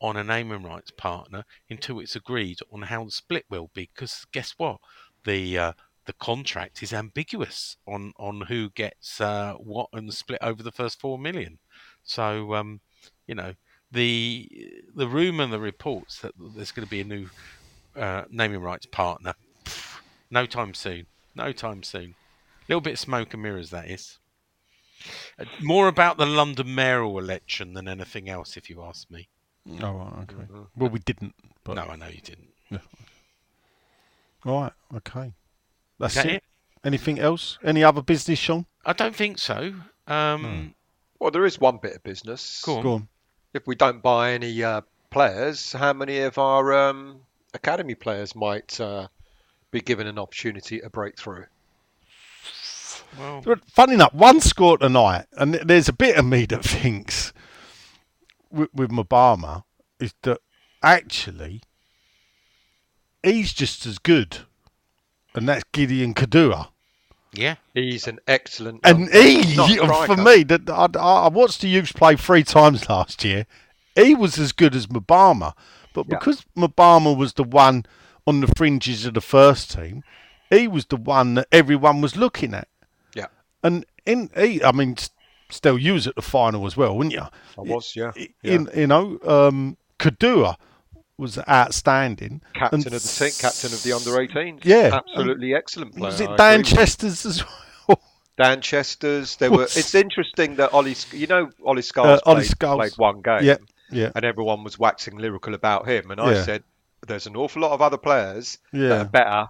[0.00, 3.88] on a naming rights partner until it's agreed on how the split will be.
[3.94, 4.78] Because guess what,
[5.24, 5.72] the uh,
[6.06, 10.72] the contract is ambiguous on on who gets uh, what and the split over the
[10.72, 11.58] first four million.
[12.04, 12.80] So um,
[13.26, 13.54] you know
[13.90, 14.48] the
[14.94, 17.28] the rumor and the reports that there's going to be a new
[17.96, 19.34] uh, naming rights partner.
[20.30, 21.06] No time soon.
[21.34, 22.14] No time soon.
[22.62, 24.18] A little bit of smoke and mirrors, that is.
[25.38, 29.28] Uh, More about the London mayoral election than anything else, if you ask me.
[29.82, 30.34] Oh, right, okay.
[30.34, 30.62] Mm-hmm.
[30.76, 31.34] Well, we didn't.
[31.64, 32.48] But No, I know you didn't.
[34.44, 35.32] Right, okay.
[35.98, 36.34] That's Is that it.
[36.36, 36.44] it?
[36.84, 37.58] Anything else?
[37.64, 38.66] Any other business, Sean?
[38.84, 39.74] I don't think so.
[40.06, 40.74] Um,
[41.18, 42.62] Well, there is one bit of business.
[42.64, 42.82] Go on.
[42.82, 43.08] Go on.
[43.54, 47.20] If we don't buy any uh, players, how many of our um,
[47.54, 49.08] academy players might uh,
[49.72, 51.46] be given an opportunity to break through?
[53.18, 57.32] Well, funny enough, one score tonight, and there's a bit of me that thinks
[58.50, 59.64] with, with Mubama
[60.00, 60.38] is that
[60.82, 61.62] actually
[63.22, 64.38] he's just as good,
[65.34, 66.68] and that's Gideon Kodua.
[67.32, 67.56] yeah.
[67.74, 68.80] He's an excellent.
[68.84, 73.24] And he, not for me, that I, I watched the youths play three times last
[73.24, 73.46] year.
[73.94, 75.52] He was as good as Mubama,
[75.92, 76.16] but Yeah.
[76.18, 77.84] because Mubama was the one
[78.26, 80.02] on the fringes of the first team,
[80.50, 82.68] he was the one that everyone was looking at.
[83.14, 83.26] Yeah,
[83.62, 85.10] And in he, I mean, s-
[85.50, 87.20] still use at the final as well, wouldn't you?
[87.22, 87.94] I was.
[87.96, 88.24] Yeah, yeah.
[88.42, 90.56] In, you know, um, Kodua
[91.18, 92.42] was outstanding.
[92.54, 94.64] captain and of the team, captain of the under 18s.
[94.64, 94.90] Yeah.
[94.92, 96.10] absolutely excellent player.
[96.10, 97.42] Was it Dan Chesters as
[97.88, 98.00] well?
[98.36, 99.36] Dan Chesters.
[99.36, 99.62] There were.
[99.64, 100.94] It's interesting that Ollie.
[101.12, 103.42] You know, Ollie Scarles Uh, Ollie played, played one game.
[103.44, 103.56] Yeah,
[103.90, 104.10] yeah.
[104.14, 106.10] and everyone was waxing lyrical about him.
[106.10, 106.42] And I Yeah.
[106.42, 106.64] said,
[107.06, 108.88] "There's an awful lot of other players Yeah.
[108.88, 109.46] that are better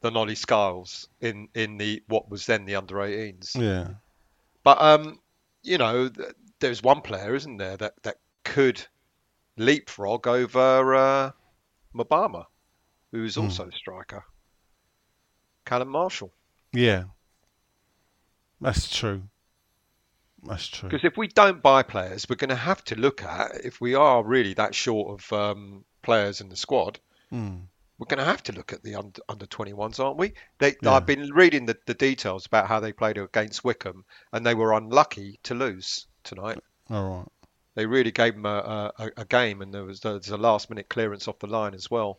[0.00, 3.90] than Ollie Scarles in in the what was then the under 18s." Yeah.
[4.64, 5.20] But um,
[5.64, 6.10] you know,
[6.60, 8.86] there's one player, isn't there, that that could
[9.56, 11.30] leapfrog over uh,
[11.94, 12.46] Mubama,
[13.10, 13.16] Hmm.
[13.16, 14.24] who's also a striker.
[15.64, 16.32] Callum Marshall.
[16.72, 17.04] Yeah.
[18.60, 19.22] That's true.
[20.42, 20.88] That's true.
[20.88, 23.94] Because if we don't buy players, we're going to have to look at if we
[23.94, 27.00] are really that short of um, players in the squad.
[27.32, 27.62] Mm.
[27.98, 30.32] We're going to have to look at the under, under 21s, aren't we?
[30.58, 30.92] They, Yeah.
[30.92, 34.72] I've been reading the, the details about how they played against Wycombe, and they were
[34.72, 36.58] unlucky to lose tonight.
[36.90, 37.28] All right.
[37.76, 40.88] They really gave them a, a, a game, and there was there's a last minute
[40.88, 42.18] clearance off the line as well.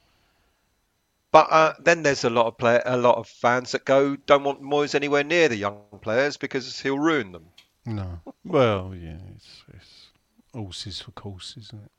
[1.31, 4.43] But uh, then there's a lot of play, a lot of fans that go don't
[4.43, 7.47] want Moyes anywhere near the young players because he'll ruin them.
[7.85, 8.21] No.
[8.43, 10.07] Well, yeah, it's, it's
[10.53, 11.91] horses for courses, isn't it?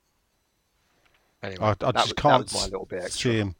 [1.42, 3.30] Anyway, I, I just was, can't my little bit extra.
[3.32, 3.54] see him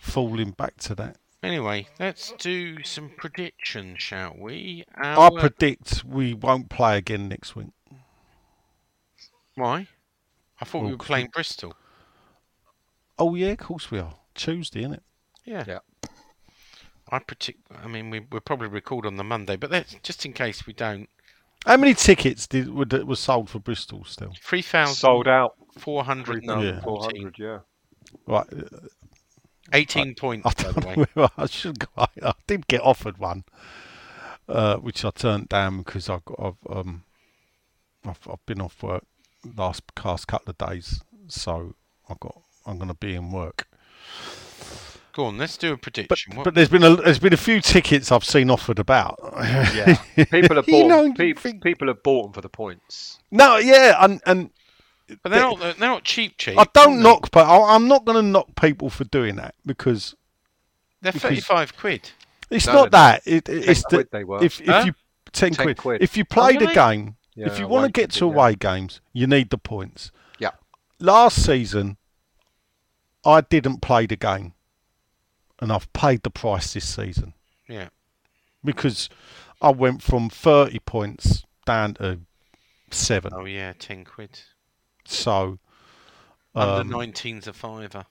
[0.00, 1.16] falling back to that.
[1.42, 4.84] Anyway, let's do some predictions, shall we?
[4.96, 7.68] I predict we won't play again next week.
[9.54, 9.86] Why?
[10.60, 11.74] I thought we were were 'cause playing Bristol.
[13.18, 14.14] Oh yeah, of course we are.
[14.34, 15.02] Tuesday, isn't it?
[15.44, 15.64] Yeah.
[15.66, 15.78] Yeah.
[17.10, 17.60] I predict.
[17.70, 20.72] I mean, we, we'll probably record on the Monday, but that's just in case we
[20.72, 21.08] don't.
[21.64, 24.32] How many tickets did were, were sold for Bristol still?
[24.42, 25.54] Three thousand Sold out.
[25.78, 26.80] Four hundred and Yeah.
[26.80, 27.58] 400, yeah.
[28.26, 28.86] Right, uh,
[29.72, 31.28] 18 points, I by the don't way.
[31.36, 31.78] I should.
[31.80, 33.44] go- I, I did get offered one,
[34.48, 36.38] uh, which I turned down because I got.
[36.40, 37.02] I've, um,
[38.06, 39.04] I've, I've been off work
[39.56, 41.74] last past couple of days, so
[42.08, 42.40] I got.
[42.64, 43.66] I'm going to be in work.
[45.12, 46.36] Go on, let's do a But prediction.
[46.36, 49.18] What- but there's been a there's been a few tickets I've seen offered about.
[49.74, 49.96] Yeah.
[50.30, 50.88] People have You bought.
[50.88, 51.14] know, them.
[51.14, 53.18] Pe- think- people have bought them for the points.
[53.30, 54.50] no, yeah, and and
[55.22, 55.58] but they're not.
[55.60, 56.58] They're not cheap, cheap.
[56.58, 60.14] I don't knock, but I, I'm not going to knock people for doing that because
[61.00, 62.10] They're because- thirty-five quid.
[62.50, 63.22] it's No, not that.
[63.26, 64.42] It, it- it's quid that they were.
[64.42, 64.82] if if Huh?
[64.86, 64.94] you
[65.32, 65.76] ten, 10 quid.
[65.76, 66.02] quid.
[66.02, 68.32] if you play the game, Yeah, if you want to get to ticket, yeah.
[68.32, 70.10] Uh, away games, you need the points.
[70.38, 70.50] Yeah.
[70.98, 71.96] Last season,
[73.24, 74.54] I didn't play the game,
[75.60, 77.34] and I've paid the price this season
[77.68, 77.88] Yeah.
[78.64, 79.08] because
[79.60, 82.20] I went from thirty points down to
[82.90, 83.32] seven.
[83.34, 84.40] Oh yeah, ten quid.
[85.08, 85.58] So.
[86.54, 88.04] Under um, 19's a fiver.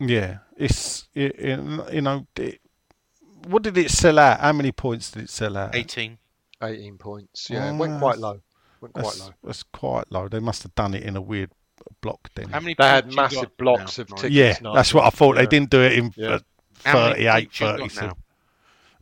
[0.00, 2.60] Yeah, it's it, it, you know, it,
[3.46, 4.40] what did it sell out?
[4.40, 5.68] How many points did it sell out?
[5.70, 5.76] at?
[5.76, 6.18] Eighteen.
[6.60, 7.48] 18 points.
[7.50, 8.40] Yeah, it Oh, went quite low.
[8.80, 9.30] Went quite That's, low.
[9.44, 10.28] that's quite low.
[10.28, 11.50] They must have done it in a weird
[12.00, 12.48] block then.
[12.50, 12.74] How many?
[12.78, 14.30] They had massive got blocks now, of tickets.
[14.32, 15.36] yeah, now, that's what I thought.
[15.36, 16.28] They didn't do it in Yeah.
[16.34, 16.38] uh,
[16.84, 18.14] How many 38, points you got 37.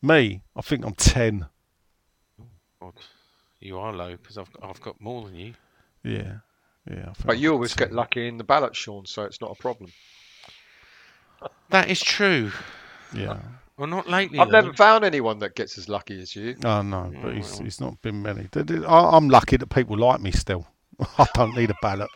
[0.03, 1.47] Me, I think I'm 10.
[2.81, 2.95] God,
[3.61, 5.55] you are low because I've I've got more than you.
[6.03, 6.39] Yeah,
[6.91, 7.11] yeah.
[7.11, 9.93] I But you always get lucky in the ballot, Sean, so it's not a problem.
[11.71, 12.51] That is true.
[13.15, 13.39] Yeah.
[13.77, 14.39] Well, not lately.
[14.39, 14.61] I've though.
[14.61, 16.57] never found anyone that gets as lucky as you.
[16.65, 18.49] Oh, no, but he's, he's not been many.
[18.53, 20.67] Th- th- I- I'm lucky that people like me still.
[21.19, 22.11] I don't need a ballot.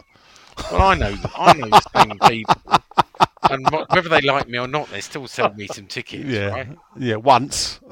[0.70, 1.16] Well, I know.
[1.36, 2.54] I know the same people.
[3.50, 6.24] And whether they like me or not, they still sell me some tickets.
[6.24, 6.68] Yeah, Right?
[6.98, 7.80] yeah, once.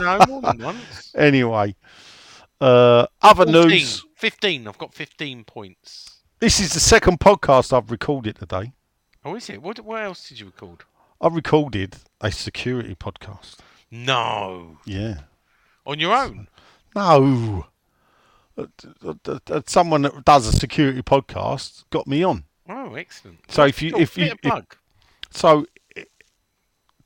[0.00, 1.12] No, more than once.
[1.16, 1.74] anyway,
[2.60, 4.04] uh, other 14, news.
[4.16, 4.68] 15.
[4.68, 6.18] I've got 15 points.
[6.38, 8.72] This is the second podcast I've recorded today.
[9.24, 9.60] Oh, is it?
[9.62, 10.84] What, what else did you record?
[11.20, 13.56] I recorded a security podcast.
[13.90, 14.78] No.
[14.86, 15.20] Yeah.
[15.86, 16.48] On your own?
[16.96, 17.66] No.
[18.56, 18.66] Uh,
[19.06, 22.44] uh, uh, Someone that does a security podcast got me on.
[22.68, 23.40] Oh, excellent.
[23.48, 24.00] So if you Cool.
[24.00, 24.62] if you if-
[25.30, 25.66] so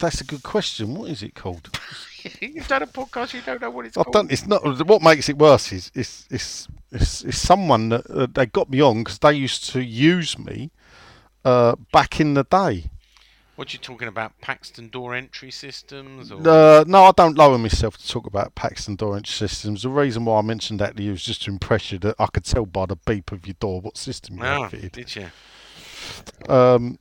[0.04, 0.94] that's a good question.
[0.94, 1.76] What is it called?
[2.40, 3.34] You've done a podcast.
[3.34, 4.12] You don't know what it's I called.
[4.14, 4.32] don't.
[4.32, 4.62] It's not.
[4.86, 8.80] What makes it worse is it's it's it's, it's someone that uh, they got me
[8.80, 10.70] on because they used to use me
[11.44, 12.90] uh, back in the day.
[13.56, 14.32] What are you talking about?
[14.40, 16.32] Paxton door entry systems?
[16.32, 16.40] Or...
[16.46, 19.82] Uh, no, I don't lower myself to talk about Paxton door entry systems.
[19.82, 22.26] The reason why I mentioned that to you is just to impress you that I
[22.26, 24.92] could tell by the beep of your door what system you Oh, had fitted.
[24.92, 25.30] did you?
[26.48, 26.98] Um,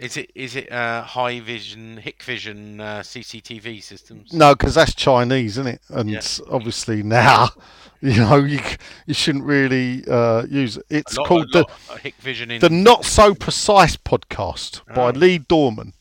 [0.00, 4.32] Is it is it uh, high vision, Hikvision uh, CCTV systems?
[4.32, 5.80] no, because that's Chinese, isn't it?
[5.90, 6.22] And Yeah.
[6.50, 7.50] obviously now,
[8.00, 8.60] you know, you
[9.06, 10.86] you shouldn't really uh, use it.
[10.88, 12.60] It's lot- called the lot of Hikvision in.
[12.60, 15.10] the Not So Precise podcast by Oh.
[15.10, 15.92] Lee Dorman.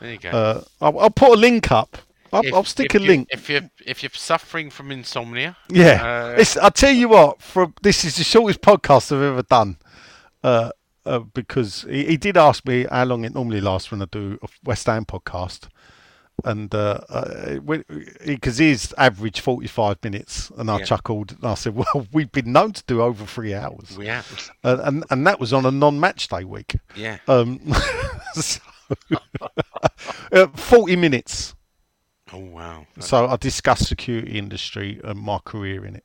[0.00, 0.30] there you go.
[0.30, 1.98] Uh, I'll, I'll put a link up.
[2.32, 3.28] I'll, If- I'll stick a you- link.
[3.30, 6.02] If you're if you're suffering from insomnia, Yeah,
[6.34, 7.42] uh, it's, I'll tell you what.
[7.42, 9.76] For this is the shortest podcast I've ever done,
[11.06, 14.06] uh, uh, because he, he did ask me how long it normally lasts when I
[14.06, 15.68] do a West Ham podcast,
[16.44, 16.70] and
[18.26, 20.84] because his average forty-five minutes, and I Yeah.
[20.84, 24.50] chuckled and I said, "Well, we've been known to do over three hours, we have.
[24.64, 27.18] uh, and and that was on a non-match day week." Yeah.
[27.28, 27.60] Um,
[28.34, 28.60] so,
[30.32, 31.54] uh, forty minutes.
[32.32, 32.86] Oh wow.
[32.98, 36.04] So I discussed security industry and my career in it.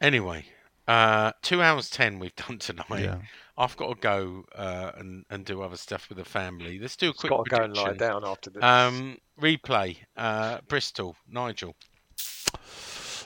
[0.00, 0.46] Anyway,
[0.86, 2.86] uh, two hours ten we've done tonight.
[3.00, 3.18] Yeah.
[3.58, 6.78] I've got to go uh, and and do other stuff with the family.
[6.78, 8.62] Let's do a quick Got to go and lie down after this.
[8.62, 9.96] Um, replay.
[10.16, 11.16] Uh, Bristol.
[11.28, 11.74] Nigel.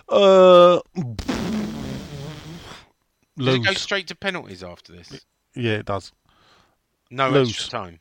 [0.09, 0.81] Uh,
[3.37, 5.25] Does it go straight to penalties after this?
[5.55, 6.13] Yeah, it does.
[7.11, 7.51] No Lose.
[7.51, 7.99] extra time.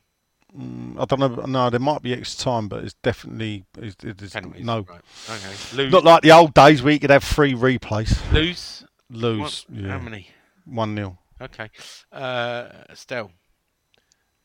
[0.57, 1.45] Mm, I don't know.
[1.45, 4.65] No, there might be extra time, but it's definitely it, it is Penalties.
[4.65, 4.85] no.
[4.89, 5.01] Right.
[5.29, 5.77] Okay.
[5.77, 5.91] Lose.
[5.91, 8.19] Not like the old days where you could have three replays.
[8.31, 8.85] lose.
[9.09, 9.39] Lose.
[9.41, 9.89] What- yeah.
[9.89, 10.29] How many?
[10.65, 11.17] One nil.
[11.41, 11.69] Okay.
[12.11, 13.31] Uh, Stell.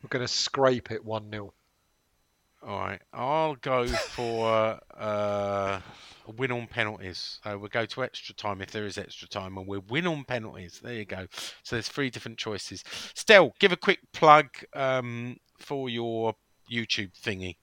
[0.02, 1.52] We're going to scrape it 1 0.
[2.66, 3.00] All right.
[3.12, 5.80] I'll go for uh,
[6.26, 7.38] a win on penalties.
[7.44, 10.24] So we'll go to extra time if there is extra time, and we'll win on
[10.24, 10.80] penalties.
[10.82, 11.26] There you go.
[11.62, 12.82] So there's three different choices.
[13.14, 16.34] Stell, give a quick plug um, for your
[16.70, 17.56] YouTube thingy.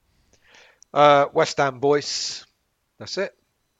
[0.92, 2.46] Uh, West Ham Voice.
[2.98, 3.32] That's it.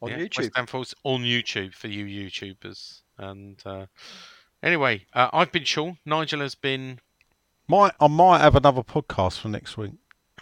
[0.02, 0.38] On Yeah, YouTube.
[0.38, 3.00] West Ham Voice on YouTube for you YouTubers.
[3.16, 3.86] And uh,
[4.64, 5.98] anyway, uh, I've been Sean.
[6.04, 6.98] Nigel has been.
[7.68, 9.92] Might I might have another podcast for next week.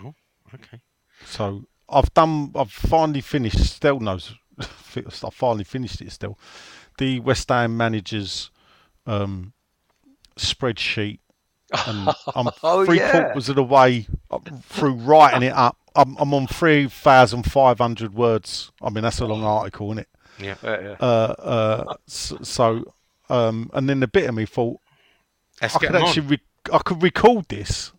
[0.03, 0.15] Oh,
[0.55, 0.81] okay.
[1.27, 2.53] So I've done.
[2.55, 3.59] I've finally finished.
[3.59, 4.35] Still knows.
[4.97, 6.11] I finally finished it.
[6.13, 6.39] Still,
[6.99, 8.51] the West Ham managers
[9.07, 9.53] um,
[10.37, 11.21] spreadsheet,
[11.87, 13.11] and I'm Oh, three yeah.
[13.25, 14.07] quarters of the way
[14.65, 15.77] through writing it up.
[15.95, 18.73] I'm, I'm on three thousand five hundred words.
[18.83, 20.09] I mean, that's a long article, isn't it?
[20.39, 20.55] Yeah.
[20.63, 22.95] Uh, uh, s- so,
[23.33, 24.79] um, and then the bit of me thought
[25.61, 26.09] Let's I get could 'em on.
[26.09, 27.93] actually re- I could record this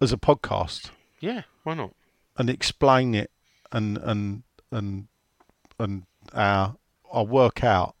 [0.00, 0.90] as a podcast
[1.20, 1.92] Yeah, why not?
[2.36, 3.30] and explain it
[3.70, 5.06] and and and
[5.78, 6.02] and
[6.32, 6.72] uh,
[7.12, 7.94] I'll work out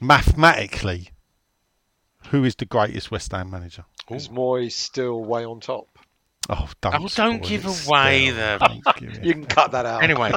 [0.00, 1.10] mathematically
[2.30, 3.84] who is the greatest West Ham manager.
[4.10, 5.86] Is Moyes still way on top?
[6.50, 8.58] Oh, don't, Oh, don't give away Stella.
[8.58, 9.24] the- Don't give it.
[9.24, 10.02] You can cut that out.
[10.02, 10.32] Anyway,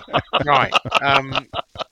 [0.45, 0.71] right.
[1.01, 1.47] Um,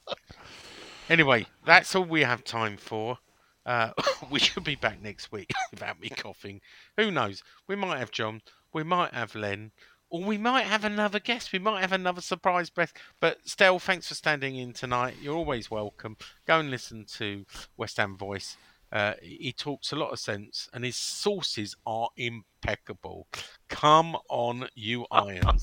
[1.10, 3.18] anyway, that's all we have time for.
[3.66, 3.92] Uh,
[4.32, 6.62] we should be back next week without me coughing.
[6.98, 7.44] Who knows?
[7.68, 8.42] We might have John.
[8.74, 9.72] We might have Len.
[10.12, 11.54] Or we might have another guest.
[11.54, 12.98] We might have another surprise guest.
[13.20, 15.16] But Stell, thanks for standing in tonight.
[15.22, 16.18] You're always welcome.
[16.48, 17.46] Go and listen to
[17.78, 18.58] West Ham Voice.
[18.92, 23.28] Uh, he talks a lot of sense, and his sources are impeccable.
[23.68, 25.62] Come on, you irons.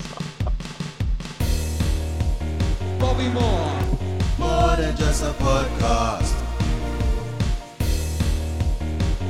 [2.99, 4.16] Bobby Moore.
[4.37, 6.33] More than just a podcast.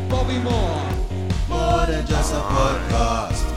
[0.09, 0.89] Bobby Moore.
[1.47, 3.56] More than just a podcast.